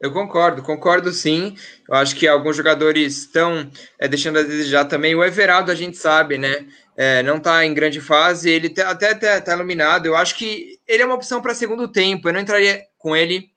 [0.00, 1.56] Eu concordo, concordo sim.
[1.88, 5.14] Eu acho que alguns jogadores estão é, deixando a desejar também.
[5.14, 6.66] O Everaldo, a gente sabe, né?
[6.96, 10.06] É, não está em grande fase, ele tá, até está tá iluminado.
[10.06, 12.28] Eu acho que ele é uma opção para segundo tempo.
[12.28, 13.53] Eu não entraria com ele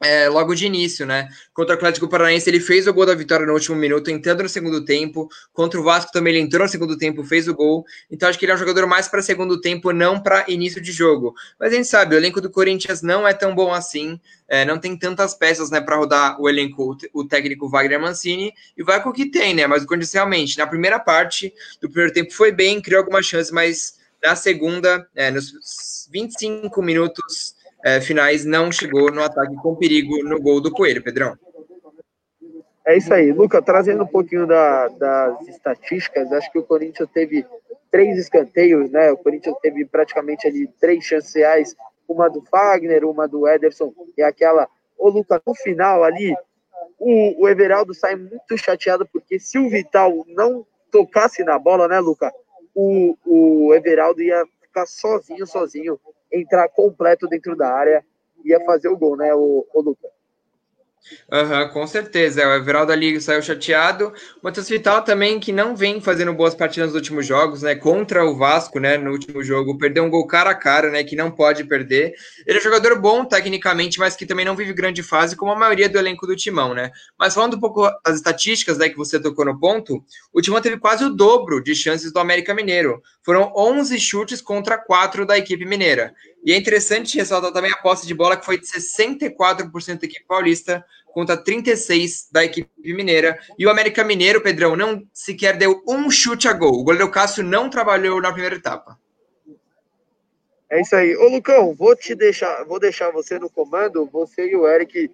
[0.00, 1.28] é, logo de início, né?
[1.52, 4.48] Contra o Atlético Paranaense, ele fez o gol da vitória no último minuto, entrando no
[4.48, 5.28] segundo tempo.
[5.52, 7.84] Contra o Vasco também ele entrou no segundo tempo, fez o gol.
[8.10, 10.92] Então acho que ele é um jogador mais para segundo tempo, não para início de
[10.92, 11.34] jogo.
[11.58, 14.20] Mas a gente sabe, o elenco do Corinthians não é tão bom assim.
[14.46, 18.82] É, não tem tantas peças, né, para rodar o elenco, o técnico Wagner Mancini, e
[18.82, 19.66] vai com o que tem, né?
[19.66, 23.52] Mas o Corinthians realmente, na primeira parte do primeiro tempo foi bem, criou algumas chances,
[23.52, 27.54] mas na segunda, é, nos 25 minutos
[27.84, 31.36] é, finais não chegou no ataque com perigo no gol do Coelho, Pedrão.
[32.86, 33.32] É isso aí.
[33.32, 37.44] Luca, trazendo um pouquinho da, das estatísticas, acho que o Corinthians teve
[37.90, 39.12] três escanteios, né?
[39.12, 41.76] O Corinthians teve praticamente ali três chances reais,
[42.08, 44.66] uma do Fagner, uma do Ederson e aquela.
[44.96, 46.34] Ô, Luca, no final ali,
[46.98, 52.00] o, o Everaldo sai muito chateado, porque se o Vital não tocasse na bola, né,
[52.00, 52.32] Luca?
[52.74, 56.00] O, o Everaldo ia ficar sozinho, sozinho
[56.30, 58.04] entrar completo dentro da área,
[58.44, 60.17] ia fazer o gol, né, o, o Lucas?
[61.30, 62.46] Uhum, com certeza.
[62.46, 64.08] O Everaldo ali saiu chateado.
[64.08, 64.12] O
[64.44, 67.74] Matheus Vital também, que não vem fazendo boas partidas nos últimos jogos, né?
[67.74, 68.98] Contra o Vasco, né?
[68.98, 71.02] No último jogo, perdeu um gol cara a cara, né?
[71.04, 72.14] Que não pode perder.
[72.46, 75.56] Ele é um jogador bom tecnicamente, mas que também não vive grande fase, como a
[75.56, 76.90] maioria do elenco do Timão, né?
[77.18, 78.88] Mas falando um pouco das estatísticas, né?
[78.88, 82.54] Que você tocou no ponto, o Timão teve quase o dobro de chances do América
[82.54, 83.02] Mineiro.
[83.22, 86.14] Foram 11 chutes contra 4 da equipe mineira.
[86.44, 90.24] E é interessante ressaltar também a posse de bola, que foi de 64% da equipe
[90.26, 93.38] paulista contra 36% da equipe mineira.
[93.58, 96.80] E o América Mineiro, Pedrão, não sequer deu um chute a gol.
[96.80, 98.98] O goleiro Cássio não trabalhou na primeira etapa.
[100.70, 101.16] É isso aí.
[101.16, 105.10] Ô, Lucão, vou te deixar, vou deixar você no comando, você e o Eric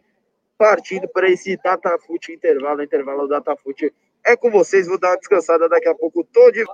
[0.59, 3.93] partindo para esse Datafute intervalo, intervalo Datafute.
[4.25, 6.25] É com vocês, vou dar uma descansada daqui a pouco.
[6.25, 6.64] Tô de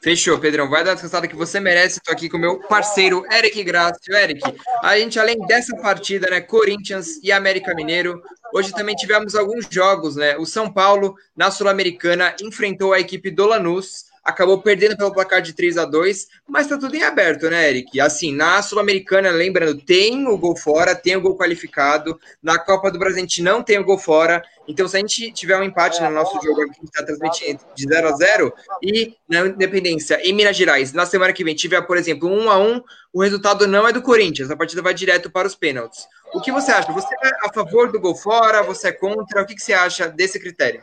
[0.00, 0.68] Fechou, Pedrão.
[0.68, 1.98] Vai dar a descansada que você merece.
[1.98, 4.14] Estou aqui com meu parceiro Eric Grácio.
[4.14, 4.40] Eric,
[4.82, 8.20] a gente, além dessa partida, né, Corinthians e América Mineiro,
[8.52, 10.36] hoje também tivemos alguns jogos, né?
[10.36, 15.52] O São Paulo, na Sul-Americana, enfrentou a equipe do Lanús acabou perdendo pelo placar de
[15.52, 18.00] 3 a 2 mas tá tudo em aberto, né, Eric?
[18.00, 22.98] Assim, na Sul-Americana, lembrando, tem o gol fora, tem o gol qualificado, na Copa do
[22.98, 26.00] Brasil a gente não tem o gol fora, então se a gente tiver um empate
[26.02, 30.56] no nosso jogo aqui, está transmitindo de 0 a 0 e na Independência, em Minas
[30.56, 33.92] Gerais, na semana que vem tiver, por exemplo, 1 a 1 o resultado não é
[33.92, 36.06] do Corinthians, a partida vai direto para os pênaltis.
[36.32, 36.90] O que você acha?
[36.92, 38.62] Você é a favor do gol fora?
[38.62, 39.42] Você é contra?
[39.42, 40.82] O que, que você acha desse critério?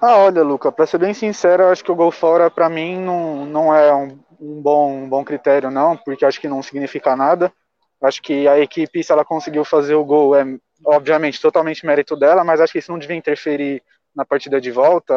[0.00, 2.98] Ah, olha, Luca, para ser bem sincero, eu acho que o gol fora para mim
[2.98, 7.16] não, não é um, um, bom, um bom critério, não, porque acho que não significa
[7.16, 7.52] nada.
[8.02, 10.44] Acho que a equipe, se ela conseguiu fazer o gol, é
[10.84, 13.82] obviamente totalmente mérito dela, mas acho que isso não devia interferir
[14.14, 15.14] na partida de volta,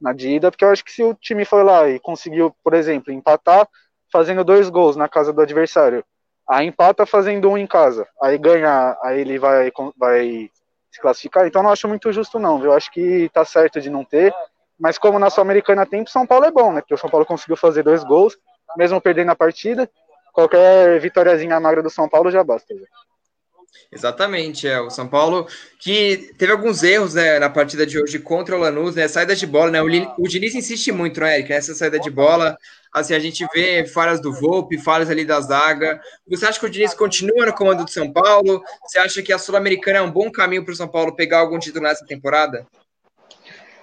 [0.00, 2.74] na de ida, porque eu acho que se o time foi lá e conseguiu, por
[2.74, 3.68] exemplo, empatar
[4.10, 6.02] fazendo dois gols na casa do adversário,
[6.48, 10.50] aí empata fazendo um em casa, aí ganha, aí ele vai, vai
[10.90, 11.46] se classificar.
[11.46, 12.62] Então não acho muito justo, não?
[12.62, 14.32] Eu acho que tá certo de não ter.
[14.78, 16.80] Mas como na Sul-Americana tem, São Paulo é bom, né?
[16.80, 18.38] Porque o São Paulo conseguiu fazer dois gols,
[18.76, 19.90] mesmo perdendo a partida.
[20.32, 22.72] Qualquer vitóriazinha magra do São Paulo já basta.
[23.90, 24.80] Exatamente, é.
[24.80, 25.48] O São Paulo
[25.80, 29.08] que teve alguns erros né, na partida de hoje contra o Lanús, né?
[29.08, 29.82] Saída de bola, né?
[29.82, 29.86] O,
[30.18, 31.52] o Diniz insiste muito, né, Eric?
[31.52, 32.56] Essa saída de bola.
[32.92, 36.00] Assim, a gente vê falhas do Volpe, falhas ali da zaga.
[36.26, 38.62] Você acha que o Diniz continua no comando do São Paulo?
[38.82, 41.58] Você acha que a Sul-Americana é um bom caminho para o São Paulo pegar algum
[41.58, 42.66] título nessa temporada?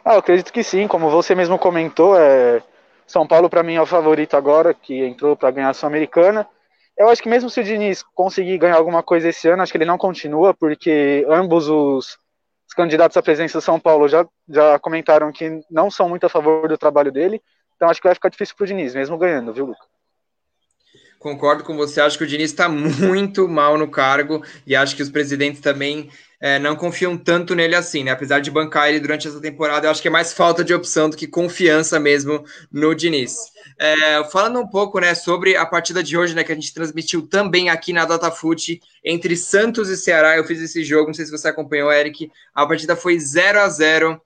[0.04, 0.88] Ah, eu acredito que sim.
[0.88, 2.62] Como você mesmo comentou, é...
[3.08, 6.48] São Paulo para mim é o favorito agora, que entrou para ganhar a Sul-Americana.
[6.98, 9.78] Eu acho que mesmo se o Diniz conseguir ganhar alguma coisa esse ano, acho que
[9.78, 12.18] ele não continua, porque ambos os,
[12.68, 16.30] os candidatos à presença do São Paulo já, já comentaram que não são muito a
[16.30, 17.42] favor do trabalho dele.
[17.76, 19.86] Então acho que vai ficar difícil para o Diniz, mesmo ganhando, viu, Luca?
[21.20, 25.02] Concordo com você, acho que o Diniz está muito mal no cargo e acho que
[25.02, 26.10] os presidentes também
[26.40, 28.12] é, não confiam tanto nele assim, né?
[28.12, 31.10] Apesar de bancar ele durante essa temporada, eu acho que é mais falta de opção
[31.10, 33.36] do que confiança mesmo no Diniz.
[33.80, 37.28] É, falando um pouco, né, sobre a partida de hoje, né, que a gente transmitiu
[37.28, 40.38] também aqui na DataFoot entre Santos e Ceará.
[40.38, 42.32] Eu fiz esse jogo, não sei se você acompanhou, Eric.
[42.54, 44.22] A partida foi 0 a 0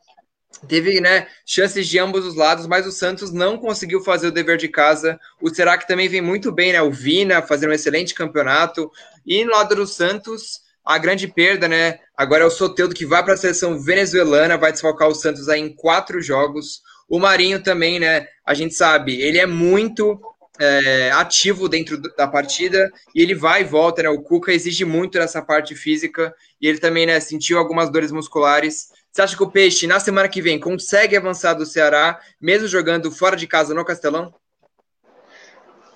[0.68, 4.58] Teve né, chances de ambos os lados, mas o Santos não conseguiu fazer o dever
[4.58, 5.20] de casa.
[5.42, 6.82] O Ceará que também vem muito bem, né?
[6.82, 8.92] O Vina fazendo um excelente campeonato.
[9.26, 12.00] E no lado do Santos, a grande perda, né?
[12.18, 15.62] Agora é o Soteudo que vai para a seleção venezuelana, vai desfalcar o Santos aí
[15.62, 16.82] em quatro jogos.
[17.08, 18.28] O Marinho também, né?
[18.46, 20.20] A gente sabe, ele é muito
[20.60, 24.10] é, ativo dentro da partida e ele vai e volta, né?
[24.10, 28.90] O Cuca exige muito nessa parte física e ele também, né, sentiu algumas dores musculares.
[29.20, 33.12] Você acha que o Peixe, na semana que vem, consegue avançar do Ceará, mesmo jogando
[33.12, 34.34] fora de casa no Castelão?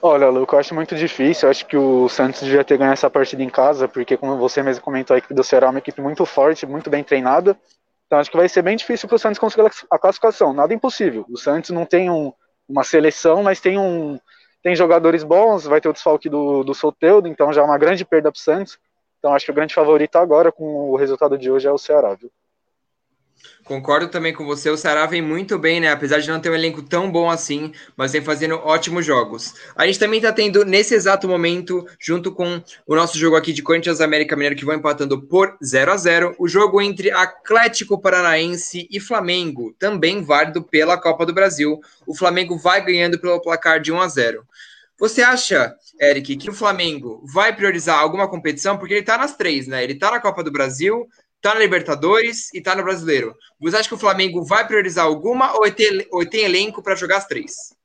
[0.01, 1.47] Olha, Luca, eu acho muito difícil.
[1.47, 4.61] Eu acho que o Santos devia ter ganhado essa partida em casa, porque, como você
[4.61, 7.57] mesmo comentou, a equipe do Ceará é uma equipe muito forte, muito bem treinada.
[8.07, 10.51] Então, acho que vai ser bem difícil para o Santos conseguir a classificação.
[10.51, 11.25] Nada impossível.
[11.29, 12.33] O Santos não tem um,
[12.67, 14.19] uma seleção, mas tem um
[14.61, 15.63] tem jogadores bons.
[15.63, 18.41] Vai ter o desfalque do, do Soteudo, então já é uma grande perda para o
[18.41, 18.77] Santos.
[19.17, 22.15] Então, acho que o grande favorito agora, com o resultado de hoje, é o Ceará,
[22.15, 22.29] viu?
[23.63, 25.89] Concordo também com você, o Ceará vem muito bem, né?
[25.89, 29.53] Apesar de não ter um elenco tão bom assim, mas vem fazendo ótimos jogos.
[29.75, 33.63] A gente também está tendo, nesse exato momento, junto com o nosso jogo aqui de
[33.63, 38.87] Corinthians América Mineiro, que vão empatando por 0 a 0 o jogo entre Atlético Paranaense
[38.91, 41.79] e Flamengo, também válido pela Copa do Brasil.
[42.05, 44.45] O Flamengo vai ganhando pelo placar de 1 a 0
[44.99, 48.77] Você acha, Eric, que o Flamengo vai priorizar alguma competição?
[48.77, 49.83] Porque ele está nas três, né?
[49.83, 51.07] Ele está na Copa do Brasil,
[51.43, 53.35] tá na Libertadores e tá no Brasileiro.
[53.59, 57.17] Você acha que o Flamengo vai priorizar alguma ou tem, ou tem elenco para jogar
[57.17, 57.75] as três?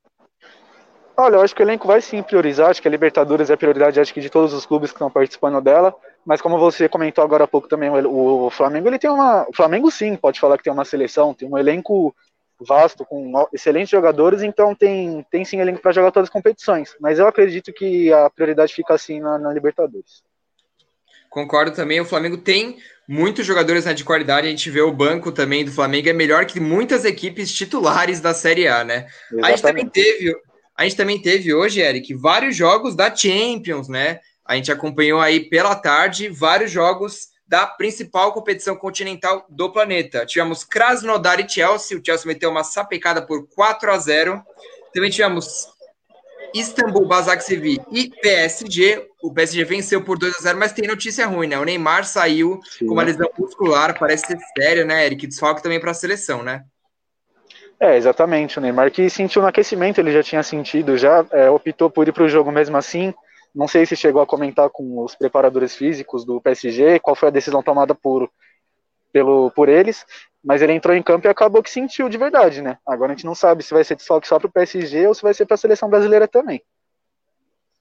[1.17, 3.57] Olha, eu acho que o elenco vai sim priorizar, acho que a Libertadores é a
[3.57, 5.93] prioridade acho que de todos os clubes que estão participando dela,
[6.25, 9.53] mas como você comentou agora há pouco também, o, o Flamengo ele tem uma, o
[9.53, 12.15] Flamengo sim, pode falar que tem uma seleção, tem um elenco
[12.61, 17.19] vasto com excelentes jogadores, então tem, tem sim elenco para jogar todas as competições, mas
[17.19, 20.23] eu acredito que a prioridade fica assim na, na Libertadores.
[21.29, 22.79] Concordo também, o Flamengo tem
[23.09, 24.47] muitos jogadores né, de qualidade.
[24.47, 28.35] A gente vê o banco também do Flamengo é melhor que muitas equipes titulares da
[28.35, 29.07] Série A, né?
[29.43, 30.37] A gente também teve,
[30.77, 34.21] a gente também teve hoje, Eric, vários jogos da Champions, né?
[34.45, 40.27] A gente acompanhou aí pela tarde vários jogos da principal competição continental do planeta.
[40.27, 41.99] Tivemos Krasnodar e Chelsea.
[41.99, 44.43] O Chelsea meteu uma sapecada por 4 a 0.
[44.93, 45.67] Também tivemos
[46.55, 49.07] Istambul, Basaksehir e PSG.
[49.23, 51.59] O PSG venceu por 2 a 0 mas tem notícia ruim, né?
[51.59, 52.87] O Neymar saiu Sim.
[52.87, 55.27] com uma lesão muscular, parece ser sério, né, Eric?
[55.27, 56.65] Desfalque também para a seleção, né?
[57.81, 58.59] É, exatamente.
[58.59, 62.13] O Neymar que sentiu no aquecimento, ele já tinha sentido, já é, optou por ir
[62.13, 63.15] para o jogo mesmo assim.
[63.55, 67.33] Não sei se chegou a comentar com os preparadores físicos do PSG qual foi a
[67.33, 68.31] decisão tomada por,
[69.13, 70.05] pelo, por eles,
[70.49, 72.79] mas ele entrou em campo e acabou que sentiu de verdade, né?
[72.87, 75.21] Agora a gente não sabe se vai ser desfalque só para o PSG ou se
[75.21, 76.63] vai ser para a seleção brasileira também.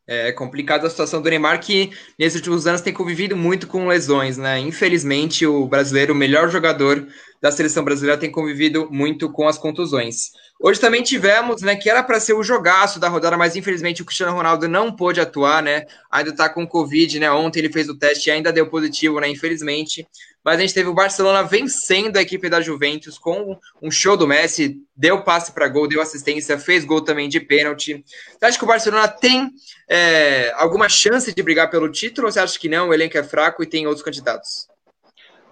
[0.06, 4.38] É complicada a situação do Neymar, que nesses últimos anos tem convivido muito com lesões,
[4.38, 4.60] né?
[4.60, 7.08] Infelizmente, o brasileiro, o melhor jogador
[7.42, 10.32] da seleção brasileira, tem convivido muito com as contusões.
[10.60, 14.06] Hoje também tivemos, né, que era para ser o jogaço da rodada, mas infelizmente o
[14.06, 15.86] Cristiano Ronaldo não pôde atuar, né?
[16.10, 17.32] Ainda tá com Covid, né?
[17.32, 19.30] Ontem ele fez o teste e ainda deu positivo, né?
[19.30, 20.08] Infelizmente.
[20.44, 24.26] Mas a gente teve o Barcelona vencendo a equipe da Juventus com um show do
[24.26, 28.04] Messi, deu passe para gol, deu assistência, fez gol também de pênalti.
[28.32, 29.52] Você acha que o Barcelona tem
[29.88, 32.90] é, alguma chance de brigar pelo título ou você acha que não?
[32.90, 34.68] O elenco é fraco e tem outros candidatos?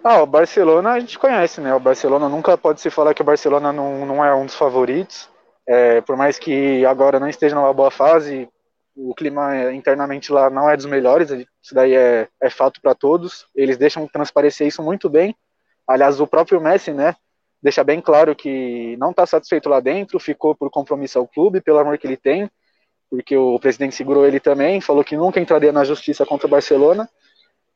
[0.08, 1.74] Ah, o Barcelona a gente conhece, né?
[1.74, 5.28] O Barcelona nunca pode se falar que o Barcelona não, não é um dos favoritos.
[5.68, 8.48] É, por mais que agora não esteja numa boa fase,
[8.96, 13.48] o clima internamente lá não é dos melhores, isso daí é, é fato para todos.
[13.56, 15.36] Eles deixam transparecer isso muito bem.
[15.88, 17.16] Aliás, o próprio Messi, né,
[17.60, 21.80] deixa bem claro que não está satisfeito lá dentro, ficou por compromisso ao clube, pelo
[21.80, 22.48] amor que ele tem,
[23.10, 27.10] porque o presidente segurou ele também, falou que nunca entraria na justiça contra o Barcelona.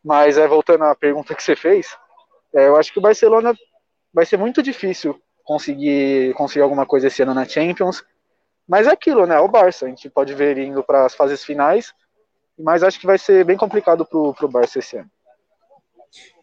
[0.06, 1.98] Mas é voltando à pergunta que você fez,
[2.54, 3.54] é, eu acho que o Barcelona
[4.14, 8.04] vai ser muito difícil conseguir, conseguir alguma coisa esse ano na Champions.
[8.68, 9.36] Mas é aquilo, né?
[9.36, 9.86] É o Barça.
[9.86, 11.94] A gente pode ver indo para as fases finais.
[12.58, 15.10] Mas acho que vai ser bem complicado para o Barça esse ano.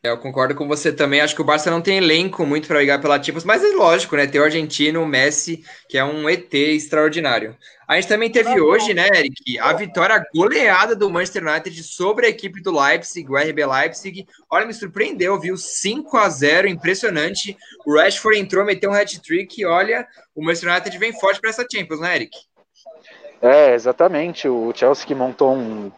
[0.06, 1.20] É, eu concordo com você também.
[1.20, 4.16] Acho que o Barça não tem elenco muito para ligar pela Champions, mas é lógico,
[4.16, 4.26] né?
[4.26, 7.56] Tem o argentino, o Messi, que é um ET extraordinário.
[7.88, 12.28] A gente também teve hoje, né, Eric, a vitória goleada do Manchester United sobre a
[12.28, 14.26] equipe do Leipzig, o RB Leipzig.
[14.50, 15.56] Olha, me surpreendeu, viu?
[15.56, 17.56] 5 a 0 impressionante.
[17.84, 21.66] O Rashford entrou, meteu um hat-trick e olha, o Manchester United vem forte para essa
[21.70, 22.36] Champions, né, Eric?
[23.40, 24.48] É, exatamente.
[24.48, 25.90] O Chelsea que montou um.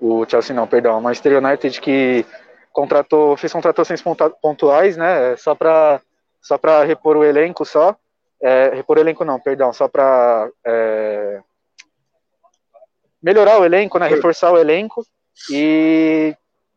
[0.00, 2.24] O Chelsea não, perdão, o Manchester United que
[2.72, 4.02] contratou, fez contratações
[4.40, 5.36] pontuais, né?
[5.36, 6.00] Só para
[6.40, 7.96] só para repor o elenco só.
[8.40, 11.40] É, repor o elenco não, perdão, só para é,
[13.22, 14.08] melhorar o elenco, né?
[14.08, 15.06] Reforçar o elenco.
[15.50, 16.34] E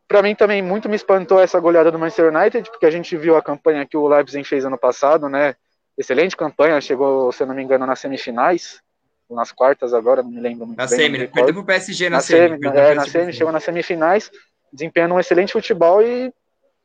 [0.08, 3.36] para mim também muito me espantou essa goleada do Manchester United, porque a gente viu
[3.36, 5.56] a campanha que o Leipzig fez ano passado, né?
[5.98, 8.82] Excelente campanha, chegou, se eu não me engano, nas semifinais,
[9.30, 10.98] nas quartas agora, não me lembro muito na bem.
[10.98, 12.60] Semi, perdeu pro PSG na, na semi.
[12.60, 14.30] semi é, na semi, chegou nas semifinais
[14.72, 16.34] desempenhando um excelente futebol e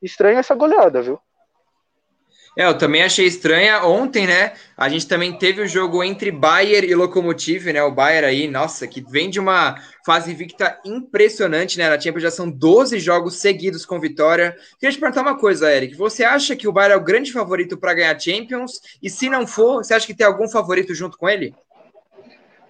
[0.02, 1.20] estranha essa goleada, viu?
[2.56, 3.84] É, eu também achei estranha.
[3.84, 4.52] Ontem, né?
[4.76, 7.82] A gente também teve o jogo entre Bayern e Lokomotiv, né?
[7.82, 11.88] O Bayern aí, nossa, que vem de uma fase invicta impressionante, né?
[11.88, 14.56] Na Champions já são 12 jogos seguidos com vitória.
[14.78, 15.94] Queria te perguntar uma coisa, Eric.
[15.94, 18.80] Você acha que o Bayern é o grande favorito para ganhar Champions?
[19.00, 21.54] E se não for, você acha que tem algum favorito junto com ele?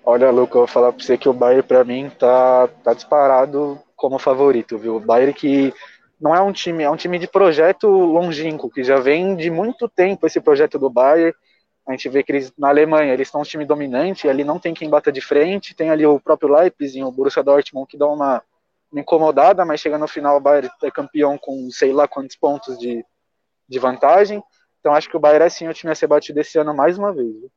[0.04, 3.80] Olha, Luca, eu vou falar para você que o Bayern, para mim, tá, tá disparado
[4.00, 4.96] como favorito, viu?
[4.96, 5.74] O Bayern que
[6.18, 9.88] não é um time, é um time de projeto longínquo, que já vem de muito
[9.88, 11.34] tempo esse projeto do Bayern.
[11.86, 14.72] A gente vê que eles, na Alemanha, eles estão um time dominante, ali não tem
[14.72, 18.42] quem bata de frente, tem ali o próprio Leipzig, o Borussia Dortmund, que dá uma,
[18.90, 22.78] uma incomodada, mas chega no final o Bayern é campeão com sei lá quantos pontos
[22.78, 23.04] de,
[23.68, 24.42] de vantagem.
[24.80, 26.96] Então acho que o Bayern é sim o time a ser batido esse ano mais
[26.96, 27.28] uma vez.
[27.28, 27.50] Viu?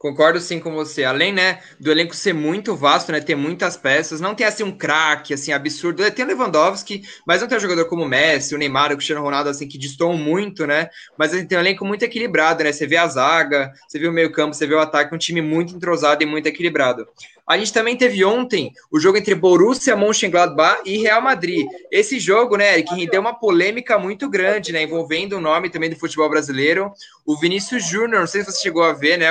[0.00, 1.04] Concordo sim com você.
[1.04, 4.72] Além, né, do elenco ser muito vasto, né, ter muitas peças, não tem assim um
[4.72, 6.10] craque assim absurdo.
[6.10, 9.20] Tem o Lewandowski, mas não tem um jogador como o Messi, o Neymar, o Cristiano
[9.20, 10.88] Ronaldo assim que destoam muito, né?
[11.18, 12.72] Mas a gente tem um elenco muito equilibrado, né?
[12.72, 15.76] Você vê a zaga, você vê o meio-campo, você vê o ataque, um time muito
[15.76, 17.06] entrosado e muito equilibrado.
[17.50, 21.66] A gente também teve ontem o jogo entre Borussia Mönchengladbach e Real Madrid.
[21.90, 25.98] Esse jogo, né, que rendeu uma polêmica muito grande, né, envolvendo o nome também do
[25.98, 26.92] futebol brasileiro,
[27.26, 29.30] o Vinícius Júnior, não sei se você chegou a ver, né,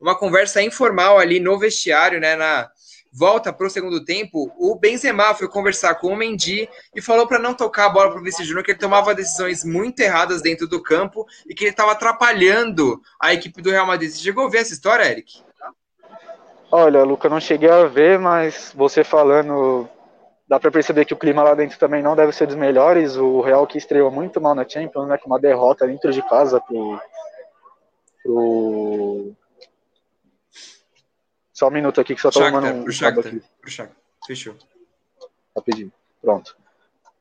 [0.00, 2.70] uma conversa informal ali no vestiário, né, na
[3.12, 6.66] volta para o segundo tempo, o Benzema foi conversar com o Mendy
[6.96, 9.62] e falou para não tocar a bola para o Vinícius Júnior, que ele tomava decisões
[9.62, 14.10] muito erradas dentro do campo e que ele estava atrapalhando a equipe do Real Madrid.
[14.10, 15.46] Você chegou a ver essa história, Eric?
[16.70, 19.88] Olha, Luca, não cheguei a ver, mas você falando,
[20.46, 23.16] dá para perceber que o clima lá dentro também não deve ser dos melhores.
[23.16, 26.60] O Real que estreou muito mal na Champions, né, com uma derrota dentro de casa
[26.60, 27.00] pro,
[28.22, 29.32] pro...
[31.54, 33.32] Só um minuto aqui que só tô Shakhtar, tomando um pro Shakhtar.
[33.60, 33.96] Pro Shakhtar.
[34.26, 34.54] Fechou.
[35.56, 35.90] Rapidinho.
[36.20, 36.54] Pronto.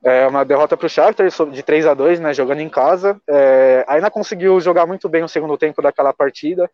[0.03, 3.19] É uma derrota para o Shakhtar de 3 a 2 né, jogando em casa.
[3.26, 6.69] É, ainda conseguiu jogar muito bem o segundo tempo daquela partida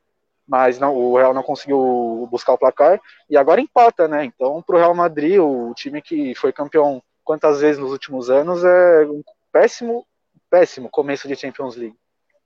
[0.47, 2.99] mas não, o Real não conseguiu buscar o placar
[3.29, 4.25] e agora empata, né?
[4.25, 8.63] Então, para o Real Madrid, o time que foi campeão quantas vezes nos últimos anos,
[8.63, 10.05] é um péssimo,
[10.49, 11.95] péssimo começo de Champions League.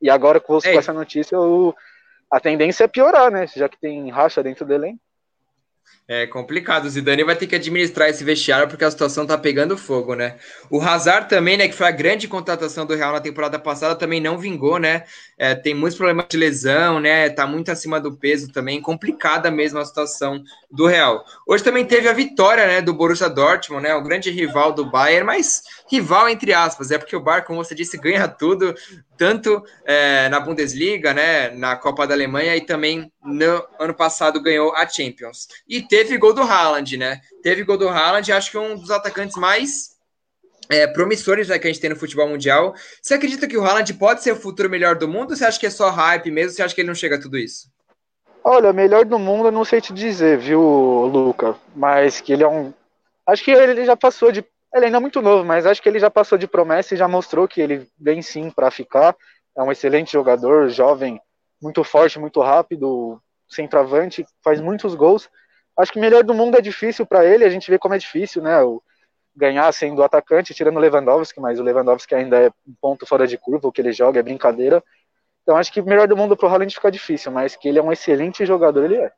[0.02, 1.74] E agora com, com essa notícia, o,
[2.32, 3.48] a tendência é piorar, né?
[3.48, 5.00] Já que tem racha dentro do elenco.
[6.10, 6.86] É complicado.
[6.86, 10.38] O Zidane vai ter que administrar esse vestiário porque a situação tá pegando fogo, né?
[10.70, 14.22] O Hazard também, né, que foi a grande contratação do Real na temporada passada, também
[14.22, 15.04] não vingou, né?
[15.38, 17.30] É, tem muitos problemas de lesão, né?
[17.30, 18.82] Tá muito acima do peso também.
[18.82, 21.26] Complicada mesmo a situação do Real.
[21.46, 23.94] Hoje também teve a vitória, né, do Borussia Dortmund, né?
[23.94, 25.62] O grande rival do Bayern, mas
[25.92, 28.74] rival entre aspas, é porque o Bayern, como você disse, ganha tudo,
[29.18, 34.74] tanto é, na Bundesliga, né, na Copa da Alemanha e também no ano passado ganhou
[34.74, 35.48] a Champions.
[35.68, 37.22] E teve gol do Haaland, né?
[37.42, 39.98] Teve gol do Haaland, acho que um dos atacantes mais
[40.70, 42.74] é, promissores né, que a gente tem no futebol mundial.
[43.02, 45.60] Você acredita que o Haaland pode ser o futuro melhor do mundo ou você acha
[45.60, 46.52] que é só hype mesmo?
[46.52, 47.70] Você acha que ele não chega a tudo isso?
[48.44, 51.56] Olha, melhor do mundo eu não sei te dizer, viu, Luca?
[51.76, 52.74] Mas que ele é um.
[53.26, 54.44] Acho que ele já passou de
[54.74, 57.08] ele ainda é muito novo, mas acho que ele já passou de promessa e já
[57.08, 59.16] mostrou que ele vem sim para ficar.
[59.56, 61.20] É um excelente jogador, jovem,
[61.62, 63.20] muito forte, muito rápido,
[63.50, 65.30] centroavante, faz muitos gols.
[65.78, 68.42] Acho que melhor do mundo é difícil para ele, a gente vê como é difícil,
[68.42, 68.62] né?
[68.64, 68.82] O
[69.36, 73.38] ganhar sendo atacante, tirando o Lewandowski, mas o Lewandowski ainda é um ponto fora de
[73.38, 74.84] curva, o que ele joga é brincadeira.
[75.44, 77.92] Então acho que melhor do mundo pro Haaland fica difícil, mas que ele é um
[77.92, 79.12] excelente jogador, ele é.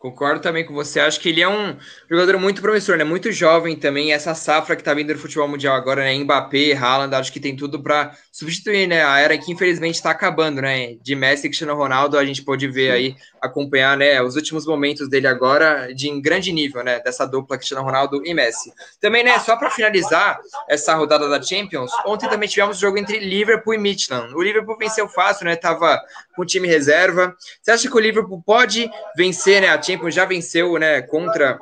[0.00, 0.98] Concordo também com você.
[0.98, 1.76] Acho que ele é um
[2.08, 3.04] jogador muito promissor, né?
[3.04, 4.14] Muito jovem também.
[4.14, 6.14] Essa safra que tá vindo do futebol mundial agora, né?
[6.14, 9.04] Mbappé, Haaland, acho que tem tudo para substituir, né?
[9.04, 10.94] A era que infelizmente está acabando, né?
[11.02, 14.20] De Messi e Cristiano Ronaldo, a gente pode ver aí, acompanhar, né?
[14.22, 17.00] Os últimos momentos dele agora de em grande nível, né?
[17.00, 18.72] Dessa dupla Cristiano Ronaldo e Messi.
[19.00, 19.38] Também, né?
[19.38, 20.38] Só para finalizar
[20.68, 24.34] essa rodada da Champions, ontem também tivemos um jogo entre Liverpool e Midland.
[24.34, 25.56] O Liverpool venceu fácil, né?
[25.56, 26.00] Tava
[26.36, 27.36] com time reserva.
[27.60, 29.68] Você acha que o Liverpool pode vencer, né?
[29.68, 31.58] A Champions já venceu, né, contra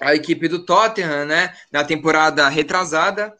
[0.00, 3.34] a equipe do Tottenham, né, na temporada retrasada.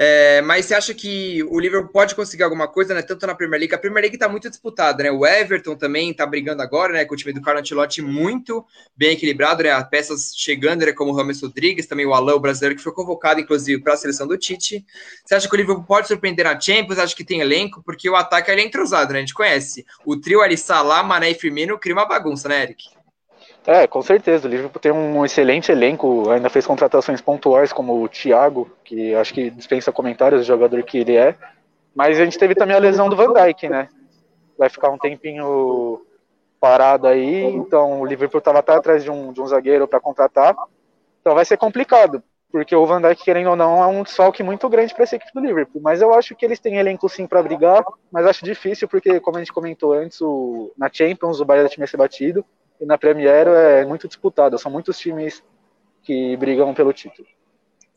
[0.00, 3.02] É, mas você acha que o Liverpool pode conseguir alguma coisa, né?
[3.02, 3.74] Tanto na Premier League.
[3.74, 5.10] A Premier League está muito disputada, né?
[5.10, 7.04] O Everton também está brigando agora, né?
[7.04, 8.64] Com o time do Carlo Ancelotti muito
[8.96, 9.72] bem equilibrado, né?
[9.72, 10.92] As peças chegando, né?
[10.92, 13.96] Como o Rames Rodrigues, também o Alain, o brasileiro, que foi convocado, inclusive, para a
[13.96, 14.86] seleção do Tite.
[15.24, 17.00] Você acha que o Liverpool pode surpreender na Champions?
[17.00, 17.82] Acha que tem elenco?
[17.82, 19.18] Porque o ataque ele é entrosado, né?
[19.18, 19.84] A gente conhece.
[20.06, 22.97] O trio ali, Salah, Mané e Firmino, cria uma bagunça, né, Eric?
[23.68, 24.48] É, com certeza.
[24.48, 29.34] O Liverpool tem um excelente elenco, ainda fez contratações pontuais como o Thiago, que acho
[29.34, 31.36] que dispensa comentários, o jogador que ele é.
[31.94, 33.90] Mas a gente teve também a lesão do Van Dijk, né?
[34.56, 36.00] Vai ficar um tempinho
[36.58, 40.56] parado aí, então o Liverpool estava até atrás de um, de um zagueiro para contratar.
[41.20, 44.66] Então vai ser complicado, porque o Van Dijk, querendo ou não, é um desfalque muito
[44.70, 45.82] grande para essa equipe do Liverpool.
[45.82, 49.36] Mas eu acho que eles têm elenco sim para brigar, mas acho difícil, porque, como
[49.36, 52.42] a gente comentou antes, o, na Champions o Bayern tinha ser batido
[52.80, 55.42] e na Premier é muito disputado, são muitos times
[56.02, 57.26] que brigam pelo título.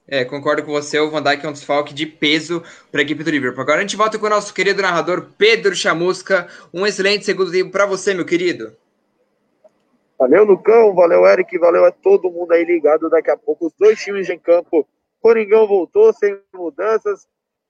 [0.08, 3.24] É, concordo com você, o Van Dijk é um desfalque de peso para a equipe
[3.24, 3.62] do Liverpool.
[3.62, 6.50] Agora a gente volta com o nosso querido narrador Pedro Chamusca.
[6.74, 8.76] Um excelente segundo tempo para você, meu querido.
[10.20, 13.10] Valeu, Lucão, valeu, Eric, valeu a todo mundo aí ligado.
[13.10, 14.86] Daqui a pouco os dois times em campo.
[15.22, 17.28] Coringão voltou sem mudanças.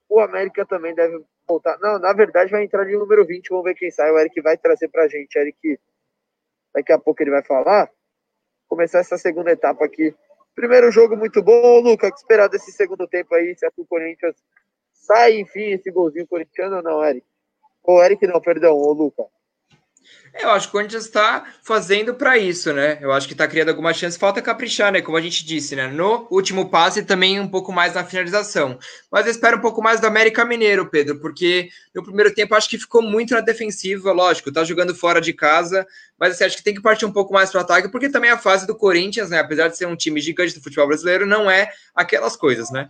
[0.10, 1.78] O América também deve voltar.
[1.80, 3.50] Não, na verdade vai entrar de número 20.
[3.50, 4.12] Vamos ver quem sai.
[4.12, 5.36] O Eric vai trazer para a gente.
[5.38, 5.80] Eric
[6.74, 7.90] daqui a pouco ele vai falar.
[8.68, 10.16] Começar essa segunda etapa aqui.
[10.56, 12.08] Primeiro jogo muito bom, Luca.
[12.08, 13.56] O que esperar desse segundo tempo aí?
[13.56, 14.36] Se é que o Corinthians
[14.94, 17.26] sai, enfim, esse golzinho corintiano ou não, Eric?
[17.84, 19.26] Ô, Eric, não, perdão, ô, Luca.
[20.40, 22.98] Eu acho que o Corinthians está fazendo para isso, né?
[23.02, 24.18] Eu acho que está criando alguma chance.
[24.18, 25.02] Falta caprichar, né?
[25.02, 25.88] Como a gente disse, né?
[25.88, 28.80] No último passe e também um pouco mais na finalização.
[29.12, 32.70] Mas eu espero um pouco mais do América Mineiro, Pedro, porque no primeiro tempo acho
[32.70, 35.86] que ficou muito na defensiva, lógico, tá jogando fora de casa,
[36.18, 38.30] mas assim, acho que tem que partir um pouco mais para o ataque, porque também
[38.30, 39.40] a fase do Corinthians, né?
[39.40, 42.88] Apesar de ser um time gigante do futebol brasileiro, não é aquelas coisas, né?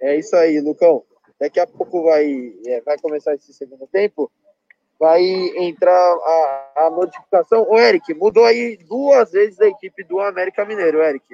[0.00, 1.02] É isso aí, Lucão.
[1.38, 4.30] Daqui a pouco vai, é, vai começar esse segundo tempo
[5.00, 5.22] vai
[5.56, 7.66] entrar a, a notificação.
[7.66, 11.24] O Eric, mudou aí duas vezes a equipe do América Mineiro, Eric.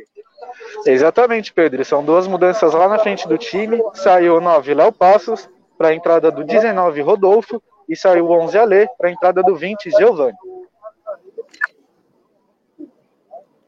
[0.87, 1.85] Exatamente, Pedro.
[1.85, 3.83] São duas mudanças lá na frente do time.
[3.93, 8.57] Saiu o 9 Léo Passos para a entrada do 19 Rodolfo e saiu o 11
[8.57, 10.39] Alê para a entrada do 20 Giovanni.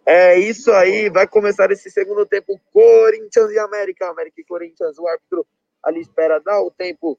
[0.06, 4.96] É isso aí, vai começar esse segundo tempo Corinthians e América, América e Corinthians.
[4.96, 5.44] O árbitro
[5.82, 7.18] ali espera dar o tempo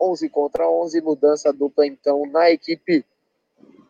[0.00, 3.04] 11 contra 11, mudança dupla então na equipe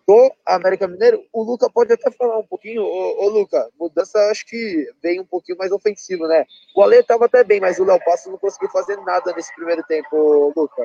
[0.07, 1.25] do América Mineiro.
[1.33, 5.25] O Luca pode até falar um pouquinho, ô, ô Luca, mudança acho que vem um
[5.25, 6.45] pouquinho mais ofensivo, né?
[6.75, 9.85] O Ale estava até bem, mas o Léo Passos não conseguiu fazer nada nesse primeiro
[9.85, 10.83] tempo, Luca.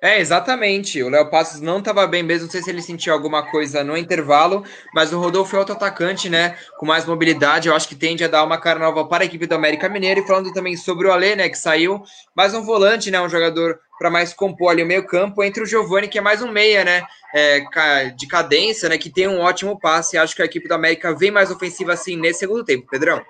[0.00, 1.02] É, exatamente.
[1.02, 2.44] O Léo Passos não estava bem mesmo.
[2.44, 4.64] Não sei se ele sentiu alguma coisa no intervalo,
[4.94, 6.56] mas o Rodolfo é outro atacante, né?
[6.78, 7.68] Com mais mobilidade.
[7.68, 10.20] Eu acho que tende a dar uma cara nova para a equipe do América Mineiro.
[10.20, 11.48] E falando também sobre o Alê, né?
[11.48, 12.00] Que saiu
[12.32, 13.20] mais um volante, né?
[13.20, 16.52] Um jogador para mais compor ali o meio-campo, entre o Giovani, que é mais um
[16.52, 17.02] meia, né?
[17.34, 18.96] É, de cadência, né?
[18.96, 20.16] Que tem um ótimo passe.
[20.16, 23.20] Acho que a equipe do América vem mais ofensiva assim nesse segundo tempo, Pedrão.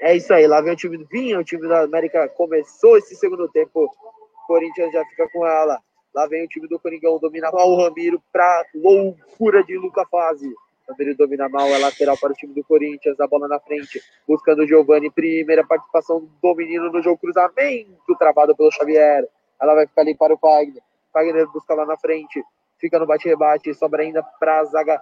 [0.00, 3.14] É isso aí, lá vem o time do Vinha, o time da América começou esse
[3.14, 3.94] segundo tempo
[4.50, 5.80] Corinthians já fica com ela.
[6.12, 10.52] Lá vem o time do Coringão, domina mal o Ramiro pra loucura de Luca Fase.
[10.88, 14.62] Ramiro domina mal, é lateral para o time do Corinthians, a bola na frente, buscando
[14.62, 19.24] o Giovani, primeira participação do menino no jogo, cruzamento travado pelo Xavier.
[19.62, 20.82] Ela vai ficar ali para o Fagner.
[21.12, 22.42] Fagner busca lá na frente,
[22.80, 25.00] fica no bate-rebate, sobra ainda para a zaga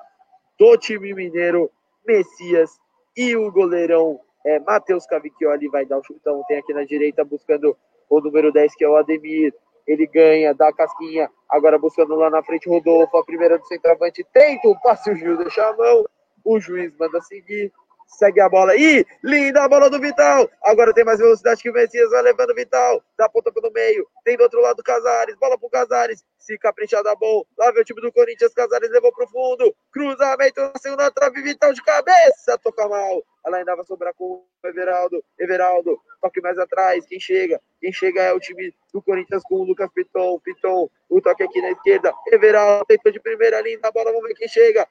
[0.58, 1.70] do time mineiro,
[2.06, 2.78] Messias
[3.16, 7.74] e o goleirão é, Matheus Cavicchioli vai dar o chutão, tem aqui na direita buscando
[8.08, 9.52] o número 10, que é o Ademir.
[9.86, 14.24] Ele ganha, dá a casquinha, agora buscando lá na frente Rodolfo, a primeira do centroavante,
[14.32, 16.04] tenta o passe, o Gil deixa a mão,
[16.44, 17.72] o juiz manda seguir,
[18.08, 18.74] segue a bola.
[18.74, 20.50] e linda a bola do Vital.
[20.64, 23.02] Agora tem mais velocidade que o Messias, vai levando o Vital.
[23.16, 24.06] Dá ponta pelo meio.
[24.24, 25.36] Tem do outro lado o Casares.
[25.36, 26.24] Bola pro Casares.
[26.38, 27.44] Se caprichar dá bom.
[27.58, 28.54] Lá vem o time do Corinthians.
[28.54, 29.74] Casares levou pro fundo.
[29.92, 31.42] Cruzamento na segunda trave.
[31.42, 32.58] Vital de cabeça.
[32.58, 33.22] Toca mal.
[33.46, 35.22] Ela ainda vai sobrar com o Everaldo.
[35.38, 36.00] Everaldo.
[36.20, 37.06] Toque mais atrás.
[37.06, 37.60] Quem chega?
[37.80, 40.40] Quem chega é o time do Corinthians com o Lucas Piton.
[40.40, 40.88] Piton.
[41.08, 42.12] O toque aqui na esquerda.
[42.32, 42.86] Everaldo.
[42.86, 43.78] Tentou de primeira linha.
[43.82, 44.12] A bola.
[44.12, 44.86] Vamos ver quem chega.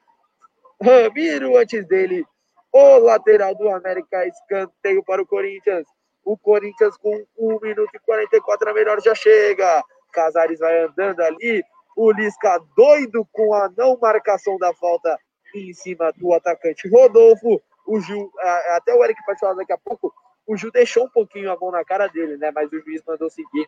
[0.80, 2.24] Ramiro antes dele
[2.72, 5.86] o lateral do América, escanteio para o Corinthians.
[6.24, 9.82] O Corinthians com 1 minuto e 44 a melhor já chega.
[10.12, 11.64] Casares vai andando ali.
[11.96, 15.18] O Lisca doido com a não marcação da falta
[15.54, 17.60] em cima do atacante Rodolfo.
[17.86, 18.30] O Gil,
[18.76, 20.12] até o Eric pode falar daqui a pouco.
[20.46, 22.50] O Gil deixou um pouquinho a mão na cara dele, né?
[22.54, 23.66] Mas o juiz mandou seguir.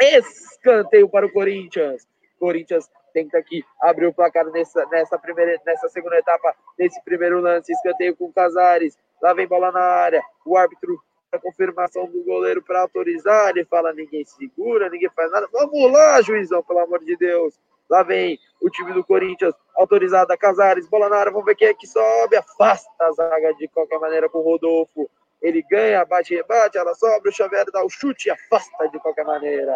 [0.00, 2.06] Escanteio para o Corinthians.
[2.38, 7.72] Corinthians tenta aqui abrir o placar nessa, nessa, primeira, nessa segunda etapa, nesse primeiro lance,
[7.72, 11.00] escanteio com o Casares, lá vem bola na área, o árbitro
[11.32, 16.20] a confirmação do goleiro para autorizar, ele fala, ninguém segura, ninguém faz nada, vamos lá,
[16.22, 17.54] juizão, pelo amor de Deus,
[17.88, 21.74] lá vem o time do Corinthians, autorizada, Casares, bola na área, vamos ver quem é
[21.74, 25.08] que sobe, afasta a zaga de qualquer maneira com o Rodolfo,
[25.40, 29.24] ele ganha, bate, rebate, ela sobra, o Xavier dá o chute e afasta de qualquer
[29.24, 29.72] maneira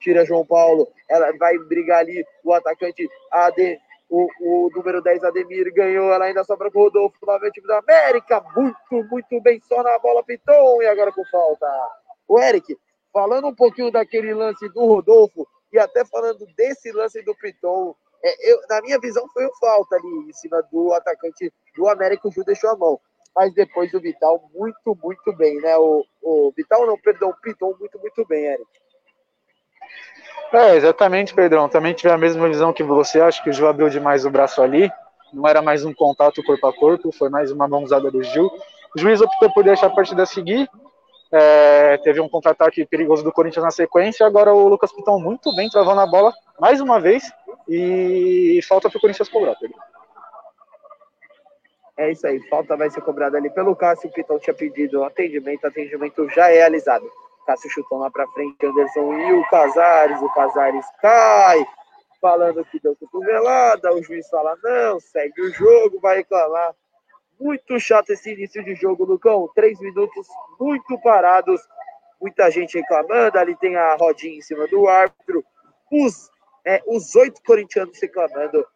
[0.00, 5.72] tira João Paulo, ela vai brigar ali, o atacante AD, o, o número 10 Ademir
[5.72, 9.82] ganhou, ela ainda sobra com o Rodolfo, novamente time da América, muito, muito bem, só
[9.82, 11.66] na bola, Piton, e agora com falta.
[12.28, 12.76] O Eric,
[13.12, 18.50] falando um pouquinho daquele lance do Rodolfo, e até falando desse lance do Piton, é,
[18.50, 22.32] eu, na minha visão foi um falta ali, em cima do atacante do América, o
[22.32, 22.98] Ju deixou a mão.
[23.36, 25.76] Mas depois do Vital, muito, muito bem, né?
[25.76, 28.66] O, o Vital não, perdão, o Piton, muito, muito bem, Eric.
[30.52, 31.68] É, exatamente, Pedrão.
[31.68, 33.20] Também tive a mesma visão que você.
[33.20, 34.90] Acho que o Gil abriu demais o braço ali.
[35.32, 38.50] Não era mais um contato corpo a corpo, foi mais uma mãozada do Gil.
[38.94, 40.68] O juiz optou por deixar a partida seguir.
[41.32, 44.24] É, teve um contra-ataque perigoso do Corinthians na sequência.
[44.24, 47.32] Agora o Lucas Pitão muito bem travando a bola mais uma vez.
[47.68, 49.76] E falta para o Corinthians cobrar, Pedro.
[51.96, 54.08] É isso aí, falta vai ser cobrada ali pelo Cássio.
[54.08, 57.08] O Pitão tinha pedido atendimento, atendimento já é realizado.
[57.44, 61.64] Cássio chutão lá pra frente, Anderson e o Casares, o Casares cai,
[62.20, 66.74] falando que deu cotovelada, o juiz fala não, segue o jogo, vai reclamar.
[67.38, 69.50] Muito chato esse início de jogo, Lucão.
[69.54, 70.26] Três minutos
[70.58, 71.60] muito parados,
[72.20, 75.44] muita gente reclamando, ali tem a rodinha em cima do árbitro,
[75.90, 76.30] os,
[76.64, 78.66] é, os oito corintianos reclamando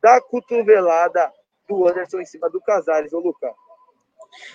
[0.00, 1.32] da cotovelada
[1.68, 3.54] do Anderson em cima do Casares, ô Lucão.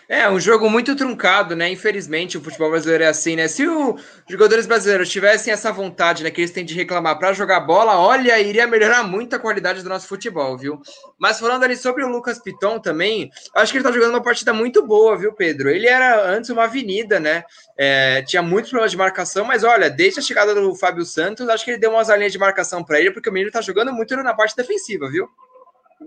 [0.07, 1.69] É, um jogo muito truncado, né?
[1.69, 3.47] Infelizmente, o futebol brasileiro é assim, né?
[3.47, 7.60] Se os jogadores brasileiros tivessem essa vontade, né, que eles têm de reclamar para jogar
[7.60, 10.81] bola, olha, iria melhorar muito a qualidade do nosso futebol, viu?
[11.18, 14.51] Mas falando ali sobre o Lucas Piton também, acho que ele tá jogando uma partida
[14.51, 15.69] muito boa, viu, Pedro?
[15.69, 17.43] Ele era antes uma avenida, né?
[17.77, 21.64] É, tinha muitos problemas de marcação, mas olha, desde a chegada do Fábio Santos, acho
[21.64, 24.15] que ele deu umas linhas de marcação para ele, porque o menino tá jogando muito
[24.18, 25.30] na parte defensiva, viu?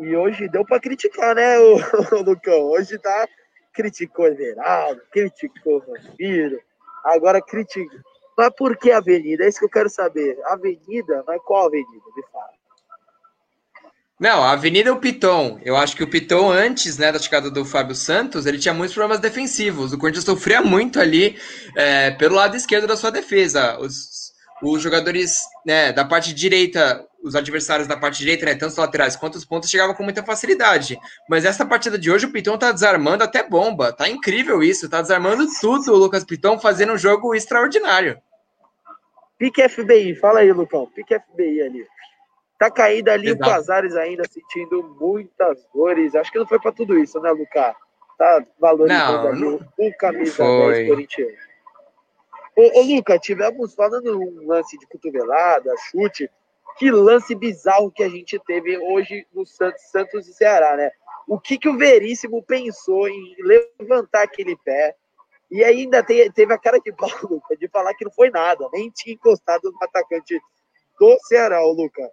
[0.01, 1.77] E hoje deu para criticar, né, o,
[2.16, 2.62] o Lucão?
[2.70, 3.28] Hoje tá
[3.73, 6.61] criticou Everaldo, criticou Vampiro,
[7.05, 8.03] agora critica.
[8.36, 9.44] Mas por que Avenida?
[9.44, 10.39] É isso que eu quero saber.
[10.47, 12.05] Avenida, mas qual Avenida?
[12.16, 12.62] Me fala.
[14.23, 15.59] Não, a Avenida é o Piton.
[15.65, 18.94] Eu acho que o Piton, antes né, da chegada do Fábio Santos, ele tinha muitos
[18.94, 19.93] problemas defensivos.
[19.93, 21.36] O Corinthians sofria muito ali
[21.77, 23.78] é, pelo lado esquerdo da sua defesa.
[23.81, 24.32] Os,
[24.62, 29.16] os jogadores né, da parte direita os adversários da parte direita, né, tanto os laterais
[29.16, 30.99] quanto os pontos, chegavam com muita facilidade.
[31.28, 33.93] Mas essa partida de hoje, o Piton tá desarmando até bomba.
[33.93, 38.20] Tá incrível isso, tá desarmando tudo o Lucas Piton, fazendo um jogo extraordinário.
[39.39, 40.86] Pique FBI, fala aí, Lucão.
[40.94, 41.86] Pique FBI ali.
[42.59, 43.43] Tá caído ali Exato.
[43.43, 46.15] o Casares ainda sentindo muitas dores.
[46.15, 47.74] Acho que não foi para tudo isso, né, Lucas?
[48.16, 51.32] Tá valorizando ali não, o camisa 10 corintiano.
[52.57, 56.31] Ô, ô Lucas, tivemos falando um lance de cotovelada, chute.
[56.78, 60.90] Que lance bizarro que a gente teve hoje no Santos, Santos e Ceará, né?
[61.28, 63.36] O que, que o Veríssimo pensou em
[63.78, 64.97] levantar aquele pé,
[65.53, 68.90] e ainda teve a cara de pau, Luca, de falar que não foi nada, nem
[68.90, 70.40] tinha encostado no atacante
[70.99, 72.11] do Ceará, o Luca.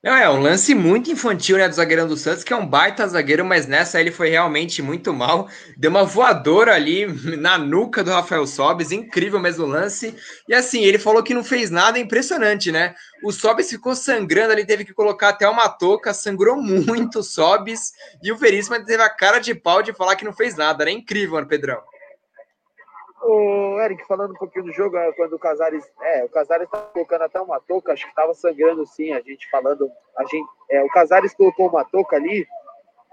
[0.00, 3.06] Não, é um lance muito infantil, né, do zagueirão do Santos, que é um baita
[3.08, 5.48] zagueiro, mas nessa ele foi realmente muito mal.
[5.76, 7.06] Deu uma voadora ali
[7.36, 10.14] na nuca do Rafael Sobes, incrível mesmo o lance.
[10.48, 12.94] E assim, ele falou que não fez nada, impressionante, né?
[13.24, 17.90] O Sobes ficou sangrando ali, teve que colocar até uma touca, sangrou muito o Sobes,
[18.22, 20.84] e o Veríssimo teve a cara de pau de falar que não fez nada.
[20.84, 21.82] Era incrível, né, Pedrão.
[23.22, 25.84] O Eric, falando um pouquinho do jogo, é, quando o Casares.
[26.00, 29.48] É, o Casares tá colocando até uma touca, acho que tava sangrando sim, a gente
[29.50, 29.90] falando.
[30.16, 32.46] A gente, é, o Casares colocou uma touca ali,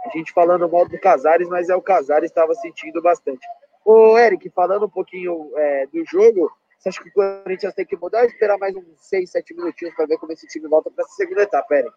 [0.06, 3.45] a gente falando mal do Casares, mas é o Casares estava sentindo bastante.
[3.84, 7.98] Ô, Eric, falando um pouquinho é, do jogo, você acha que o Corinthians tem que
[7.98, 11.03] mudar ou esperar mais uns 6, 7 minutinhos para ver como esse time volta para
[11.03, 11.94] essa segunda etapa, Eric?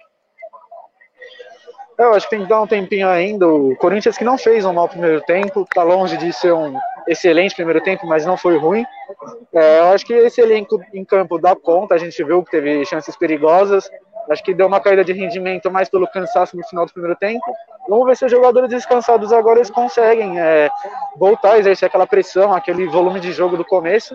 [1.98, 3.46] Eu acho que tem que dar um tempinho ainda.
[3.48, 6.78] O Corinthians que não fez um mau primeiro tempo, tá longe de ser um
[7.08, 8.84] excelente primeiro tempo, mas não foi ruim.
[9.52, 12.84] É, eu acho que esse elenco em campo dá conta, a gente viu que teve
[12.84, 13.90] chances perigosas.
[14.30, 17.44] Acho que deu uma caída de rendimento mais pelo cansaço no final do primeiro tempo.
[17.88, 20.68] Vamos ver se os jogadores descansados agora eles conseguem é,
[21.16, 24.14] voltar a exercer aquela pressão, aquele volume de jogo do começo.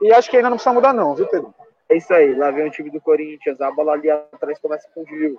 [0.00, 1.54] E acho que ainda não precisa mudar, não, viu, Pedro?
[1.90, 5.02] É isso aí, lá vem o time do Corinthians, a bola ali atrás começa com
[5.02, 5.36] o Gil.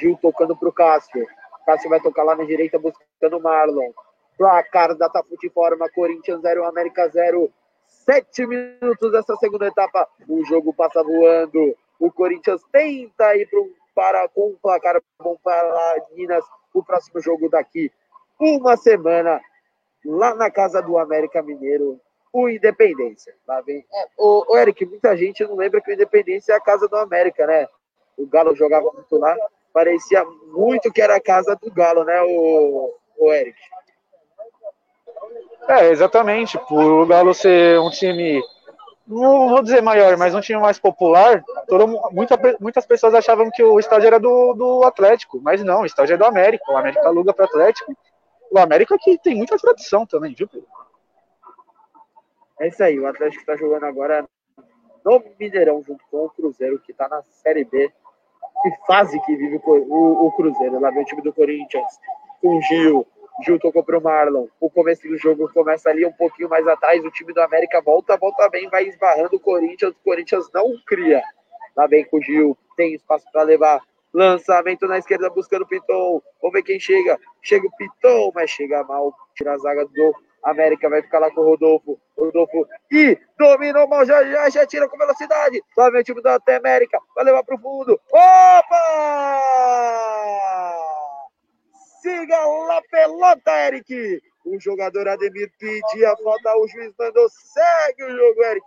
[0.00, 1.24] Gil tocando pro Cássio.
[1.64, 3.92] Cássio vai tocar lá na direita buscando o Marlon.
[4.36, 7.50] Placar Datafute informa Corinthians 0, América 0.
[7.86, 10.08] Sete minutos dessa segunda etapa.
[10.28, 11.76] O jogo passa voando.
[12.00, 16.44] O Corinthians tenta ir pro, para, com um placar bom para Minas.
[16.74, 17.92] O próximo jogo daqui.
[18.40, 19.40] Uma semana
[20.04, 22.00] lá na casa do América Mineiro.
[22.32, 23.34] O Independência.
[23.46, 23.84] Lá vem.
[23.92, 26.96] É, o, o Eric, muita gente não lembra que o Independência é a casa do
[26.96, 27.68] América, né?
[28.16, 29.36] O Galo jogava muito lá.
[29.72, 33.56] Parecia muito que era a casa do Galo, né, o, o Eric?
[35.68, 36.58] É, exatamente.
[36.68, 38.42] Por o Galo ser um time,
[39.06, 43.62] não vou dizer maior, mas um time mais popular, todo, muita, muitas pessoas achavam que
[43.62, 46.70] o estádio era do, do Atlético, mas não, o estádio é do América.
[46.70, 47.96] O América aluga para o Atlético.
[48.50, 50.66] O América que tem muita tradição também, viu, Pedro?
[52.60, 54.28] É isso aí, o Atlético está jogando agora
[55.04, 57.92] no Mineirão, junto com o Cruzeiro, que está na Série B.
[58.62, 60.78] Que fase que vive o, o, o Cruzeiro.
[60.78, 61.98] Lá vem o time do Corinthians,
[62.40, 63.06] com Gil,
[63.40, 64.46] Gil tocou pro Marlon.
[64.60, 67.04] O começo do jogo começa ali um pouquinho mais atrás.
[67.04, 69.92] O time do América volta, volta bem, vai esbarrando o Corinthians.
[69.92, 71.22] O Corinthians não cria.
[71.76, 73.80] Lá vem com o Gil, tem espaço para levar.
[74.12, 76.20] Lançamento na esquerda buscando o Piton.
[76.40, 77.18] Vamos ver quem chega.
[77.40, 79.14] Chega o Piton, mas chega mal.
[79.34, 80.90] Tira a zaga do América.
[80.90, 81.98] Vai ficar lá com o Rodolfo.
[82.16, 82.66] Rodolfo.
[82.90, 84.04] E dominou mal.
[84.04, 85.62] Já, já, já tira com velocidade.
[85.76, 87.00] Lá vem o time da América.
[87.14, 87.98] Vai levar pro fundo.
[88.12, 88.72] Opa!
[92.02, 94.20] Siga lá pelota, Eric.
[94.44, 97.28] O jogador Ademir pedia a falta, o juiz mandou.
[97.30, 98.66] Segue o jogo, Eric.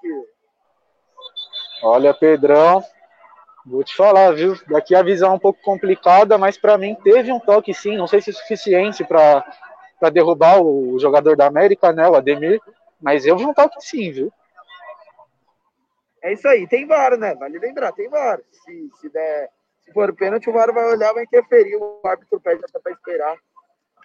[1.84, 2.82] Olha, Pedrão,
[3.66, 4.58] vou te falar, viu?
[4.70, 7.98] Daqui a visão é um pouco complicada, mas para mim teve um toque sim.
[7.98, 9.44] Não sei se é suficiente para
[10.14, 12.08] derrubar o jogador da América, né?
[12.08, 12.62] O Ademir.
[13.02, 14.32] Mas eu vi um toque sim, viu?
[16.22, 17.36] É isso aí, tem VAR, né?
[17.36, 18.40] Vale lembrar, tem VAR.
[18.50, 19.50] Se, se der
[19.86, 23.38] se for pênalti, o VAR vai olhar, vai interferir, o árbitro pede até para esperar.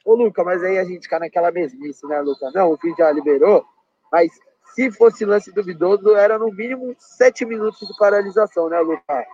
[0.04, 2.50] Ô, Luca, mas aí a gente cai naquela mesmice, né, Luca?
[2.54, 3.64] Não, o fim já liberou,
[4.12, 4.30] mas
[4.74, 9.26] se fosse lance duvidoso, era no mínimo sete minutos de paralisação, né, Luca?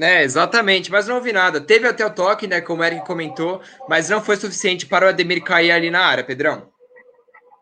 [0.00, 1.60] É, exatamente, mas não ouvi nada.
[1.60, 5.08] Teve até o toque, né, como o Eric comentou, mas não foi suficiente para o
[5.08, 6.70] Ademir cair ali na área, Pedrão.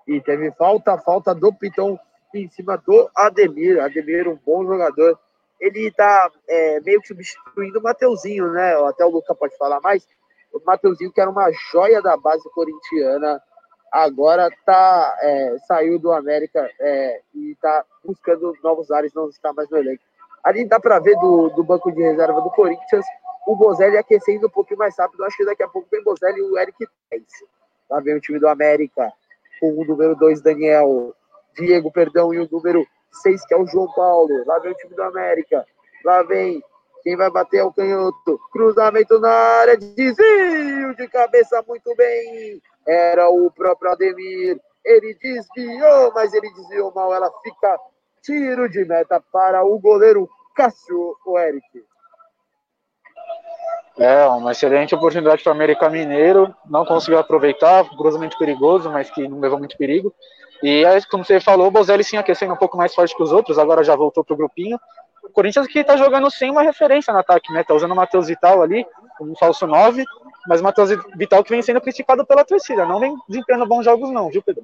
[0.07, 1.99] E teve falta, falta do Piton
[2.35, 3.81] em cima do Ademir.
[3.81, 5.19] Ademir, um bom jogador
[5.61, 8.74] ele está é, meio que substituindo o Mateuzinho, né?
[8.89, 10.07] Até o Luca pode falar mais.
[10.53, 13.41] O Mateuzinho, que era uma joia da base corintiana,
[13.93, 19.69] agora tá, é, saiu do América é, e está buscando novos ares, não está mais
[19.69, 20.03] no elenco.
[20.43, 23.05] Ali dá para ver do, do banco de reserva do Corinthians
[23.47, 25.24] o Bozelli aquecendo um pouquinho mais rápido.
[25.24, 27.24] Acho que daqui a pouco tem Bozelli e o Eric Tens.
[27.89, 29.12] Lá vem o time do América,
[29.59, 31.15] com o número 2, Daniel.
[31.57, 34.45] Diego, perdão, e o número seis, que é o João Paulo.
[34.47, 35.66] Lá vem o time do América.
[36.05, 36.62] Lá vem
[37.03, 38.39] quem vai bater é o canhoto.
[38.53, 42.61] Cruzamento na área, desvio de cabeça muito bem.
[42.87, 44.61] Era o próprio Ademir.
[44.85, 47.15] Ele desviou, mas ele desviou mal.
[47.15, 47.78] Ela fica
[48.23, 51.65] Tiro de meta para o goleiro Cássio o Eric.
[53.99, 56.55] É, uma excelente oportunidade para o América Mineiro.
[56.69, 60.15] Não conseguiu aproveitar, cruzamento perigoso, mas que não levou muito perigo.
[60.62, 63.32] E aí, como você falou, o Bozelli sim aquecendo um pouco mais forte que os
[63.32, 64.78] outros, agora já voltou pro grupinho.
[65.23, 67.65] O Corinthians que tá jogando sem uma referência no ataque, né?
[67.65, 70.05] Tá usando o Matheus Vital ali, como um falso 9,
[70.47, 72.85] mas o Matheus Vital que vem sendo criticado pela torcida.
[72.85, 74.62] Não vem desempenhando bons jogos, não, viu, Pedro?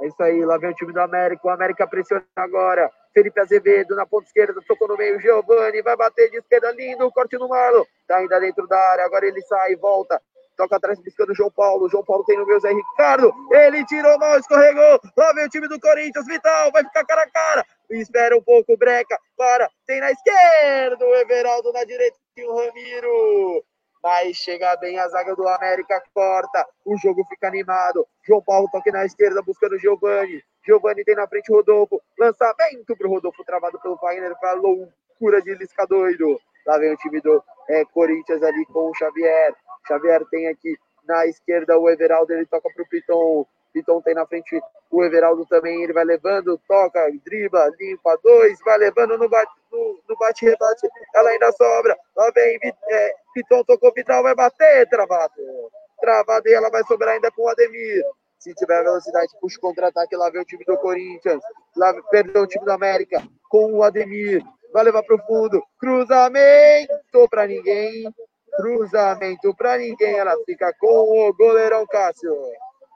[0.00, 1.46] É isso aí, lá vem o time do América.
[1.46, 2.90] O América pressiona agora.
[3.12, 5.20] Felipe Azevedo na ponta esquerda, tocou no meio.
[5.20, 7.84] Giovani vai bater de esquerda, lindo, corte no Marlon.
[8.08, 10.20] Tá ainda dentro da área, agora ele sai, volta.
[10.56, 11.88] Toca atrás buscando João Paulo.
[11.88, 13.32] João Paulo tem no meu Zé Ricardo.
[13.50, 15.00] Ele tirou mal, escorregou.
[15.16, 16.26] Lá vem o time do Corinthians.
[16.26, 17.66] Vital vai ficar cara a cara.
[17.90, 19.18] Espera um pouco, Breca.
[19.36, 19.68] Para.
[19.86, 23.64] Tem na esquerda o Everaldo na direita e o Ramiro.
[24.02, 26.66] Mas chega bem a zaga do América, corta.
[26.84, 28.06] O jogo fica animado.
[28.22, 30.42] João Paulo toque na esquerda buscando Giovani.
[30.64, 32.00] Giovani tem na frente o Rodolfo.
[32.18, 34.38] Lançamento pro Rodolfo, travado pelo Wagner.
[34.38, 36.38] Pra loucura de Lisca doido.
[36.66, 39.54] Lá vem o time do é, Corinthians ali com o Xavier.
[39.86, 43.46] Xavier tem aqui na esquerda o Everaldo, ele toca para o Piton.
[43.72, 48.78] Piton tem na frente o Everaldo também, ele vai levando, toca, dribla, limpa, dois, vai
[48.78, 51.96] levando no bate, no, no bate rebate, ela ainda sobra.
[52.16, 55.34] Lá vem, é, Piton tocou Vital, vai bater, travado.
[56.00, 58.04] Travado e ela vai sobrar ainda com o Ademir.
[58.38, 61.42] Se tiver velocidade, puxa o contra-ataque, lá vem o time do Corinthians,
[61.76, 67.28] lá, perdão, o time do América, com o Ademir, vai levar para o fundo, cruzamento
[67.30, 68.04] para ninguém,
[68.56, 70.18] Cruzamento para ninguém.
[70.18, 72.34] Ela fica com o goleirão Cássio.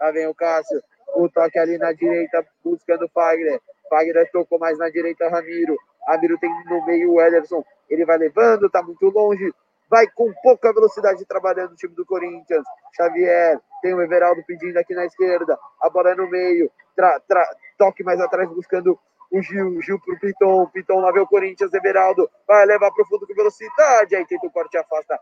[0.01, 0.81] Lá vem o Cássio.
[1.15, 3.61] O toque ali na direita, buscando o Fagner.
[3.89, 5.77] Fagner tocou mais na direita, Ramiro.
[6.07, 7.65] Ramiro tem no meio o Ederson.
[7.89, 9.53] Ele vai levando, tá muito longe.
[9.91, 12.65] Vai com pouca velocidade trabalhando o time do Corinthians.
[12.95, 15.59] Xavier, tem o Everaldo pedindo aqui na esquerda.
[15.83, 16.71] A bola é no meio.
[16.95, 17.49] Tra, tra,
[17.79, 18.99] toque mais atrás buscando
[19.31, 23.27] o Gil, Gil pro Piton, Piton lá vê o Corinthians, Everaldo, vai levar pro fundo
[23.27, 25.19] com velocidade, aí tenta o corte afasta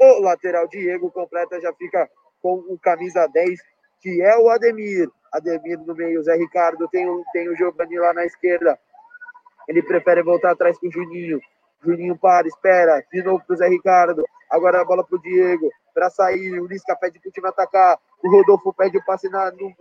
[0.00, 2.08] o lateral Diego completa, já fica
[2.42, 3.60] com o camisa 10,
[4.00, 5.08] que é o Ademir.
[5.32, 8.78] Ademir no meio, Zé Ricardo, tem o, tem o Giovanni lá na esquerda.
[9.68, 11.40] Ele prefere voltar atrás com o Juninho.
[11.84, 14.24] Juninho para, espera, de novo pro Zé Ricardo.
[14.50, 16.58] Agora a bola pro Diego, para sair.
[16.58, 17.98] O Lisca pede pro time atacar.
[18.22, 19.72] O Rodolfo pede o passe na, no,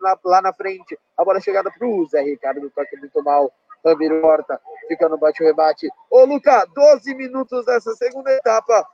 [0.00, 0.98] na, lá na frente.
[1.16, 3.52] A bola chegada pro Zé Ricardo, toque muito mal.
[3.84, 4.58] Ramiro Horta,
[4.88, 5.90] fica no bate-rebate.
[6.10, 8.86] Ô, Luca, 12 minutos dessa segunda etapa.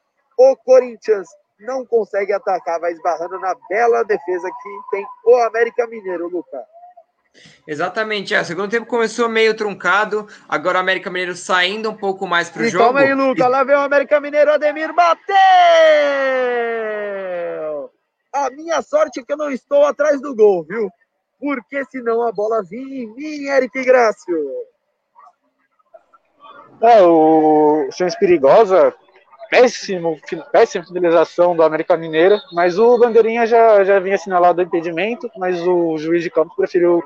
[0.43, 6.29] O Corinthians não consegue atacar, vai esbarrando na bela defesa que tem o América Mineiro,
[6.29, 6.65] Luca.
[7.69, 8.41] Exatamente, é.
[8.41, 12.63] O segundo tempo começou meio truncado, agora o América Mineiro saindo um pouco mais para
[12.63, 12.85] o jogo.
[12.85, 15.37] Calma aí, Luca, lá vem o América Mineiro, Ademir bateu!
[18.33, 20.89] A minha sorte é que eu não estou atrás do gol, viu?
[21.39, 24.35] Porque senão a bola vinha em mim, Eric Grácio.
[26.81, 28.97] É, o Chance Perigosa
[29.51, 30.19] péssimo,
[30.53, 35.61] péssima finalização do América Mineiro, mas o Bandeirinha já, já vinha assinalado o impedimento, mas
[35.67, 37.03] o juiz de campo preferiu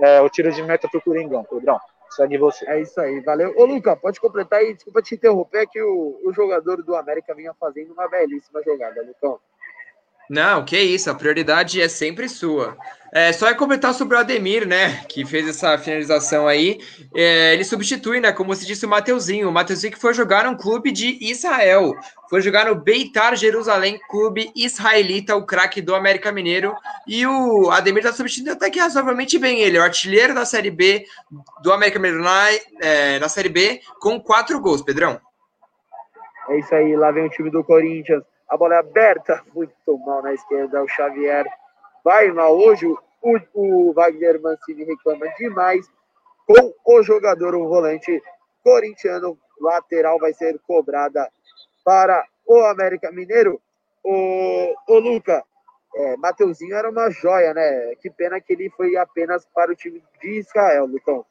[0.00, 1.44] é, o tiro de meta para o Coringão.
[1.44, 1.78] Pedrão,
[2.10, 2.68] segue você.
[2.68, 3.54] É isso aí, valeu.
[3.56, 7.54] Ô, Luca, pode completar aí, desculpa te interromper, que o, o jogador do América vinha
[7.60, 9.38] fazendo uma belíssima jogada, Lucão.
[10.32, 12.74] Não, que isso, a prioridade é sempre sua.
[13.12, 16.80] É, só é comentar sobre o Ademir, né, que fez essa finalização aí.
[17.14, 19.50] É, ele substitui, né, como se disse, o Mateuzinho.
[19.50, 21.92] O Mateuzinho que foi jogar no clube de Israel.
[22.30, 26.74] Foi jogar no Beitar Jerusalém, clube israelita, o craque do América Mineiro.
[27.06, 31.04] E o Ademir tá substituindo até que razoavelmente bem ele, o artilheiro da Série B
[31.62, 32.48] do América Mineiro na,
[32.80, 35.20] é, na Série B, com quatro gols, Pedrão.
[36.48, 38.22] É isso aí, lá vem o time do Corinthians.
[38.52, 39.72] A bola é aberta, muito
[40.04, 41.46] mal na esquerda, o Xavier
[42.04, 42.86] vai mal hoje.
[42.86, 45.90] O, o Wagner Mancini reclama demais
[46.46, 48.22] com o jogador, o volante
[48.62, 49.38] corintiano.
[49.58, 51.30] Lateral vai ser cobrada
[51.82, 53.58] para o América Mineiro.
[54.04, 55.42] O, o Luca,
[55.94, 57.94] é, Mateuzinho era uma joia, né?
[58.02, 61.24] Que pena que ele foi apenas para o time de Israel, Lucão.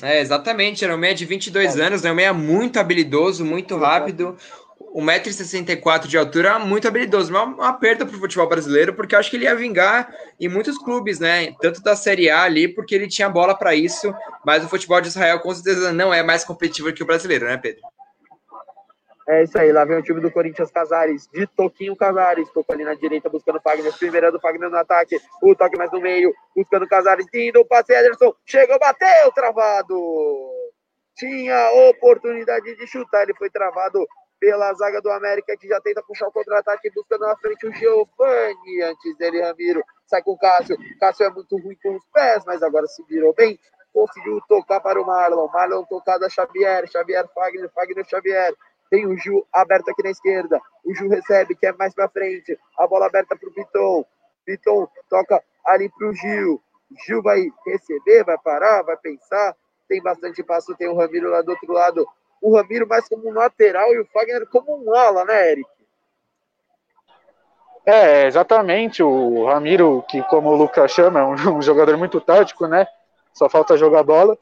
[0.00, 1.82] É, exatamente, era um meia de 22 é.
[1.82, 2.12] anos, né?
[2.12, 4.36] Um meia muito habilidoso, muito rápido.
[4.94, 7.32] 1,64m de altura, muito habilidoso.
[7.32, 10.48] Mas uma perda para o futebol brasileiro, porque eu acho que ele ia vingar em
[10.48, 11.52] muitos clubes, né?
[11.60, 14.14] Tanto da Série A ali, porque ele tinha bola para isso.
[14.46, 17.56] Mas o futebol de Israel, com certeza, não é mais competitivo que o brasileiro, né,
[17.56, 17.82] Pedro?
[19.26, 22.84] É isso aí, lá vem o time do Corinthians Casares, de Toquinho Casares, tocou ali
[22.84, 26.30] na direita buscando o Fagner, primeiro do Fagner no ataque, o toque mais no meio,
[26.54, 29.98] buscando o Casares, indo passe Ederson, chegou, bateu, travado,
[31.16, 34.06] tinha oportunidade de chutar, ele foi travado
[34.44, 38.82] pela zaga do América, que já tenta puxar o contra-ataque, buscando na frente o Giovanni.
[38.82, 40.76] Antes dele, Ramiro sai com o Cássio.
[41.00, 43.58] Cássio é muito ruim com os pés, mas agora se virou bem.
[43.90, 45.48] conseguiu tocar para o Marlon.
[45.48, 48.54] Marlon tocada Xavier, Xavier Fagner, Fagner Xavier.
[48.90, 50.60] Tem o Gil aberto aqui na esquerda.
[50.84, 52.58] O Gil recebe, que é mais para frente.
[52.78, 54.04] A bola aberta para o Piton.
[54.44, 56.60] Piton toca ali para o Gil.
[57.06, 59.56] Gil vai receber, vai parar, vai pensar.
[59.88, 62.06] Tem bastante passo, tem o Ramiro lá do outro lado.
[62.44, 65.70] O Ramiro mais como um lateral e o Fagner como um ala, né, Eric?
[67.86, 69.02] É, exatamente.
[69.02, 72.86] O Ramiro, que como o Lucas chama, é um, um jogador muito tático, né?
[73.32, 74.36] Só falta jogar bola.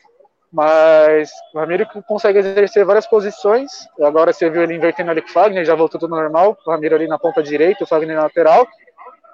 [0.53, 3.71] Mas o Ramiro consegue exercer várias posições.
[4.01, 6.59] Agora você viu ele invertendo ali com o Fagner, já voltou tudo normal.
[6.67, 8.67] O Ramiro ali na ponta direita, o Fagner na lateral.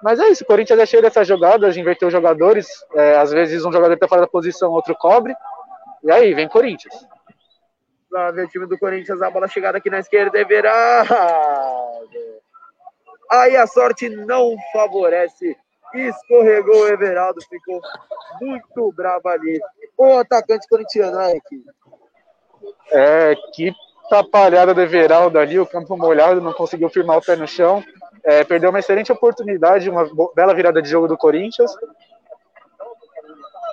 [0.03, 2.67] Mas é isso, o Corinthians é cheio dessas jogadas, de inverter os jogadores.
[2.93, 5.35] É, às vezes um jogador está fora da posição, outro cobre.
[6.03, 6.93] E aí, vem Corinthians.
[8.11, 11.15] Lá vem o time do Corinthians, a bola chegada aqui na esquerda é virada.
[13.31, 15.55] Aí a sorte não favorece.
[15.93, 17.79] Escorregou o Everaldo, ficou
[18.41, 19.59] muito bravo ali.
[19.97, 21.63] O atacante corintiano, né, aqui.
[22.91, 23.73] É, que
[24.09, 27.83] tapalhada do Everaldo ali, o campo molhado, não conseguiu firmar o pé no chão.
[28.23, 31.71] É, perdeu uma excelente oportunidade, uma bela virada de jogo do Corinthians.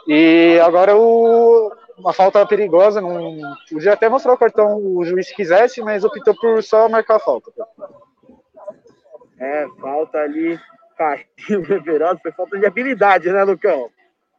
[0.06, 3.00] E agora o, uma falta perigosa.
[3.00, 3.38] Não,
[3.70, 7.50] podia até mostrar o cartão o juiz quisesse, mas optou por só marcar a falta.
[9.38, 10.58] É, falta ali.
[10.96, 13.90] Caiu o Everaldo, foi falta de habilidade, né, Lucão?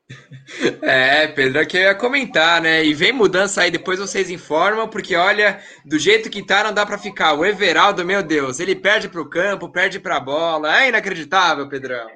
[0.81, 2.84] É, Pedro, é que eu ia comentar, né?
[2.84, 6.85] E vem mudança aí, depois vocês informam, porque olha, do jeito que tá, não dá
[6.85, 7.34] para ficar.
[7.34, 10.81] O Everaldo, meu Deus, ele perde pro campo, perde pra bola.
[10.81, 12.09] É inacreditável, Pedrão.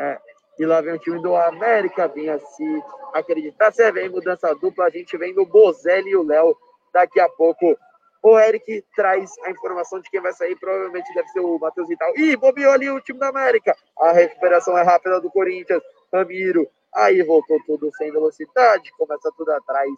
[0.00, 0.18] É,
[0.58, 2.82] e lá vem o time do América, vinha se
[3.14, 3.72] acreditar.
[3.72, 6.56] Se vem mudança dupla, a gente vem do Bozelli e o Léo
[6.92, 7.76] daqui a pouco.
[8.22, 12.12] O Eric traz a informação de quem vai sair, provavelmente deve ser o Matheus Vital.
[12.16, 13.74] Ih, bobeou ali o time da América.
[13.98, 15.82] A recuperação é rápida do Corinthians.
[16.12, 16.68] Ramiro.
[16.94, 19.90] Aí voltou tudo sem velocidade, começa tudo atrás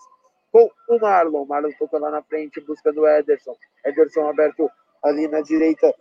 [0.53, 1.45] com o Marlon.
[1.45, 3.57] Marlon tocou lá na frente, buscando o Ederson.
[3.85, 4.71] Ederson aberto
[5.03, 5.93] ali na direita,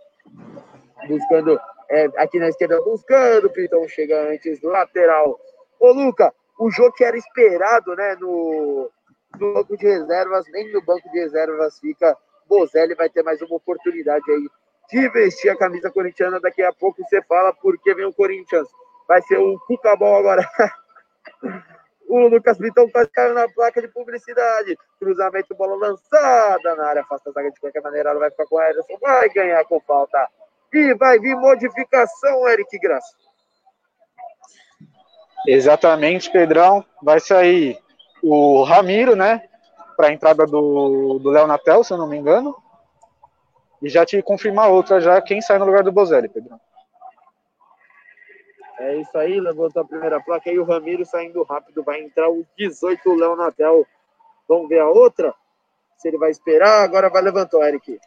[1.08, 1.60] buscando
[1.90, 3.50] é, aqui na esquerda, buscando.
[3.50, 5.40] Pitão chega antes lateral.
[5.80, 8.90] Ô, Luca, o jogo que era esperado, né, no,
[9.40, 12.18] no banco de reservas, nem no banco de reservas fica.
[12.48, 14.50] Bozelli vai ter mais uma oportunidade aí
[14.90, 16.40] de vestir a camisa corintiana.
[16.40, 18.68] Daqui a pouco você fala porque vem o Corinthians
[19.08, 20.48] vai ser o Cucabol agora.
[22.08, 24.78] o Lucas Vitão quase caiu na placa de publicidade.
[25.00, 28.10] Cruzamento, bola lançada na área, afasta a zaga de qualquer maneira.
[28.10, 30.28] Ela vai ficar com a Ederson, vai ganhar com falta.
[30.74, 33.16] E vai vir modificação, Eric Graça.
[35.48, 36.84] Exatamente, Pedrão.
[37.02, 37.78] Vai sair
[38.22, 39.44] o Ramiro, né?
[39.96, 42.56] Para a entrada do, do Léo Natel, se eu não me engano.
[43.82, 46.60] E já te confirmar outra já, quem sai no lugar do Bozelli, Pedrão.
[48.80, 50.50] É isso aí, levantou a primeira placa.
[50.50, 51.84] Aí o Ramiro saindo rápido.
[51.84, 53.86] Vai entrar o 18, o Léo Natel.
[54.48, 55.34] Vamos ver a outra?
[55.98, 56.84] Se ele vai esperar.
[56.84, 58.00] Agora vai levantar, Eric.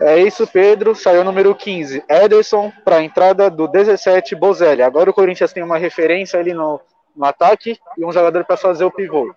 [0.00, 0.94] É isso, Pedro.
[0.94, 4.82] Saiu o número 15, Ederson, para a entrada do 17, Bozelli.
[4.82, 6.80] Agora o Corinthians tem uma referência ali no,
[7.14, 9.34] no ataque e um jogador para fazer o pivô.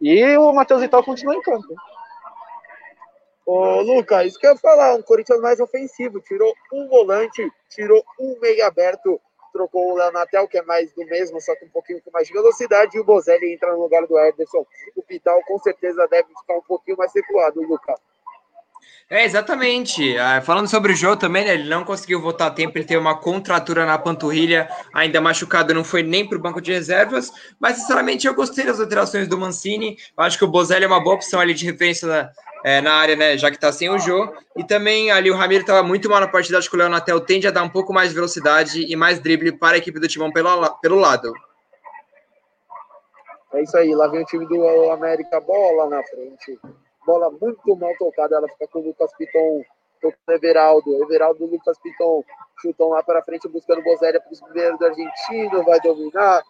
[0.00, 1.74] E o Matheus Vital continua em campo.
[3.46, 6.20] Ô, Lucas, isso que eu ia falar, um Corinthians mais ofensivo.
[6.20, 9.20] Tirou um volante, tirou um meio aberto
[9.54, 12.34] trocou o Leonatel, que é mais do mesmo, só que um pouquinho com mais de
[12.34, 14.66] velocidade, e o Bozelli entra no lugar do Ederson.
[14.96, 17.98] O Vital com certeza deve ficar um pouquinho mais recuado, Lucas.
[19.10, 20.16] É, exatamente.
[20.18, 23.00] Ah, falando sobre o jogo também, né, ele não conseguiu voltar a tempo, ele teve
[23.00, 27.30] uma contratura na panturrilha, ainda machucado, não foi nem para o banco de reservas,
[27.60, 31.02] mas sinceramente eu gostei das alterações do Mancini, eu acho que o Bozelli é uma
[31.02, 32.32] boa opção ali de referência
[32.64, 33.36] é, na área, né?
[33.36, 34.32] Já que tá sem o Jô.
[34.56, 36.58] E também ali o Ramiro estava muito mal na partida.
[36.58, 39.52] Acho que o Leonatel tende a dar um pouco mais de velocidade e mais drible
[39.52, 41.32] para a equipe do Timão pelo lado.
[43.52, 46.58] É isso aí, lá vem o time do América, bola na frente.
[47.06, 49.62] Bola muito mal tocada, ela fica com o Lucas Piton,
[50.00, 51.02] com o Everaldo.
[51.04, 52.24] Everaldo Lucas Piton
[52.60, 56.42] chutam lá para frente, buscando Boséria para os primeiros do argentino, vai dominar.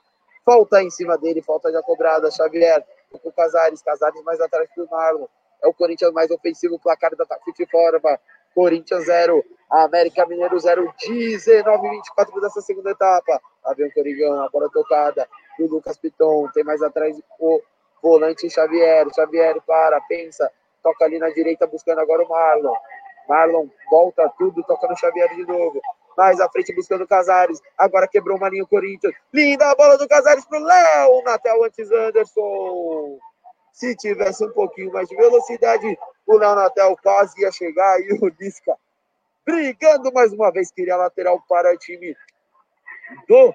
[0.45, 2.31] Falta em cima dele, falta já cobrada.
[2.31, 2.85] Xavier
[3.23, 5.27] o Casares, Casares mais atrás do Marlon
[5.65, 8.21] é o Corinthians mais ofensivo, placar da Tafute Forma.
[8.55, 13.41] Corinthians 0, América Mineiro 0, 19 24 dessa segunda etapa.
[13.65, 15.29] Lá vem o Corigão, a bola tocada
[15.59, 17.61] do Lucas Piton, tem mais atrás o
[18.05, 19.07] volante Xavier.
[19.15, 20.51] Xavier para, pensa,
[20.83, 22.75] toca ali na direita buscando agora o Marlon.
[23.29, 25.81] Marlon volta tudo, toca no Xavier de novo.
[26.17, 27.61] Mais à frente buscando o Casares.
[27.79, 29.15] Agora quebrou uma linha o Corinthians.
[29.33, 31.23] Linda a bola do Casares pro Léo.
[31.25, 33.19] Natel antes Anderson.
[33.73, 38.29] Se tivesse um pouquinho mais de velocidade, o Léo Natel quase ia chegar e o
[38.39, 38.77] Lisca
[39.45, 42.17] brigando mais uma vez, queria lateral para o time
[43.29, 43.55] do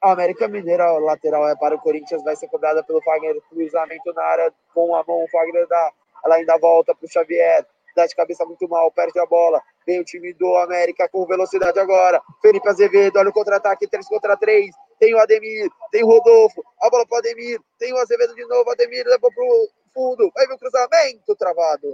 [0.00, 4.52] América Mineira, lateral é para o Corinthians, vai ser cobrada pelo Fagner, cruzamento na área
[4.72, 5.92] com a mão, o Fagner dá,
[6.24, 7.66] ela ainda volta para o Xavier,
[7.96, 11.80] dá de cabeça muito mal, perde a bola, vem o time do América com velocidade
[11.80, 14.70] agora, Felipe Azevedo, olha o contra-ataque, 3 contra 3,
[15.00, 18.46] tem o Ademir, tem o Rodolfo, a bola para o Ademir, tem o Azevedo de
[18.46, 21.88] novo, Ademir levou para o fundo, vai vir o cruzamento, travado,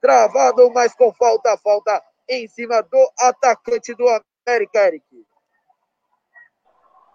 [0.00, 4.06] travado, mas com falta, falta em cima do atacante do
[4.46, 5.04] América, Eric.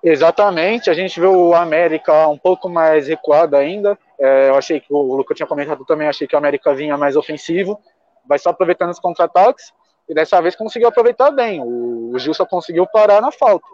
[0.04, 3.98] Exatamente, a gente vê o América um pouco mais recuado ainda.
[4.20, 7.16] É, eu achei que o Luca tinha comentado também, achei que o América vinha mais
[7.16, 7.80] ofensivo,
[8.26, 9.74] vai só aproveitando os contra-ataques,
[10.08, 11.62] e dessa vez conseguiu aproveitar bem.
[11.62, 13.68] O, o Gil só conseguiu parar na falta.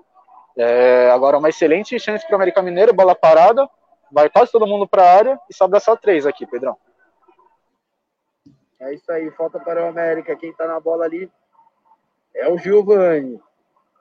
[0.58, 3.68] É, agora, uma excelente chance para o América Mineiro, bola parada,
[4.12, 6.78] vai quase todo mundo para a área e sobra só três aqui, Pedrão.
[8.80, 10.36] É isso aí, falta para o América.
[10.36, 11.32] Quem está na bola ali
[12.36, 13.40] é o Giovani.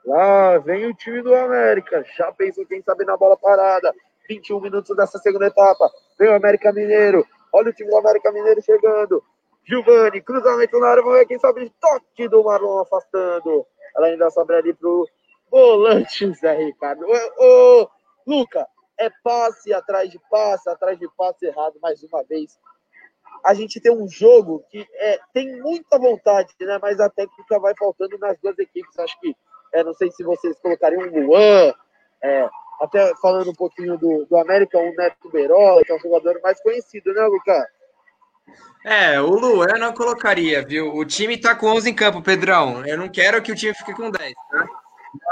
[0.05, 2.05] Lá vem o time do América.
[2.16, 3.95] Já pensou quem sabe na bola parada.
[4.29, 5.91] 21 minutos dessa segunda etapa.
[6.19, 7.27] Vem o América Mineiro.
[7.53, 9.23] Olha o time do América Mineiro chegando.
[9.65, 11.03] Giovani, cruzamento na área.
[11.03, 11.73] Vamos ver quem sabe.
[11.81, 13.66] Toque do Marlon afastando.
[13.97, 15.07] Ela ainda sobra ali pro
[15.51, 17.05] volante Zé Ricardo.
[17.07, 17.89] Ô, ô,
[18.27, 18.66] Luca,
[18.99, 22.59] é passe atrás de passe, atrás de passe errado mais uma vez
[23.45, 26.79] a gente tem um jogo que é, tem muita vontade, né?
[26.81, 28.99] Mas a técnica vai faltando nas duas equipes.
[28.99, 29.35] Acho que,
[29.73, 31.73] é, não sei se vocês colocariam o Luan,
[32.23, 32.49] é,
[32.81, 36.61] até falando um pouquinho do, do América, o Neto Berola, que é um jogador mais
[36.61, 37.65] conhecido, né, Lucas?
[38.85, 40.93] É, o Luan não colocaria, viu?
[40.94, 42.85] O time tá com 11 em campo, Pedrão.
[42.85, 44.66] Eu não quero que o time fique com 10, tá?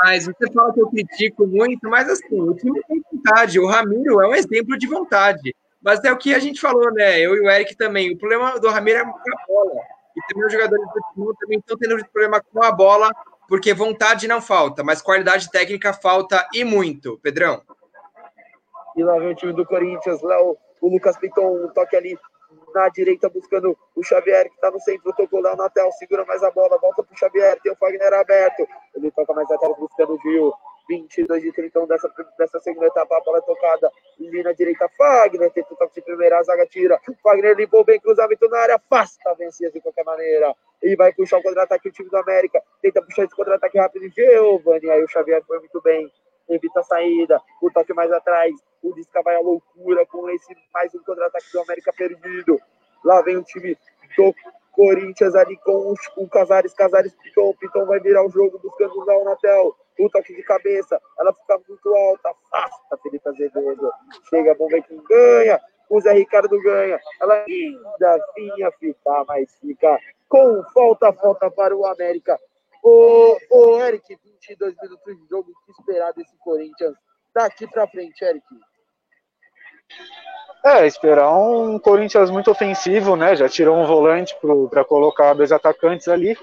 [0.03, 3.59] Mas você fala que eu critico muito, mas assim, o time tem vontade.
[3.59, 5.55] O Ramiro é um exemplo de vontade.
[5.83, 7.19] Mas é o que a gente falou, né?
[7.19, 8.13] Eu e o Eric também.
[8.13, 9.81] O problema do Ramiro é a bola.
[10.17, 13.11] E também os jogadores do time também estão tendo problema com a bola,
[13.51, 17.19] porque vontade não falta, mas qualidade técnica falta e muito.
[17.19, 17.61] Pedrão.
[18.97, 22.17] E lá vem o time do Corinthians, lá o, o Lucas Piton, um toque ali
[22.75, 26.43] na direita buscando o Xavier, que está no centro, tocou lá na tela, segura mais
[26.43, 30.15] a bola, volta para o Xavier, tem o Fagner aberto, ele toca mais atrás buscando
[30.15, 30.53] o Gil,
[30.89, 35.73] 22 de 31 dessa, dessa segunda etapa, a bola é tocada, linha direita, Fagner, tenta
[35.73, 39.71] o toque de primeira, a zaga tira, Fagner limpou bem, cruzamento na área, afasta, vencia
[39.71, 43.37] de qualquer maneira, e vai puxar o contra-ataque o time do América, tenta puxar esse
[43.37, 46.11] contra-ataque rápido, Giovanni, aí o Xavier foi muito bem,
[46.51, 48.53] evita a saída, o toque mais atrás,
[48.83, 52.59] o Disca vai à loucura com esse mais um contra-ataque do América perdido.
[53.05, 53.77] Lá vem o time
[54.17, 54.35] do
[54.73, 59.77] Corinthians ali com o Casares, Casares Piton, Piton vai virar o jogo buscando o Natel.
[59.99, 63.93] O toque de cabeça, ela fica muito alta, afasta Felipe Azevedo.
[64.31, 65.61] Chega, vamos ver quem ganha.
[65.91, 66.99] O Zé Ricardo ganha.
[67.21, 69.99] Ela ainda vinha ficar, mas fica
[70.29, 72.39] com falta, falta para o América.
[72.83, 76.95] Ô, ô Eric, 22 minutos de jogo, que esperar desse Corinthians
[77.35, 78.45] daqui para frente, Eric?
[80.65, 83.35] É, esperar um Corinthians muito ofensivo, né?
[83.35, 84.37] Já tirou um volante
[84.71, 86.37] para colocar dois atacantes ali,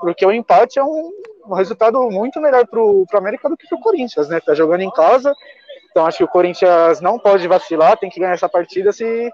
[0.00, 1.10] porque o empate é um,
[1.46, 4.40] um resultado muito melhor para o América do que para o Corinthians, né?
[4.40, 5.34] Tá jogando em casa,
[5.90, 9.32] então acho que o Corinthians não pode vacilar, tem que ganhar essa partida se,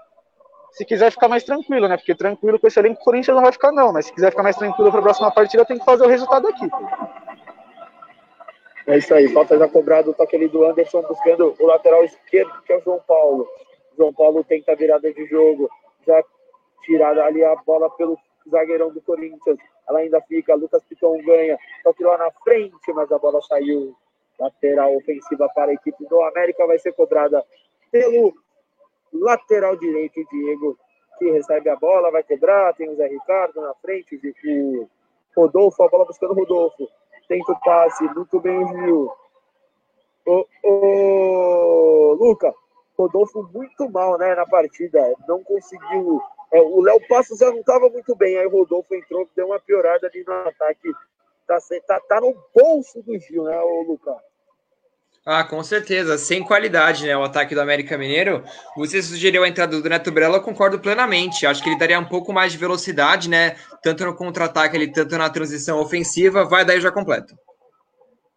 [0.73, 1.95] se quiser ficar mais tranquilo, né?
[1.97, 4.43] Porque tranquilo com esse elenco o Corinthians não vai ficar, não, mas se quiser ficar
[4.43, 6.67] mais tranquilo para a próxima partida, tem que fazer o resultado aqui.
[8.87, 12.51] É isso aí, falta já cobrado o toque ali do Anderson buscando o lateral esquerdo,
[12.65, 13.47] que é o João Paulo.
[13.95, 15.69] João Paulo tenta a virada de jogo,
[16.05, 16.21] já
[16.83, 18.17] tirada ali a bola pelo
[18.49, 19.59] zagueirão do Corinthians.
[19.87, 23.95] Ela ainda fica, Lucas Piton ganha, toque lá na frente, mas a bola saiu.
[24.39, 27.45] Lateral ofensiva para a equipe do América vai ser cobrada
[27.91, 28.33] pelo
[29.13, 30.77] lateral direito, Diego,
[31.19, 32.73] que recebe a bola, vai cobrar.
[32.73, 34.89] Tem o Zé Ricardo na frente, o
[35.35, 36.87] Rodolfo, a bola buscando o Rodolfo
[37.27, 39.11] tenta o passe, muito bem o Gil.
[40.25, 42.53] Ô, ô, Luca,
[42.97, 46.21] Rodolfo muito mal né, na partida, não conseguiu.
[46.51, 49.59] É, o Léo Passos já não estava muito bem, aí o Rodolfo entrou, deu uma
[49.59, 50.91] piorada ali no ataque.
[51.47, 51.57] Tá,
[51.87, 54.15] tá, tá no bolso do Gil, né, o Luca?
[55.25, 56.17] Ah, com certeza.
[56.17, 57.15] Sem qualidade, né?
[57.15, 58.43] O ataque do América Mineiro.
[58.75, 61.45] Você sugeriu a entrada do Neto Brella, eu concordo plenamente.
[61.45, 63.55] Acho que ele daria um pouco mais de velocidade, né?
[63.81, 66.43] Tanto no contra-ataque, ele tanto na transição ofensiva.
[66.43, 67.33] Vai daí já completo.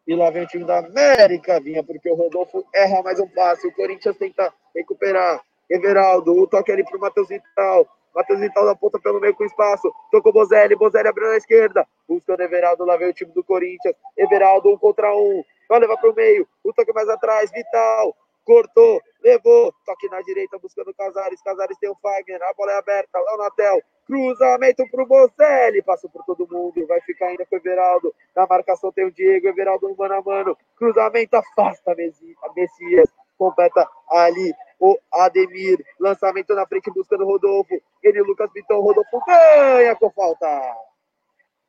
[0.06, 3.66] E lá vem o time da América, vinha, porque o Rodolfo erra mais um passe.
[3.66, 5.40] O Corinthians tenta recuperar.
[5.68, 7.84] Everaldo, o toque ali pro Matheus Vital.
[8.14, 9.92] Matheus Vital da ponta pelo meio com espaço.
[10.12, 11.84] Tocou Bozelli, Bozelli abriu na esquerda.
[12.08, 13.96] Buscando Everaldo, lá vem o time do Corinthians.
[14.16, 18.14] Everaldo, um contra um vai levar para o meio, o toque mais atrás, Vital,
[18.44, 23.18] cortou, levou, toque na direita buscando Casares, Casares tem o Fagner, a bola é aberta,
[23.18, 27.58] lá na tel, cruzamento pro Bocelli, passou por todo mundo, vai ficar ainda com o
[27.58, 33.10] Everaldo, na marcação tem o Diego, Everaldo no mano a mano, cruzamento afasta a Messias,
[33.36, 39.94] completa ali o Ademir, lançamento na frente buscando o Rodolfo, ele Lucas Vitão, Rodolfo ganha
[39.96, 40.46] com falta.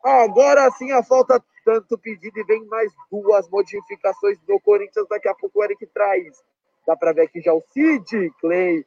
[0.04, 5.36] Agora sim a falta tanto pedido e vem mais duas modificações do Corinthians, daqui a
[5.36, 6.42] pouco o Eric traz.
[6.88, 8.86] Dá para ver aqui já o Sid Clay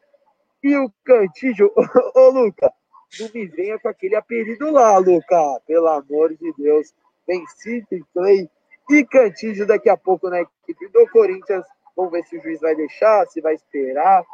[0.63, 1.71] e o Cantígio.
[2.17, 2.73] Ô, Luca,
[3.21, 5.61] não me venha com aquele apelido lá, Luca.
[5.67, 6.95] Pelo amor de Deus.
[7.29, 8.49] Vem Sid Clay
[8.89, 11.67] e Cantígio daqui a pouco na equipe do Corinthians.
[11.95, 14.25] Vamos ver se o juiz vai deixar, se vai esperar.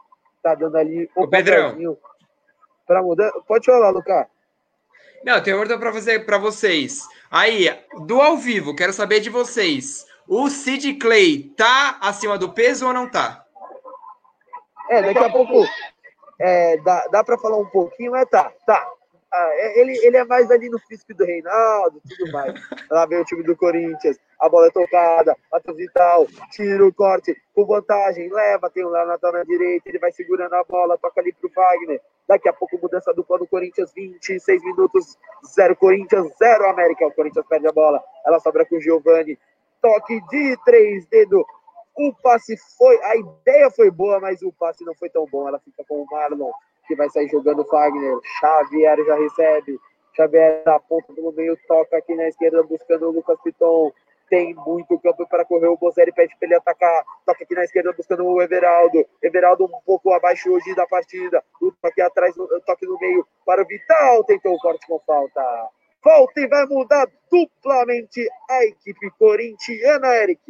[0.41, 1.99] Tá dando ali o Pedrão
[2.87, 3.33] para mudar.
[3.49, 4.31] Pode falar, Luca.
[5.25, 7.03] Não, tem uma para fazer para vocês.
[7.31, 7.69] Aí,
[8.07, 10.07] do ao vivo, quero saber de vocês.
[10.29, 13.45] O Sid Clay tá acima do peso ou não tá?
[14.91, 15.65] É, daqui a pouco
[16.39, 18.87] é, dá, dá para falar um pouquinho, mas tá, tá.
[19.33, 22.55] Ah, é, ele, ele é mais ali no físico do Reinaldo, tudo mais.
[22.91, 27.35] Lá vem o time do Corinthians, a bola é tocada, Matheus Vital, tira o corte,
[27.55, 31.33] com vantagem, leva, tem o Leonardo na direita, ele vai segurando a bola, toca ali
[31.33, 32.01] pro Wagner.
[32.29, 35.17] Daqui a pouco mudança dupla do Corinthians, 26 minutos,
[35.55, 37.07] 0 Corinthians, 0 América.
[37.07, 39.39] O Corinthians perde a bola, ela sobra com o Giovani.
[39.81, 41.45] Toque de três dedos,
[41.97, 45.49] o passe foi, a ideia foi boa, mas o passe não foi tão bom.
[45.49, 46.51] Ela fica com o Marlon,
[46.87, 48.19] que vai sair jogando o Fagner.
[48.39, 49.81] Xavier já recebe.
[50.15, 53.93] Xavier na ponta pelo meio, toca aqui na esquerda, buscando o Lucas Piton.
[54.29, 55.69] Tem muito campo para correr.
[55.69, 57.05] O Bozelli pede para ele atacar.
[57.25, 59.07] Toca aqui na esquerda, buscando o Everaldo.
[59.23, 61.43] Everaldo um pouco abaixo hoje da partida.
[61.61, 62.35] Luta aqui atrás,
[62.67, 64.25] toque no meio para o Vital.
[64.25, 65.43] Tentou o corte com falta.
[66.03, 70.41] Volta e vai mudar duplamente a equipe corintiana, Eric.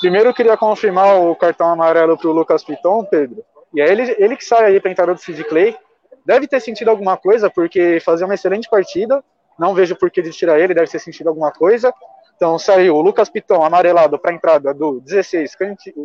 [0.00, 3.44] Primeiro eu queria confirmar o cartão amarelo para o Lucas Piton, Pedro.
[3.72, 5.76] E é ele, ele que sai aí para entrar do Sid Clay.
[6.24, 9.24] Deve ter sentido alguma coisa, porque fazia uma excelente partida.
[9.58, 11.92] Não vejo por que de tirar ele, deve ter sentido alguma coisa.
[12.36, 15.56] Então saiu o Lucas Piton amarelado para a entrada do 16,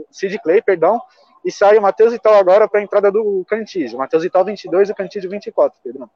[0.10, 1.02] Sid Clay, perdão.
[1.44, 3.98] E sai o Matheus Vital agora para a entrada do Cantígio.
[3.98, 6.10] Matheus Vital 22 e o Cantígio 24, Pedro.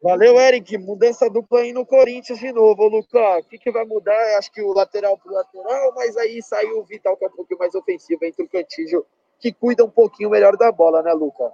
[0.00, 0.78] Valeu, Eric.
[0.78, 3.44] Mudança dupla aí no Corinthians de novo, Lucas.
[3.44, 4.38] O que, que vai mudar?
[4.38, 7.58] Acho que o lateral pro lateral, mas aí saiu o Vital, que é um pouquinho
[7.58, 9.04] mais ofensivo, entre o Cantígio,
[9.40, 11.52] que cuida um pouquinho melhor da bola, né, Lucas?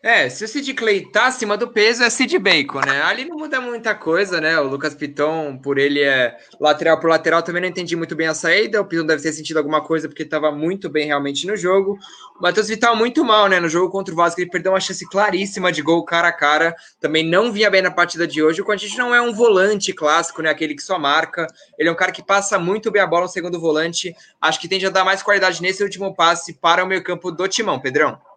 [0.00, 3.02] É, se o Sid Clay tá acima do peso, é Sid Bacon, né?
[3.02, 4.56] Ali não muda muita coisa, né?
[4.60, 8.34] O Lucas Piton, por ele é lateral por lateral, também não entendi muito bem a
[8.34, 8.80] saída.
[8.80, 11.98] O Piton deve ter sentido alguma coisa porque estava muito bem realmente no jogo.
[12.38, 13.58] O Matheus Vital muito mal, né?
[13.58, 16.76] No jogo contra o Vasco, ele perdeu uma chance claríssima de gol cara a cara.
[17.00, 18.62] Também não vinha bem na partida de hoje.
[18.62, 20.50] O Quantite não é um volante clássico, né?
[20.50, 21.44] Aquele que só marca.
[21.76, 24.14] Ele é um cara que passa muito bem a bola no segundo volante.
[24.40, 27.48] Acho que tende a dar mais qualidade nesse último passe para o meio campo do
[27.48, 28.27] Timão, Pedrão.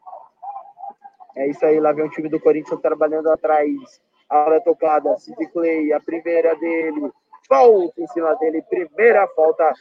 [1.35, 3.69] É isso aí, lá vem o time do Corinthians trabalhando atrás.
[4.29, 7.11] A hora tocada, Sid Clay, a primeira dele.
[7.47, 9.73] Falta em cima dele, primeira falta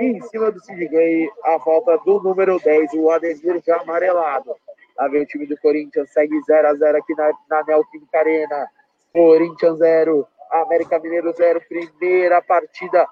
[0.00, 1.30] em cima do Sid Clay.
[1.44, 4.54] A falta do número 10, o Ademir já amarelado.
[4.98, 8.68] Lá vem o time do Corinthians, segue 0 a 0 aqui na, na Neoquímica Arena.
[9.12, 11.62] Corinthians 0, América Mineiro 0.
[11.68, 13.06] Primeira partida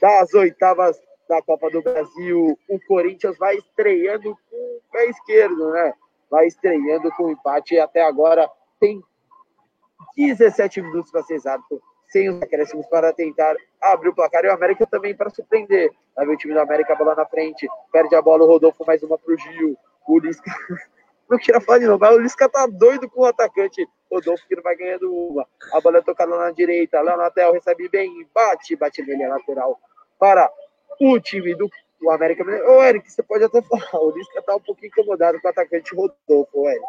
[0.00, 2.58] das oitavas da Copa do Brasil.
[2.68, 5.92] O Corinthians vai estreando com o pé esquerdo, né?
[6.30, 8.48] Vai estreando com empate e até agora
[8.80, 9.02] tem
[10.16, 14.44] 17 minutos para ser exato, sem os acréscimos para tentar abrir o placar.
[14.44, 15.90] E o América também para surpreender.
[16.14, 18.84] Vai ver o time do América, a bola na frente, perde a bola, o Rodolfo
[18.86, 19.76] mais uma para o Gil.
[20.06, 20.50] O Lisca,
[21.28, 24.56] não queria falar de novo, mas o Lisca tá doido com o atacante Rodolfo, que
[24.56, 25.46] não vai ganhando uma.
[25.72, 29.30] A bola é tocada na direita, lá na tela, recebe bem, bate, bate nele, a
[29.30, 29.78] lateral
[30.18, 30.50] para
[31.00, 31.68] o time do
[32.02, 34.04] o América Ô, Eric, você pode até falar.
[34.04, 36.84] O Lisca tá um pouquinho incomodado com o atacante Rodolfo, Eric.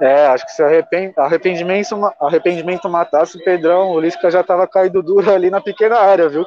[0.00, 1.12] É, acho que se arrepend...
[1.16, 6.28] arrependimento, arrependimento matasse o Pedrão, o Lisca já tava caído duro ali na pequena área,
[6.28, 6.44] viu?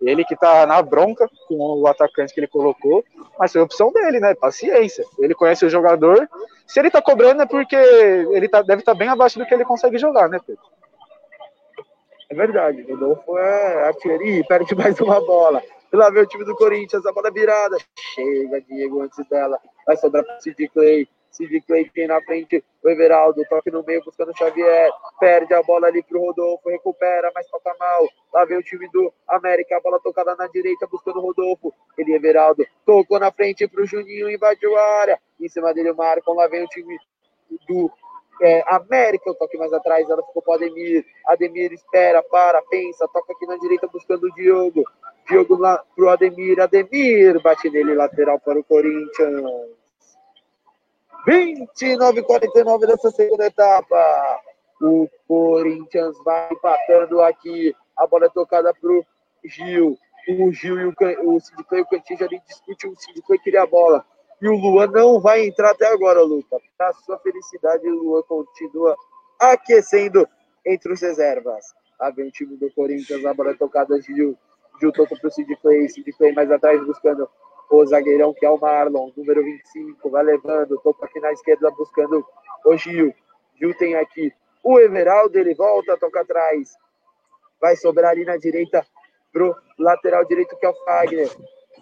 [0.00, 3.04] Ele que tá na bronca com o atacante que ele colocou,
[3.38, 4.34] mas foi opção dele, né?
[4.34, 5.04] Paciência.
[5.18, 6.28] Ele conhece o jogador.
[6.66, 9.54] Se ele tá cobrando é porque ele tá, deve estar tá bem abaixo do que
[9.54, 10.62] ele consegue jogar, né, Pedro?
[12.30, 15.62] É verdade, o Rodolfo é artilheiro, perde mais uma bola.
[15.92, 17.76] Lá vem o time do Corinthians, a bola virada.
[18.14, 19.58] Chega, Diego, antes dela.
[19.86, 21.06] Vai sobrar para Sid Clay.
[21.30, 23.42] Sid Clay tem na frente o Everaldo.
[23.48, 24.90] Toque no meio buscando o Xavier.
[25.20, 26.70] Perde a bola ali para o Rodolfo.
[26.70, 28.08] Recupera, mas toca mal.
[28.32, 29.76] Lá vem o time do América.
[29.76, 31.74] A bola tocada na direita buscando o Rodolfo.
[31.98, 34.30] Ele, Everaldo, tocou na frente para o Juninho.
[34.30, 35.20] Invadiu a área.
[35.38, 36.32] Em cima dele o Marcon.
[36.32, 36.98] Lá vem o time
[37.68, 37.90] do
[38.40, 41.04] é, América, o toque mais atrás, ela ficou para Ademir.
[41.26, 44.84] Ademir espera, para, pensa, toca aqui na direita buscando o Diogo.
[45.32, 49.42] Diogo lá pro Ademir, Ademir bate nele, lateral para o Corinthians.
[51.26, 54.40] 29-49 nessa segunda etapa.
[54.80, 57.74] O Corinthians vai empatando aqui.
[57.96, 59.04] A bola é tocada pro
[59.44, 59.96] Gil.
[60.28, 60.94] O Gil e o,
[61.24, 62.90] o Sidiclay e o Cantinho ali discutem.
[62.90, 64.04] O Sidiclay queria a bola.
[64.40, 66.58] E o Luan não vai entrar até agora, Luca.
[66.76, 68.96] Para sua felicidade, o Luan continua
[69.40, 70.28] aquecendo
[70.66, 71.64] entre os reservas.
[71.98, 74.36] A ver o time do Corinthians, a bola é tocada, Gil.
[74.90, 75.88] Toca para o Sid Clay.
[75.88, 77.28] Sid Clay mais atrás buscando
[77.70, 80.10] o zagueirão, que é o Marlon, número 25.
[80.10, 82.24] Vai levando, toca aqui na esquerda buscando
[82.64, 83.14] o Gil.
[83.58, 84.32] Gil tem aqui
[84.62, 86.76] o Everaldo, ele volta, toca atrás.
[87.60, 88.84] Vai sobrar ali na direita
[89.32, 91.28] pro lateral direito, que é o Fagner.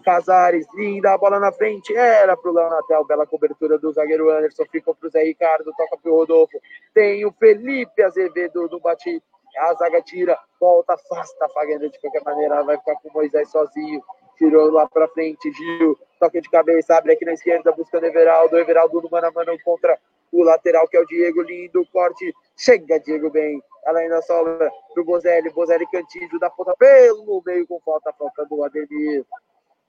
[0.05, 4.94] Casares, linda, a bola na frente, era pro Leonatel, bela cobertura do zagueiro Anderson, ficou
[4.94, 6.59] pro Zé Ricardo, toca pro Rodolfo,
[6.94, 9.22] tem o Felipe Azevedo no bate,
[9.59, 13.51] a zaga tira, volta, afasta a Fagner de qualquer maneira, vai ficar com o Moisés
[13.51, 14.02] sozinho,
[14.36, 19.02] tirou lá pra frente, Gil, toque de cabeça, abre aqui na esquerda, buscando Everaldo, Everaldo
[19.02, 19.98] no mano a mano contra
[20.32, 25.05] o lateral, que é o Diego, lindo, corte, chega Diego bem, ela ainda sobra pro
[25.05, 29.24] Bozelli, Bozelli Cantígio da ponta pelo meio com falta, faltando o Ademir,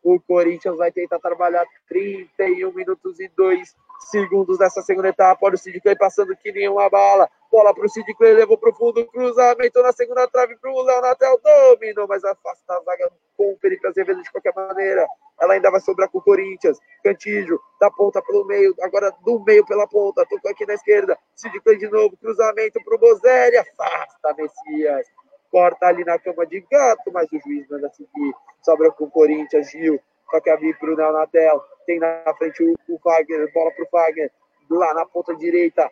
[0.04, 3.76] o Corinthians vai tentar trabalhar 31 minutos e 2
[4.10, 5.46] segundos nessa segunda etapa.
[5.46, 7.30] Olha o Sid Clay passando que nem uma bala.
[7.52, 10.82] Bola para o Sid Clay, levou para o fundo, cruzamento na segunda trave para o
[10.82, 11.40] Leonatel.
[11.44, 15.06] Dominou, mas afasta a zaga com o Felipe Azevedo de qualquer maneira.
[15.40, 16.80] Ela ainda vai sobrar com o Corinthians.
[17.04, 20.26] Cantígio, da ponta pelo meio, agora do meio pela ponta.
[20.30, 21.18] Tocou aqui na esquerda.
[21.36, 23.58] Sid Clay de novo, cruzamento para o Bozelli.
[23.58, 25.08] Afasta Messias
[25.52, 28.34] corta ali na cama de gato, mas o juiz manda seguir.
[28.64, 30.00] Sobra com o Corinthians, Gil.
[30.32, 31.62] Toca a vir pro Neonatel.
[31.86, 34.32] Tem na frente o, o Fagner, bola pro Fagner.
[34.70, 35.90] Lá na ponta direita.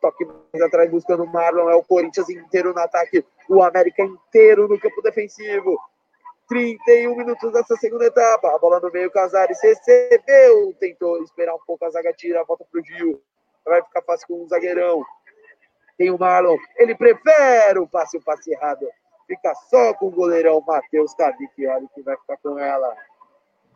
[0.00, 1.70] Toque mais atrás buscando o Marlon.
[1.70, 3.24] É o Corinthians inteiro no ataque.
[3.48, 5.78] O América inteiro no campo defensivo.
[6.48, 8.54] 31 minutos dessa segunda etapa.
[8.54, 10.74] A bola no meio, Casares recebeu.
[10.80, 12.44] Tentou esperar um pouco a zaga tira.
[12.44, 13.22] Volta pro Gil.
[13.64, 15.04] Vai ficar fácil com o zagueirão.
[15.98, 16.56] Tem o Marlon.
[16.76, 18.86] Ele prefere o passe, o passe errado.
[19.26, 21.66] Fica só com o goleirão Matheus Cabic.
[21.66, 22.96] Olha que vai ficar com ela.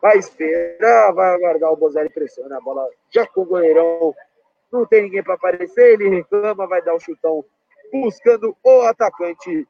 [0.03, 4.13] Vai esperar, vai aguardar o Bozelli pressiona a bola já com o goleirão.
[4.69, 5.93] Não tem ninguém para aparecer.
[5.93, 7.45] Ele reclama, vai dar um chutão
[7.89, 9.65] buscando o atacante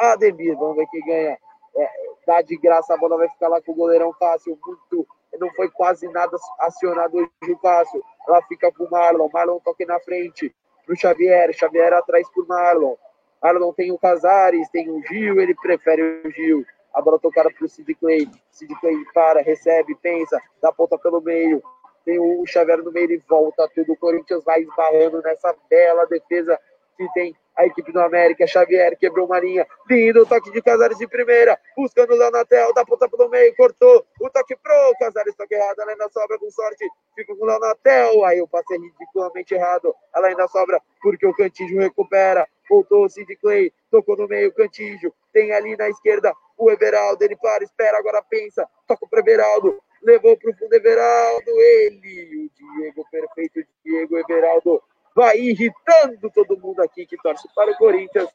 [0.00, 0.56] Ademir.
[0.56, 1.38] Vamos ver quem ganha.
[1.76, 1.90] É,
[2.26, 4.58] dá de graça, a bola vai ficar lá com o goleirão fácil.
[4.66, 5.06] Muito,
[5.38, 8.02] não foi quase nada acionado hoje o Cássio.
[8.26, 9.28] Ela fica com o Marlon.
[9.30, 10.50] Marlon toque na frente
[10.86, 12.96] pro Xavier, Xavier atrás pro Marlon.
[13.42, 16.64] Marlon tem o Casares, tem o Gil, ele prefere o Gil.
[16.94, 18.28] A bola tocada pro Sid Clay.
[18.52, 21.62] Sid Clay para, recebe, pensa, dá ponta pelo meio.
[22.04, 23.92] Tem o Xavier no meio e volta tudo.
[23.92, 26.58] O Corinthians vai esbarrando nessa bela defesa
[26.96, 28.46] que tem a equipe do América.
[28.46, 29.66] Xavier quebrou uma linha.
[29.88, 31.58] Lindo toque de Casares de primeira.
[31.76, 32.72] Buscando o Leonatel.
[32.74, 33.54] Dá ponta pelo meio.
[33.56, 34.04] Cortou.
[34.20, 35.34] O toque pro Casares.
[35.34, 35.80] Toque errado.
[35.80, 36.86] Ela ainda sobra com sorte.
[37.14, 38.24] Fica com o Leonatel.
[38.24, 39.94] Aí o passe é ridiculamente errado.
[40.14, 42.46] Ela ainda sobra porque o Cantígio recupera.
[42.68, 43.72] Voltou o Sid Clay.
[43.90, 44.52] Tocou no meio.
[44.52, 45.12] Cantígio.
[45.32, 47.22] Tem ali na esquerda o Everaldo.
[47.24, 47.98] Ele para, espera.
[47.98, 48.68] Agora pensa.
[48.86, 49.80] Toca pro Everaldo.
[50.02, 51.50] Levou pro fundo Everaldo.
[51.50, 52.46] Ele.
[52.46, 53.66] O Diego perfeito.
[53.84, 54.82] Diego Everaldo
[55.14, 58.28] vai irritando todo mundo aqui que torce para o Corinthians.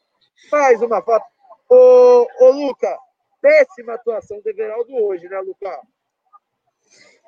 [0.51, 1.26] Mais uma foto.
[1.68, 2.97] Ô, ô Luca,
[3.41, 5.80] péssima atuação do Everaldo hoje, né, Luca?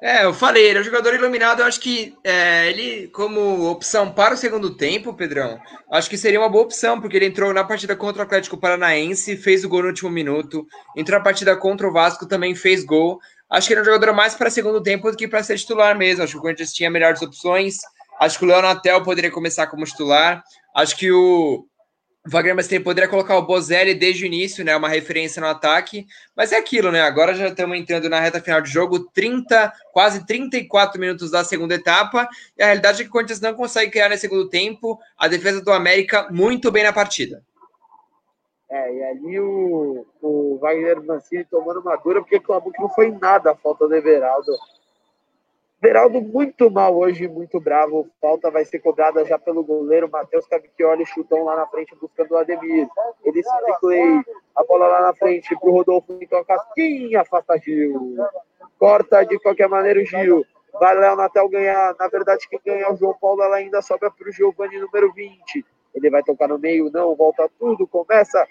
[0.03, 1.59] É, eu falei, ele é um jogador iluminado.
[1.59, 5.59] Eu acho que é, ele, como opção para o segundo tempo, Pedrão,
[5.91, 9.37] acho que seria uma boa opção, porque ele entrou na partida contra o Atlético Paranaense,
[9.37, 10.65] fez o gol no último minuto,
[10.97, 13.19] entrou na partida contra o Vasco, também fez gol.
[13.47, 15.95] Acho que ele é um jogador mais para segundo tempo do que para ser titular
[15.95, 16.23] mesmo.
[16.23, 17.77] Acho que o Corinthians tinha melhores opções.
[18.19, 20.43] Acho que o Leonatel poderia começar como titular.
[20.75, 21.67] Acho que o
[22.25, 24.75] Wagner Mastein poderia colocar o Bozelli desde o início, né?
[24.75, 26.05] Uma referência no ataque.
[26.35, 27.01] Mas é aquilo, né?
[27.01, 31.73] Agora já estamos entrando na reta final de jogo, 30, quase 34 minutos da segunda
[31.73, 32.29] etapa.
[32.55, 34.99] E a realidade é que o Corinthians não consegue criar no segundo tempo.
[35.17, 37.43] A defesa do América muito bem na partida.
[38.69, 43.11] É, e ali o, o Wagner Mancini tomando uma dura, porque clamou que não foi
[43.11, 44.51] nada a falta do Everaldo.
[45.81, 48.07] Veraldo muito mal hoje, muito bravo.
[48.21, 52.37] Falta vai ser cobrada já pelo goleiro Matheus Cavicchioli, chutão lá na frente buscando o
[52.37, 52.87] Ademir.
[53.25, 54.21] Ele se Clay,
[54.55, 58.15] a bola lá na frente pro Rodolfo, então Casquinha, afasta Gil.
[58.77, 60.45] Corta de qualquer maneira o Gil.
[60.79, 61.95] Vai Léo Natel ganhar.
[61.99, 65.65] Na verdade, quem ganha é o João Paulo, ela ainda sobra pro Giovanni número 20.
[65.95, 68.47] Ele vai tocar no meio, não, volta tudo, começa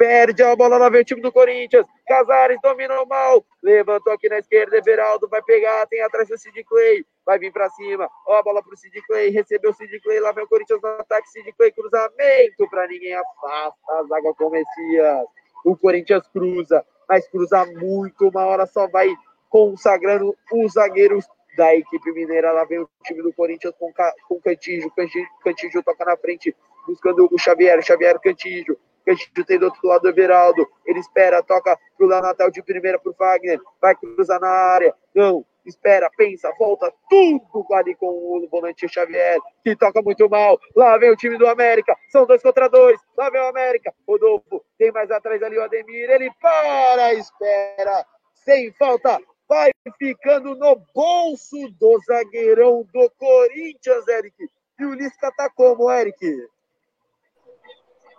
[0.00, 1.84] Perde a bola, lá vem o time do Corinthians.
[2.06, 3.44] Casares dominou mal.
[3.62, 4.78] Levantou aqui na esquerda.
[4.78, 5.86] Everaldo vai pegar.
[5.88, 7.04] Tem atrás do Sid Clay.
[7.26, 8.08] Vai vir para cima.
[8.26, 9.28] Ó a bola pro Sid Clay.
[9.28, 10.18] Recebeu o Sid Clay.
[10.20, 11.28] Lá vem o Corinthians no ataque.
[11.28, 13.12] Sid Clay, cruzamento para ninguém.
[13.12, 15.26] Afasta a zaga com o Messias.
[15.66, 18.26] O Corinthians cruza, mas cruza muito.
[18.26, 19.14] Uma hora só vai
[19.50, 21.26] consagrando os zagueiros
[21.58, 22.52] da equipe mineira.
[22.52, 23.92] Lá vem o time do Corinthians com,
[24.26, 24.90] com Cantígio.
[24.92, 25.28] Cantígio.
[25.44, 26.56] Cantígio toca na frente,
[26.86, 27.82] buscando o Xavier.
[27.82, 28.78] Xavier Cantígio.
[29.04, 30.66] Cantígio tem do outro lado o Everaldo.
[30.86, 33.60] Ele espera, toca pro Natal de primeira pro Wagner.
[33.80, 34.94] Vai cruzar na área.
[35.14, 40.58] Não, espera, pensa, volta, tudo ali com o volante Xavier, que toca muito mal.
[40.74, 43.00] Lá vem o time do América, são dois contra dois.
[43.16, 48.04] Lá vem o América, Rodolfo, tem mais atrás ali o Ademir, ele para, espera,
[48.34, 54.48] sem falta, vai ficando no bolso do zagueirão do Corinthians, Eric.
[54.78, 56.18] E o Lisca tá como, Eric?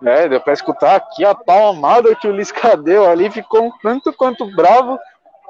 [0.04, 4.12] É, deu pra escutar aqui a palmada que o Lisca deu ali, ficou um tanto
[4.12, 5.00] quanto bravo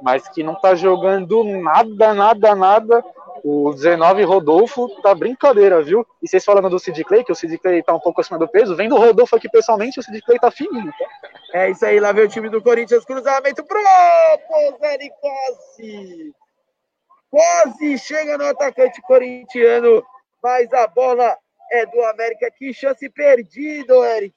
[0.02, 3.03] mas que não tá jogando nada, nada, nada.
[3.44, 6.06] O 19 Rodolfo tá brincadeira, viu?
[6.22, 8.48] E vocês falando do Sid Clay, que o Sid Clay tá um pouco acima do
[8.48, 11.06] peso, vendo o Rodolfo aqui pessoalmente, o Sid Clay tá fininho, tá?
[11.53, 13.80] É isso aí, lá vem o time do Corinthians, cruzamento pro
[14.48, 16.36] Pozani quase!
[17.30, 20.03] Quase chega no atacante corintiano,
[20.44, 21.36] mas a bola
[21.72, 22.52] é do América.
[22.52, 24.35] Que chance perdida, Eric!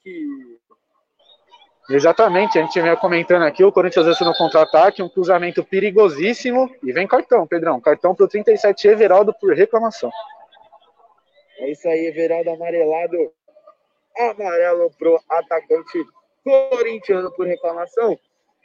[1.87, 6.91] Exatamente, a gente vinha comentando aqui, o Corinthians venceu no contra-ataque, um cruzamento perigosíssimo, e
[6.91, 10.09] vem cartão, Pedrão, cartão pro 37 Everaldo por reclamação.
[11.59, 13.31] É isso aí, Everaldo amarelado,
[14.17, 16.03] amarelo pro atacante
[16.43, 18.17] corintiano por reclamação.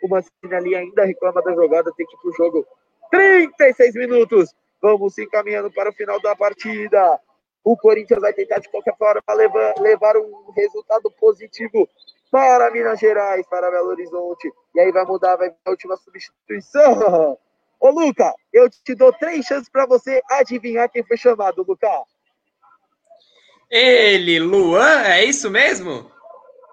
[0.02, 2.66] O Mancini ali ainda reclama da jogada, tem que ir pro jogo.
[3.10, 7.20] 36 minutos, vamos se encaminhando para o final da partida.
[7.62, 11.88] O Corinthians vai tentar de qualquer forma levar, levar um resultado positivo
[12.30, 14.50] para Minas Gerais, para Belo Horizonte.
[14.74, 17.36] E aí vai mudar, vai vir a última substituição.
[17.78, 21.88] Ô, Luca, eu te dou três chances para você adivinhar quem foi chamado, Luca.
[23.70, 26.10] Ele, Luan, é isso mesmo?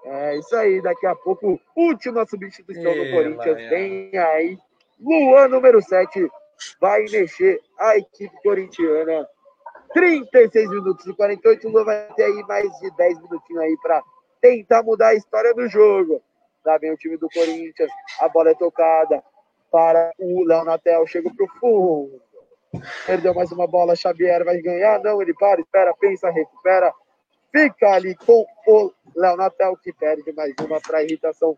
[0.04, 3.68] É isso aí, daqui a pouco, última substituição do Corinthians.
[3.68, 4.58] Tem aí
[5.00, 6.28] Luan, número 7,
[6.80, 9.28] vai mexer a equipe corintiana.
[9.92, 14.02] 36 minutos e 48, o Luan vai ter aí mais de 10 minutinhos aí para
[14.40, 16.22] tentar mudar a história do jogo.
[16.64, 17.90] Lá vem o time do Corinthians,
[18.20, 19.22] a bola é tocada
[19.70, 22.22] para o Léo Natel, chega pro fundo.
[23.06, 25.00] Perdeu mais uma bola, Xavier vai ganhar.
[25.00, 26.92] Não, ele para, espera, pensa, recupera.
[27.50, 31.56] Fica ali com o Léo Natel, que perde mais uma para irritação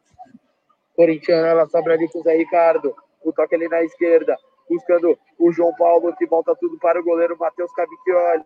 [0.94, 1.48] corintiana.
[1.48, 2.94] Ela sobra ali com o Zé Ricardo.
[3.22, 4.36] O toque ali na esquerda,
[4.70, 8.44] buscando o João Paulo, que volta tudo para o goleiro Matheus Cavicchioli.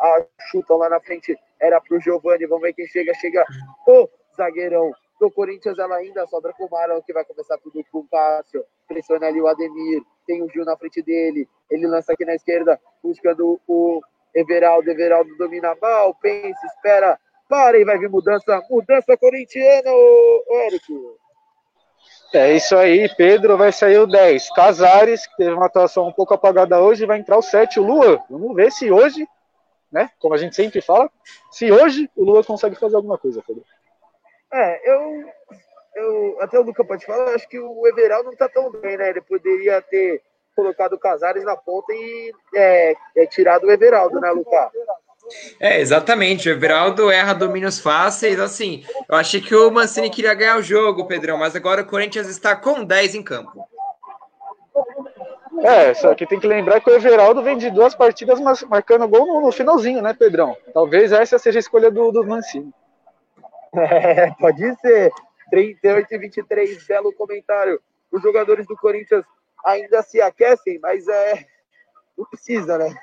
[0.00, 3.44] A chutam lá na frente, era pro Giovani, vamos ver quem chega, chega
[3.86, 4.90] o zagueirão
[5.20, 8.64] do Corinthians, ela ainda sobra com o Marlon, que vai começar tudo com o Cássio,
[8.86, 12.78] pressiona ali o Ademir, tem o Gil na frente dele, ele lança aqui na esquerda,
[13.02, 14.00] buscando o
[14.34, 20.92] Everaldo, Everaldo domina mal, pensa, espera, para e vai vir mudança, mudança corintiana, o Eric.
[22.32, 24.50] É isso aí, Pedro vai sair o 10.
[24.50, 28.22] Casares, que teve uma atuação um pouco apagada hoje, vai entrar o 7, o Lua.
[28.28, 29.26] Vamos ver se hoje
[29.90, 30.10] né?
[30.18, 31.10] Como a gente sempre fala,
[31.50, 33.64] se hoje o Lula consegue fazer alguma coisa, Pedro.
[34.52, 35.24] É, eu,
[35.94, 39.10] eu até o Luca pode falar, acho que o Everaldo não tá tão bem, né?
[39.10, 40.22] Ele poderia ter
[40.54, 44.70] colocado o Casares na ponta e é, é tirado o Everaldo, né, Luca?
[45.60, 46.48] É, exatamente.
[46.48, 48.38] O Everaldo erra domínios fáceis.
[48.38, 52.28] Assim, eu achei que o Mancini queria ganhar o jogo, Pedrão, mas agora o Corinthians
[52.28, 53.66] está com 10 em campo.
[55.62, 58.38] É, só que tem que lembrar que o Everaldo vem de duas partidas
[58.68, 60.56] marcando gol no, no finalzinho, né, Pedrão?
[60.74, 62.72] Talvez essa seja a escolha do, do Mancini.
[63.74, 65.12] É, pode ser.
[65.50, 67.80] 38 e 23, belo comentário.
[68.10, 69.24] Os jogadores do Corinthians
[69.64, 71.44] ainda se aquecem, mas é.
[72.16, 72.94] Não precisa, né?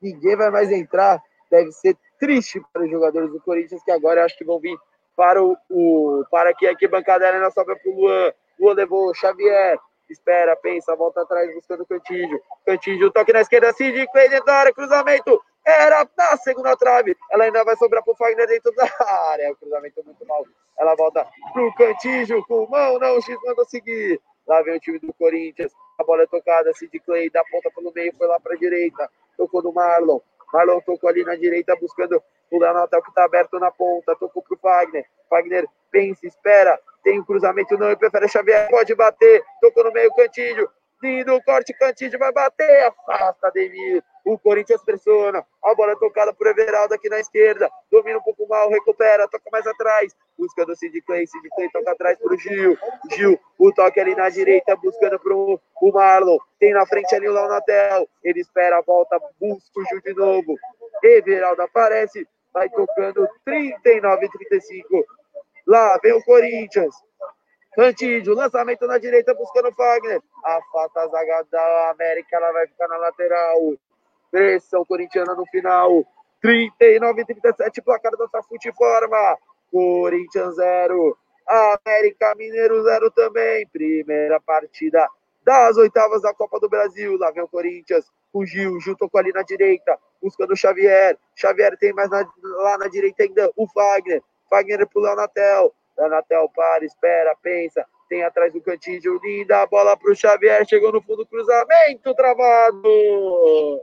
[0.00, 1.22] Ninguém vai mais entrar.
[1.52, 4.76] Deve ser triste para os jogadores do Corinthians, que agora acho que vão vir
[5.14, 5.56] para o.
[5.70, 8.32] o para que aqui bancada na sobra para o Luan.
[8.58, 9.78] Luan levou o Xavier
[10.12, 12.40] espera, pensa, volta atrás buscando o Cantígio.
[12.66, 15.42] Cantígio, toque na esquerda, Cid, dentro da área, cruzamento.
[15.64, 17.16] Era na segunda trave.
[17.30, 18.84] Ela ainda vai sobrar pro Fagner dentro da
[19.30, 19.52] área.
[19.52, 20.44] O cruzamento muito mal.
[20.78, 24.20] Ela volta pro Cantígio com mão, não, o X manda seguir.
[24.46, 25.72] Lá vem o time do Corinthians.
[25.98, 29.08] A bola é tocada, Cid Clay da ponta pelo meio, foi lá pra direita.
[29.36, 30.20] Tocou no Marlon.
[30.52, 34.14] Marlon tocou ali na direita, buscando o Leonardo que tá aberto na ponta.
[34.16, 35.04] Tocou pro Fagner.
[35.28, 40.12] Fagner pensa, espera, tem o um cruzamento, não, prefere Xavier, pode bater, tocou no meio
[40.14, 40.66] cantinho,
[41.02, 44.04] Lindo corte, Cantídio vai bater, afasta Ademir.
[44.24, 45.44] O Corinthians pressiona.
[45.64, 47.68] A bola é tocada por Everaldo aqui na esquerda.
[47.90, 50.14] Domina um pouco mal, recupera, toca mais atrás.
[50.38, 51.26] Busca do Sid Clay.
[51.26, 52.78] Sid Clay toca atrás pro Gil.
[53.10, 56.38] Gil, o toque ali na direita, buscando pro o Marlon.
[56.58, 58.08] Tem na frente ali o Launatel.
[58.22, 60.56] Ele espera a volta, busca o Gil de novo.
[61.02, 65.04] Everaldo aparece, vai tocando 39 35.
[65.66, 66.94] Lá vem o Corinthians.
[67.74, 70.20] Cantídio, lançamento na direita, buscando Fagner.
[70.44, 73.58] Afasta a zaga da América, ela vai ficar na lateral.
[74.32, 76.04] Pressão corintiana no final.
[76.40, 79.38] 39 37, placar da Safute forma.
[79.70, 81.16] Corinthians 0.
[81.46, 83.68] América Mineiro 0 também.
[83.68, 85.06] Primeira partida
[85.44, 87.18] das oitavas da Copa do Brasil.
[87.18, 88.10] Lá vem o Corinthians.
[88.32, 91.18] O Gil, Gil ali na direita, buscando o Xavier.
[91.36, 94.22] Xavier tem mais na, lá na direita ainda o Fagner.
[94.48, 95.74] Fagner pro Leonatel.
[95.98, 97.84] Leonatel para, espera, pensa.
[98.08, 100.66] Tem atrás do cantinho, linda a bola pro Xavier.
[100.66, 103.82] Chegou no fundo, cruzamento travado.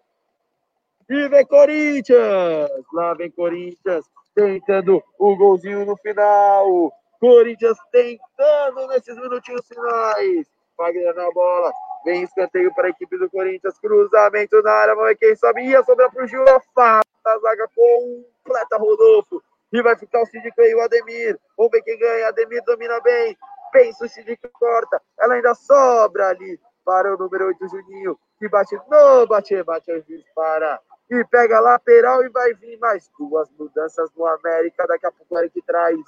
[1.09, 2.69] E vem Corinthians.
[2.93, 4.05] Lá vem Corinthians.
[4.35, 6.93] Tentando o golzinho no final.
[7.19, 10.47] Corinthians tentando nesses minutinhos finais.
[10.77, 11.71] Fagner na bola.
[12.05, 13.79] Vem escanteio para a equipe do Corinthians.
[13.79, 14.93] Cruzamento na área.
[14.93, 15.63] Vamos ver quem sobe.
[15.63, 16.43] Ia sobrar para o Gil.
[16.43, 19.41] Afasta a zaga completa, Rodolfo.
[19.73, 21.39] E vai ficar o Cid Clay e o Ademir.
[21.57, 22.27] Vamos ver quem ganha.
[22.27, 23.35] Ademir domina bem.
[23.71, 25.01] Pensa o Cid que corta.
[25.19, 28.17] Ela ainda sobra ali para o número 8, Juninho.
[28.39, 30.79] Que bate no bate, bate, o juiz para.
[31.09, 34.85] E pega a lateral e vai vir mais duas mudanças no América.
[34.87, 35.99] Daqui a pouco o Eric traz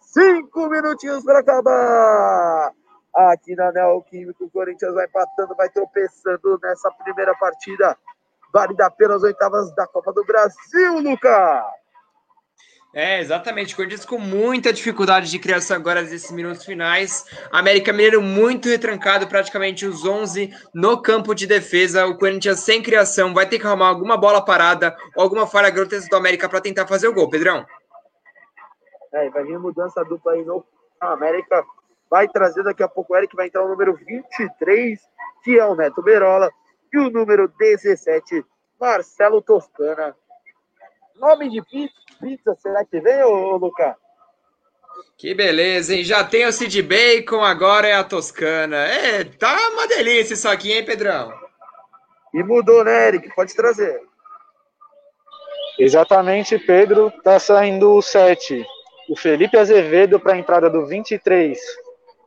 [0.00, 2.72] cinco minutinhos para acabar.
[3.14, 7.96] Aqui na Neoquímica, o Corinthians vai empatando, vai tropeçando nessa primeira partida.
[8.52, 11.81] Válida apenas oitavas da Copa do Brasil, Lucas.
[12.94, 13.74] É, exatamente.
[13.74, 17.24] Corinthians com muita dificuldade de criação agora nesses minutos finais.
[17.50, 22.06] América Mineiro muito retrancado, praticamente os 11 no campo de defesa.
[22.06, 26.10] O Corinthians sem criação vai ter que arrumar alguma bola parada ou alguma falha grotesca
[26.10, 27.64] do América para tentar fazer o gol, Pedrão.
[29.14, 30.62] É, vai vir mudança dupla aí no
[31.00, 31.64] América.
[32.10, 35.00] Vai trazer daqui a pouco o Eric, vai entrar o número 23,
[35.42, 36.50] que é o Neto Berola,
[36.92, 38.44] e o número 17,
[38.78, 40.14] Marcelo Toscana.
[41.16, 42.01] Nome de pizza,
[42.58, 43.94] será que vem, ô, Lucas?
[45.16, 46.04] Que beleza, hein?
[46.04, 48.76] Já tem o Cid Bacon, agora é a Toscana.
[48.76, 51.32] É, tá uma delícia isso aqui, hein, Pedrão?
[52.34, 53.34] E mudou, né, Eric?
[53.34, 54.00] Pode trazer.
[55.78, 57.12] Exatamente, Pedro.
[57.22, 58.66] Tá saindo o 7.
[59.08, 61.58] O Felipe Azevedo para a entrada do 23.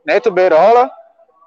[0.05, 0.89] Neto Berola.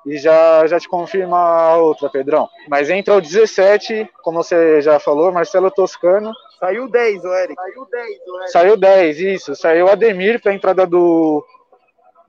[0.07, 2.49] E já, já te confirma a outra, Pedrão.
[2.69, 6.33] Mas entra o 17, como você já falou, Marcelo Toscano.
[6.59, 7.55] Saiu 10, o Eric.
[7.55, 8.51] Saiu 10, o Eric.
[8.51, 9.55] Saiu 10, isso.
[9.55, 11.45] Saiu Ademir para a entrada do,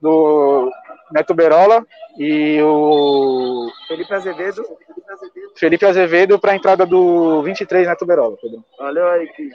[0.00, 0.70] do
[1.10, 1.84] Neto Berola
[2.16, 3.68] e o.
[3.88, 4.64] Felipe Azevedo.
[5.56, 8.36] Felipe Azevedo para a entrada do 23 Neto Berola.
[8.78, 9.50] Valeu, Eric.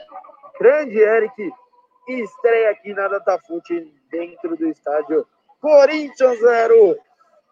[0.60, 1.52] Grande Eric.
[2.08, 5.26] Estreia aqui na Datafute dentro do estádio.
[5.60, 6.96] Corinthians 0.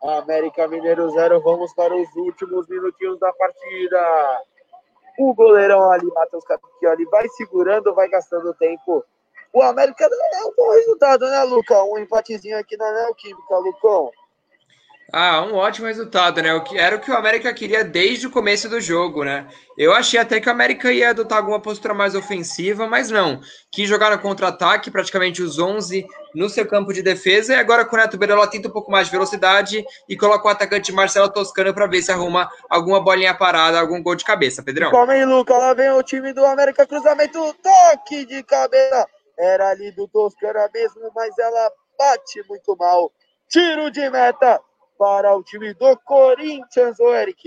[0.03, 1.41] América Mineiro 0.
[1.41, 4.43] Vamos para os últimos minutinhos da partida.
[5.19, 9.05] O goleirão ali, Matheus Capicchioli, vai segurando, vai gastando tempo.
[9.53, 11.93] O América é um bom resultado, né, Lucão?
[11.93, 14.11] Um empatezinho aqui na Neoquímica, Lucão.
[15.13, 16.53] Ah, um ótimo resultado, né?
[16.55, 19.47] O que era o que o América queria desde o começo do jogo, né?
[19.77, 23.41] Eu achei até que o América ia adotar alguma postura mais ofensiva, mas não.
[23.71, 27.95] Quis jogar no contra-ataque, praticamente os 11 no seu campo de defesa, e agora com
[27.95, 31.75] o Neto Berola tenta um pouco mais de velocidade e coloca o atacante Marcelo Toscano
[31.75, 34.91] para ver se arruma alguma bolinha parada, algum gol de cabeça, Pedrão.
[34.91, 39.07] Calma aí, Lucas, lá vem o time do América, cruzamento, toque de cabeça.
[39.39, 43.13] Era ali do Toscano mesmo, mas ela bate muito mal.
[43.49, 44.61] Tiro de meta
[45.05, 47.43] para o time do Corinthians, o Eric.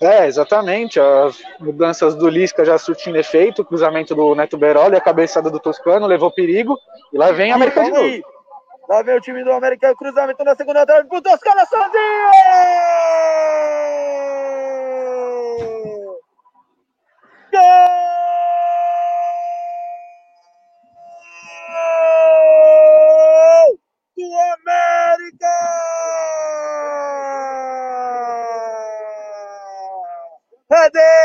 [0.00, 0.98] É, exatamente.
[0.98, 5.60] As mudanças do Lisca já surtindo efeito, o cruzamento do Neto Beroli, a cabeçada do
[5.60, 6.78] Toscano, levou perigo.
[7.12, 8.22] E lá vem a América de novo.
[8.88, 13.37] Lá vem o time do América, cruzamento na segunda trave pro Toscano sozinho!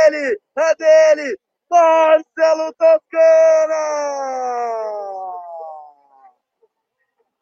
[0.10, 0.40] Dele!
[0.58, 1.40] É dele!
[1.70, 3.84] Marcelo Toscana!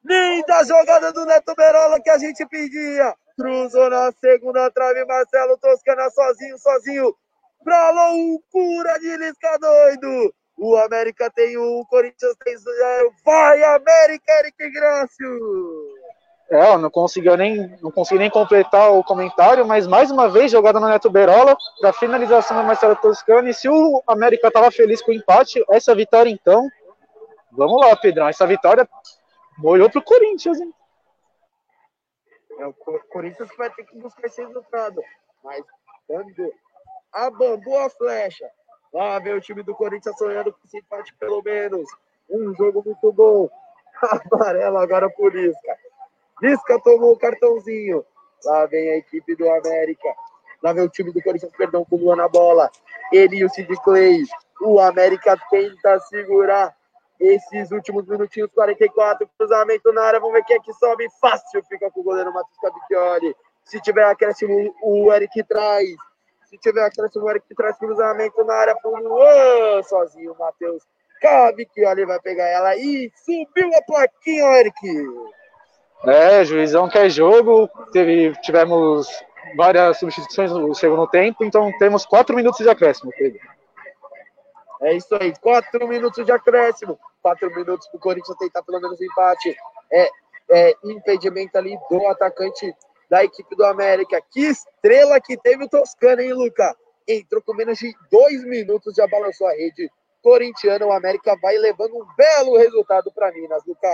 [0.03, 3.13] Linda jogada do Neto Berola que a gente pedia.
[3.38, 7.15] Cruzou na segunda trave, Marcelo Toscana sozinho, sozinho.
[7.63, 10.33] Pra loucura de Lisca doido.
[10.57, 13.11] O América tem um, o Corinthians tem zero.
[13.25, 15.80] Vai, América, Eric Grácio!
[16.51, 20.81] É, não conseguiu nem, não consegui nem completar o comentário, mas mais uma vez jogada
[20.81, 23.47] no Neto Berola para finalização da Marcelo Toscano.
[23.47, 26.67] E se o América estava feliz com o empate, essa vitória então,
[27.53, 28.85] vamos lá, Pedrão, essa vitória
[29.57, 30.73] molhou pro Corinthians, hein?
[32.59, 35.01] É o Corinthians que vai ter que buscar esse resultado.
[35.41, 35.63] Mas
[36.05, 36.53] quando
[37.13, 38.51] a bambu a flecha,
[38.93, 41.89] lá vem o time do Corinthians sonhando com esse empate pelo menos.
[42.29, 43.49] Um jogo muito bom.
[44.33, 45.77] Amarelo agora por Isca.
[46.41, 48.05] Isca tomou o cartãozinho.
[48.43, 50.09] Lá vem a equipe do América.
[50.63, 52.69] Lá vem o time do Corinthians, perdão, com o Luan na bola.
[53.11, 54.23] Ele e o Sid Clay.
[54.61, 56.76] O América tenta segurar
[57.19, 60.19] esses últimos minutinhos, 44, cruzamento na área.
[60.19, 61.07] Vamos ver quem é que sobe.
[61.19, 63.35] Fácil fica com o goleiro Matheus Cavicchioli.
[63.63, 65.89] Se tiver acréscimo, o Eric traz.
[66.45, 69.84] Se tiver acréscimo, o Eric traz cruzamento na área pro Luan.
[69.84, 70.84] Sozinho, Matheus
[71.22, 74.76] Cavicchioli vai pegar ela e subiu a plaquinha, Eric.
[76.05, 77.69] É, juizão quer jogo.
[77.91, 79.07] Teve, tivemos
[79.55, 83.39] várias substituições no segundo tempo, então temos quatro minutos de acréscimo, Pedro.
[84.81, 86.99] É isso aí, quatro minutos de acréscimo.
[87.21, 89.55] Quatro minutos para o Corinthians tentar pelo menos o empate.
[89.91, 90.09] É,
[90.49, 92.73] é impedimento ali do atacante
[93.09, 94.19] da equipe do América.
[94.31, 96.75] Que estrela que teve o Toscano, hein, Luca?
[97.07, 99.87] Entrou com menos de dois minutos, já balançou a rede
[100.23, 100.85] corintiana.
[100.85, 103.87] O América vai levando um belo resultado para Minas, Luca.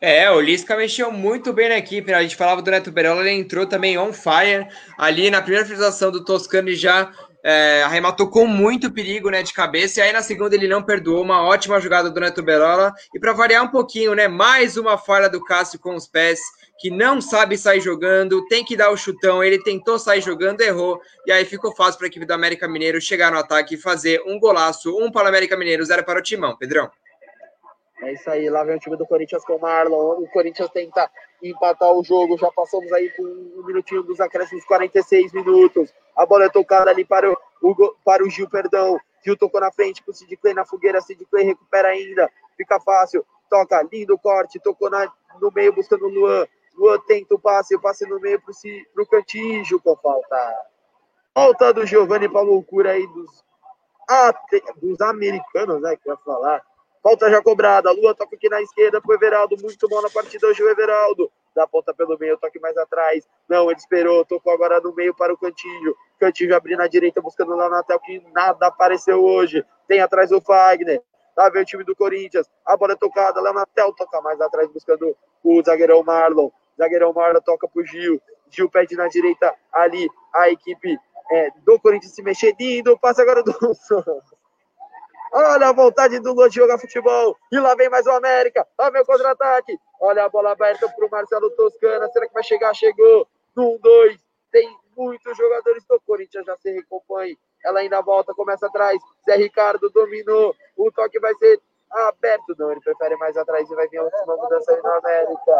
[0.00, 2.10] É, o Lisca mexeu muito bem na equipe.
[2.10, 2.16] Né?
[2.16, 4.66] A gente falava do Neto Berola, ele entrou também on fire.
[4.98, 7.10] Ali na primeira finalização do Toscano, ele já
[7.42, 10.00] é, arrematou com muito perigo né, de cabeça.
[10.00, 11.22] E aí na segunda ele não perdoou.
[11.22, 12.92] Uma ótima jogada do Neto Berola.
[13.14, 14.28] E para variar um pouquinho, né?
[14.28, 16.40] Mais uma falha do Cássio com os pés,
[16.78, 19.42] que não sabe sair jogando, tem que dar o chutão.
[19.42, 21.00] Ele tentou sair jogando, errou.
[21.26, 24.20] E aí ficou fácil para a equipe do América Mineiro chegar no ataque e fazer
[24.26, 24.96] um golaço.
[24.98, 26.56] Um para o América Mineiro, zero para o Timão.
[26.56, 26.90] Pedrão.
[28.02, 30.20] É isso aí, lá vem o time do Corinthians com o Marlon.
[30.20, 31.10] O Corinthians tenta
[31.42, 32.36] empatar o jogo.
[32.36, 35.92] Já passamos aí com um minutinho dos acréscimos, 46 minutos.
[36.14, 39.00] A bola é tocada ali para o, o para o Gil, perdão.
[39.24, 41.00] Gil tocou na frente para o Sid Clay na fogueira.
[41.00, 42.30] Sid Clay recupera ainda.
[42.56, 43.24] Fica fácil.
[43.48, 44.60] Toca, lindo corte.
[44.60, 45.10] Tocou na,
[45.40, 46.46] no meio buscando o Luan.
[46.74, 47.74] Luan tenta o passe.
[47.74, 50.66] O passe no meio para o Cantijo com falta.
[51.34, 53.44] Falta do Giovanni para loucura aí dos,
[54.76, 55.96] dos americanos, né?
[55.96, 56.62] Que vai falar
[57.06, 57.92] Falta já cobrada.
[57.92, 59.56] Lua toca aqui na esquerda pro Everaldo.
[59.62, 61.30] Muito bom na partida hoje o Everaldo.
[61.54, 63.24] Dá ponta pelo meio, toque mais atrás.
[63.48, 64.24] Não, ele esperou.
[64.24, 65.94] Tocou agora no meio para o Cantinho.
[66.18, 69.64] Cantinho abrindo na direita, buscando lá na tela, que nada apareceu hoje.
[69.86, 71.00] Tem atrás o Fagner.
[71.36, 72.50] Lá vem o time do Corinthians.
[72.66, 76.50] A bola é tocada lá na tela, toca mais atrás, buscando o zagueirão Marlon.
[76.76, 78.20] Zagueirão Marlon toca pro Gil.
[78.50, 80.98] Gil pede na direita ali a equipe
[81.30, 82.52] é, do Corinthians se mexer.
[82.58, 83.54] Lindo, passa agora do.
[85.32, 87.36] Olha a vontade do Lua de jogar futebol.
[87.52, 88.66] E lá vem mais o América.
[88.78, 89.78] Olha meu contra-ataque.
[90.00, 92.08] Olha a bola aberta para o Marcelo Toscana.
[92.08, 92.74] Será que vai chegar?
[92.74, 93.26] Chegou.
[93.56, 94.18] Um, dois.
[94.50, 96.46] Tem muitos jogadores do Corinthians.
[96.46, 97.36] Já se recompõe.
[97.64, 98.98] Ela ainda volta, começa atrás.
[99.24, 100.54] Zé Ricardo dominou.
[100.76, 102.54] O toque vai ser aberto.
[102.58, 105.52] Não, ele prefere mais atrás e vai vir a última mudança aí no América.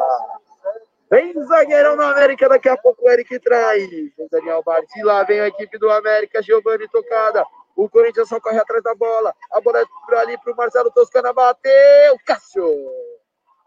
[1.08, 3.88] Vem zagueirão na América, daqui a pouco o Eric traz.
[3.88, 4.94] Vem Daniel Bartes.
[4.96, 7.44] E lá vem a equipe do América, Giovanni tocada.
[7.76, 9.34] O Corinthians só corre atrás da bola.
[9.52, 11.32] A bola é ali para o Marcelo Toscana.
[11.34, 12.16] Bateu.
[12.24, 12.66] Cássio.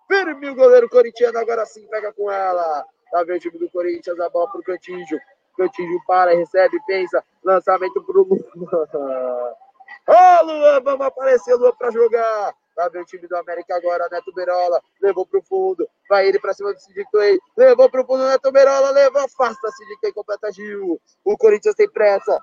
[0.08, 1.38] Firme o goleiro corintiano.
[1.38, 2.84] Agora sim pega com ela.
[3.12, 4.20] Tá vendo o time do Corinthians.
[4.20, 5.20] A bola para o Cantígio.
[5.56, 7.24] Cantígio para, recebe, pensa.
[7.44, 8.26] Lançamento para o.
[10.08, 12.54] Ô, Luan, vamos aparecer, Luan, para jogar.
[12.76, 14.08] Tá vendo o time do América agora.
[14.10, 14.82] Neto Berola.
[15.02, 15.88] Levou para o fundo.
[16.10, 17.38] Vai ele para cima do Sid Clay.
[17.56, 18.26] Levou para o fundo.
[18.26, 18.90] Neto Berola.
[18.90, 19.22] Levou.
[19.22, 20.14] Afasta Sid Clay.
[20.14, 21.00] Completa Gil.
[21.24, 22.40] O Corinthians tem pressa.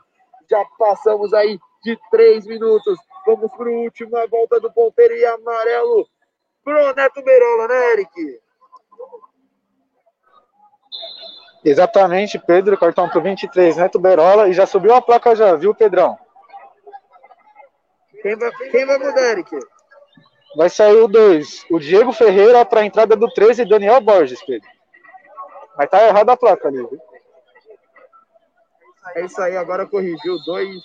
[0.49, 2.99] Já passamos aí de três minutos.
[3.27, 6.07] Vamos para a última volta do ponteiro e amarelo
[6.63, 8.41] pro Neto Beirola, né, Eric?
[11.65, 16.17] Exatamente, Pedro, cartão pro 23, Neto Beirola, e já subiu a placa já, viu, Pedrão?
[18.23, 19.51] Quem vai, quem vai mudar, Eric?
[20.57, 24.43] Vai sair o 2, o Diego Ferreira para a entrada do 13 e Daniel Borges,
[24.45, 24.69] Pedro.
[25.77, 27.01] Mas tá errada a placa ali, viu?
[29.15, 30.83] É isso aí, agora corrigiu dois.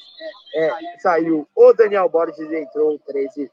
[0.53, 3.51] É, saiu o Daniel Borges, entrou o 13.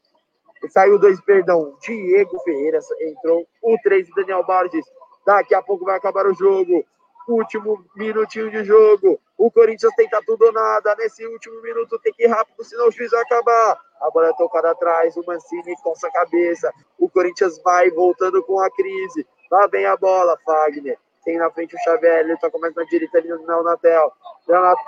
[0.69, 4.85] Saiu dois, perdão, Diego Ferreira entrou o 13, Daniel Borges.
[5.25, 6.85] Daqui a pouco vai acabar o jogo.
[7.27, 9.19] Último minutinho de jogo.
[9.37, 10.95] O Corinthians tenta tudo ou nada.
[10.97, 13.79] Nesse último minuto tem que ir rápido, senão o juiz vai acabar.
[14.01, 15.15] A bola é tocada atrás.
[15.15, 16.73] O Mancini coça a cabeça.
[16.97, 19.27] O Corinthians vai voltando com a crise.
[19.51, 20.97] Lá vem a bola, Fagner.
[21.23, 24.11] Tem na frente o Xavier, ele toca mais na direita ali no Natel.
[24.47, 24.79] Natel!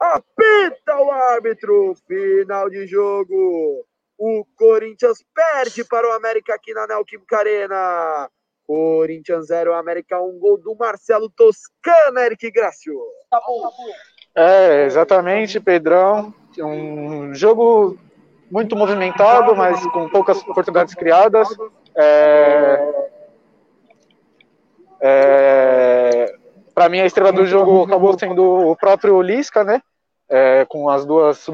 [0.00, 1.94] Apita o árbitro!
[2.06, 3.84] Final de jogo!
[4.18, 8.30] O Corinthians perde para o América aqui na Neoquímica Arena.
[8.66, 12.98] Corinthians 0, América 1, um gol do Marcelo Toscano, Eric Gracio.
[14.34, 16.32] É, exatamente, Pedrão.
[16.58, 17.98] Um jogo
[18.50, 21.48] muito movimentado, mas com poucas oportunidades criadas.
[21.94, 23.10] É,
[25.02, 26.32] é,
[26.72, 29.82] Para mim, a estrela do jogo acabou sendo o próprio Lisca, né?
[30.28, 31.46] É, com as duas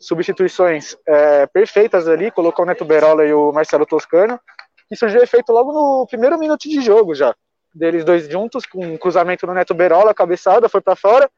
[0.00, 4.40] substituições, é, perfeitas ali, colocou o Neto Berola e o Marcelo Toscano,
[4.88, 7.32] que surgiu efeito logo no primeiro minuto de jogo já.
[7.72, 11.30] Deles dois juntos, com um cruzamento do Neto Berola, cabeçada, foi para fora,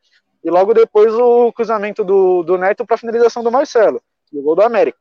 [0.43, 4.01] e logo depois o cruzamento do, do Neto para finalização do Marcelo,
[4.33, 4.99] e o gol do América.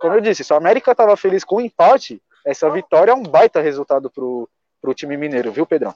[0.00, 3.22] Como eu disse, se o América estava feliz com o empate, essa vitória é um
[3.22, 5.94] baita resultado para o time mineiro, viu, Pedrão?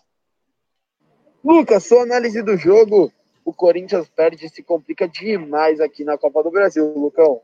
[1.44, 3.12] Lucas, sua análise do jogo.
[3.44, 7.40] O Corinthians perde e se complica demais aqui na Copa do Brasil, Lucão.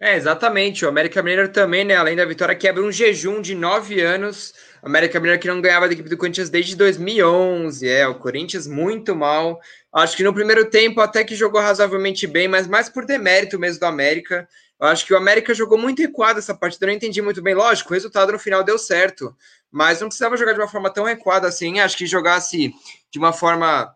[0.00, 0.84] É, exatamente.
[0.84, 1.94] O América Mineiro também, né?
[1.94, 4.52] Além da vitória, quebra um jejum de nove anos.
[4.82, 7.88] O América Mineiro que não ganhava da equipe do Corinthians desde 2011.
[7.88, 9.60] É, o Corinthians muito mal.
[9.94, 13.78] Acho que no primeiro tempo até que jogou razoavelmente bem, mas mais por demérito mesmo
[13.78, 14.48] do América.
[14.82, 17.54] Eu acho que o América jogou muito recuado essa partida, eu não entendi muito bem.
[17.54, 19.32] Lógico, o resultado no final deu certo,
[19.70, 21.78] mas não precisava jogar de uma forma tão recuada assim.
[21.78, 22.74] Acho que jogasse
[23.08, 23.94] de uma forma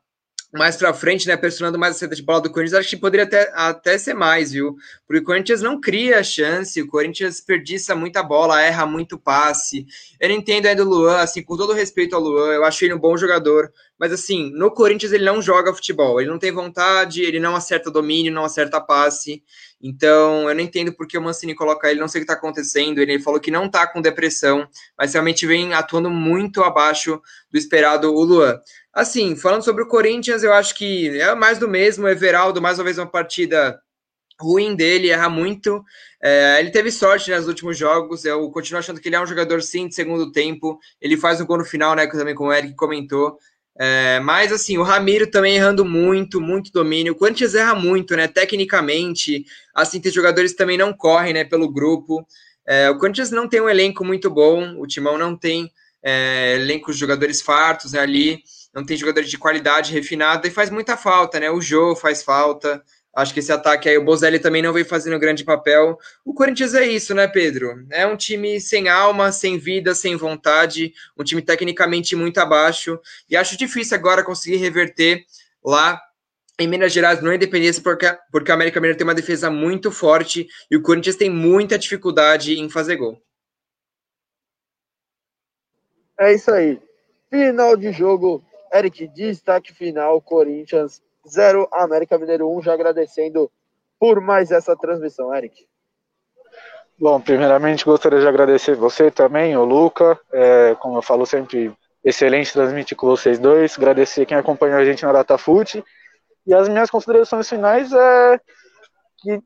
[0.52, 3.24] mais para frente, né, pressionando mais a saída de bola do Corinthians, acho que poderia
[3.24, 4.76] até, até ser mais, viu?
[5.06, 9.86] Porque o Corinthians não cria chance, o Corinthians desperdiça muita bola, erra muito passe.
[10.20, 12.94] Eu não entendo ainda o Luan, assim, com todo respeito ao Luan, eu achei ele
[12.94, 17.22] um bom jogador, mas assim, no Corinthians ele não joga futebol, ele não tem vontade,
[17.22, 19.42] ele não acerta domínio, não acerta passe.
[19.80, 22.98] Então, eu não entendo porque o Mancini coloca ele, não sei o que está acontecendo.
[22.98, 24.66] Ele falou que não está com depressão,
[24.98, 27.20] mas realmente vem atuando muito abaixo
[27.50, 28.58] do esperado o Luan.
[28.92, 32.08] Assim, falando sobre o Corinthians, eu acho que é mais do mesmo.
[32.08, 33.78] Everaldo, mais uma vez, uma partida
[34.40, 35.82] ruim dele, erra muito.
[36.22, 38.24] É, ele teve sorte né, nos últimos jogos.
[38.24, 40.78] Eu continuo achando que ele é um jogador sim de segundo tempo.
[41.00, 42.06] Ele faz o gol no final, né?
[42.06, 43.38] Também como o Eric comentou.
[43.78, 47.12] É, mas assim, o Ramiro também errando muito, muito domínio.
[47.12, 48.26] O Corinthians erra muito, né?
[48.26, 49.44] Tecnicamente,
[49.74, 51.44] assim, tem jogadores também não correm, né?
[51.44, 52.26] Pelo grupo.
[52.66, 54.80] É, o Corinthians não tem um elenco muito bom.
[54.80, 55.70] O Timão não tem
[56.02, 58.42] é, elenco de jogadores fartos né, ali.
[58.74, 61.50] Não tem jogadores de qualidade refinada e faz muita falta, né?
[61.50, 62.82] O Jô faz falta.
[63.16, 65.98] Acho que esse ataque aí, o Bozelli também não vem fazendo grande papel.
[66.22, 67.86] O Corinthians é isso, né, Pedro?
[67.90, 73.00] É um time sem alma, sem vida, sem vontade, um time tecnicamente muito abaixo.
[73.26, 75.24] E acho difícil agora conseguir reverter
[75.64, 75.98] lá
[76.60, 79.90] em Minas Gerais, não é Independência, porque, porque a América Mineiro tem uma defesa muito
[79.90, 83.18] forte e o Corinthians tem muita dificuldade em fazer gol.
[86.20, 86.78] É isso aí.
[87.30, 93.50] Final de jogo, Eric, destaque final, Corinthians 0, América Mineiro 1, já agradecendo
[93.98, 95.66] por mais essa transmissão, Eric.
[96.98, 102.52] Bom, primeiramente gostaria de agradecer você também, o Luca, é, como eu falo sempre, excelente
[102.52, 105.84] transmitir com vocês dois, agradecer quem acompanhou a gente na DataFoot,
[106.46, 108.40] e as minhas considerações finais é
[109.18, 109.42] que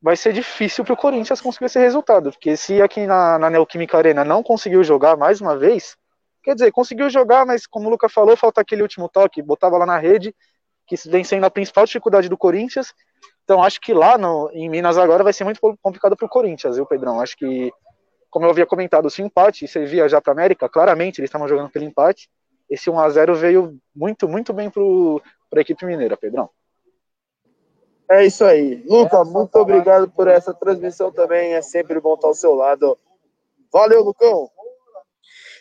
[0.00, 3.98] vai ser difícil para o Corinthians conseguir esse resultado, porque se aqui na, na Neoquímica
[3.98, 5.96] Arena não conseguiu jogar mais uma vez,
[6.42, 9.84] quer dizer, conseguiu jogar, mas como o Luca falou, falta aquele último toque, botava lá
[9.84, 10.34] na rede,
[10.88, 12.94] que vem sendo a principal dificuldade do Corinthians.
[13.44, 16.76] Então acho que lá no, em Minas agora vai ser muito complicado para o Corinthians,
[16.76, 17.20] viu, Pedrão?
[17.20, 17.72] Acho que,
[18.30, 21.70] como eu havia comentado, se o empate servia já para América, claramente eles estavam jogando
[21.70, 22.28] pelo empate.
[22.68, 26.50] Esse 1 a 0 veio muito, muito bem para a equipe mineira, Pedrão.
[28.10, 28.82] É isso aí.
[28.86, 31.52] Luca, muito obrigado por essa transmissão também.
[31.52, 32.98] É sempre bom estar ao seu lado.
[33.70, 34.50] Valeu, Lucão.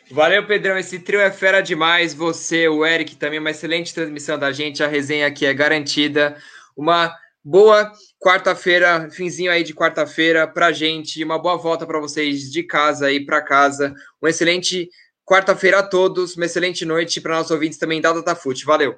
[0.09, 0.77] Valeu, Pedrão.
[0.77, 2.13] Esse trio é fera demais.
[2.13, 4.81] Você, o Eric, também uma excelente transmissão da gente.
[4.83, 6.37] A resenha aqui é garantida.
[6.75, 7.13] Uma
[7.43, 11.23] boa quarta-feira, finzinho aí de quarta-feira pra gente.
[11.23, 13.93] Uma boa volta para vocês de casa aí para casa.
[14.21, 14.89] Uma excelente
[15.25, 16.37] quarta-feira a todos.
[16.37, 18.65] Uma excelente noite para nossos ouvintes também da Datafute.
[18.65, 18.97] Valeu.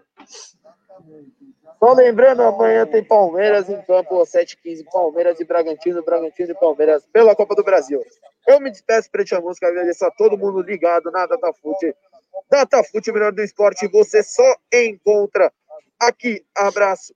[1.80, 7.36] Só lembrando, amanhã tem Palmeiras em campo, 7h15, Palmeiras e Bragantino, Bragantino e Palmeiras pela
[7.36, 8.04] Copa do Brasil.
[8.46, 11.96] Eu me despeço para a música, agradeço a todo mundo ligado na Datafute.
[12.52, 15.52] Datafute, melhor do esporte, você só encontra
[16.00, 16.44] aqui.
[16.56, 17.14] Abraço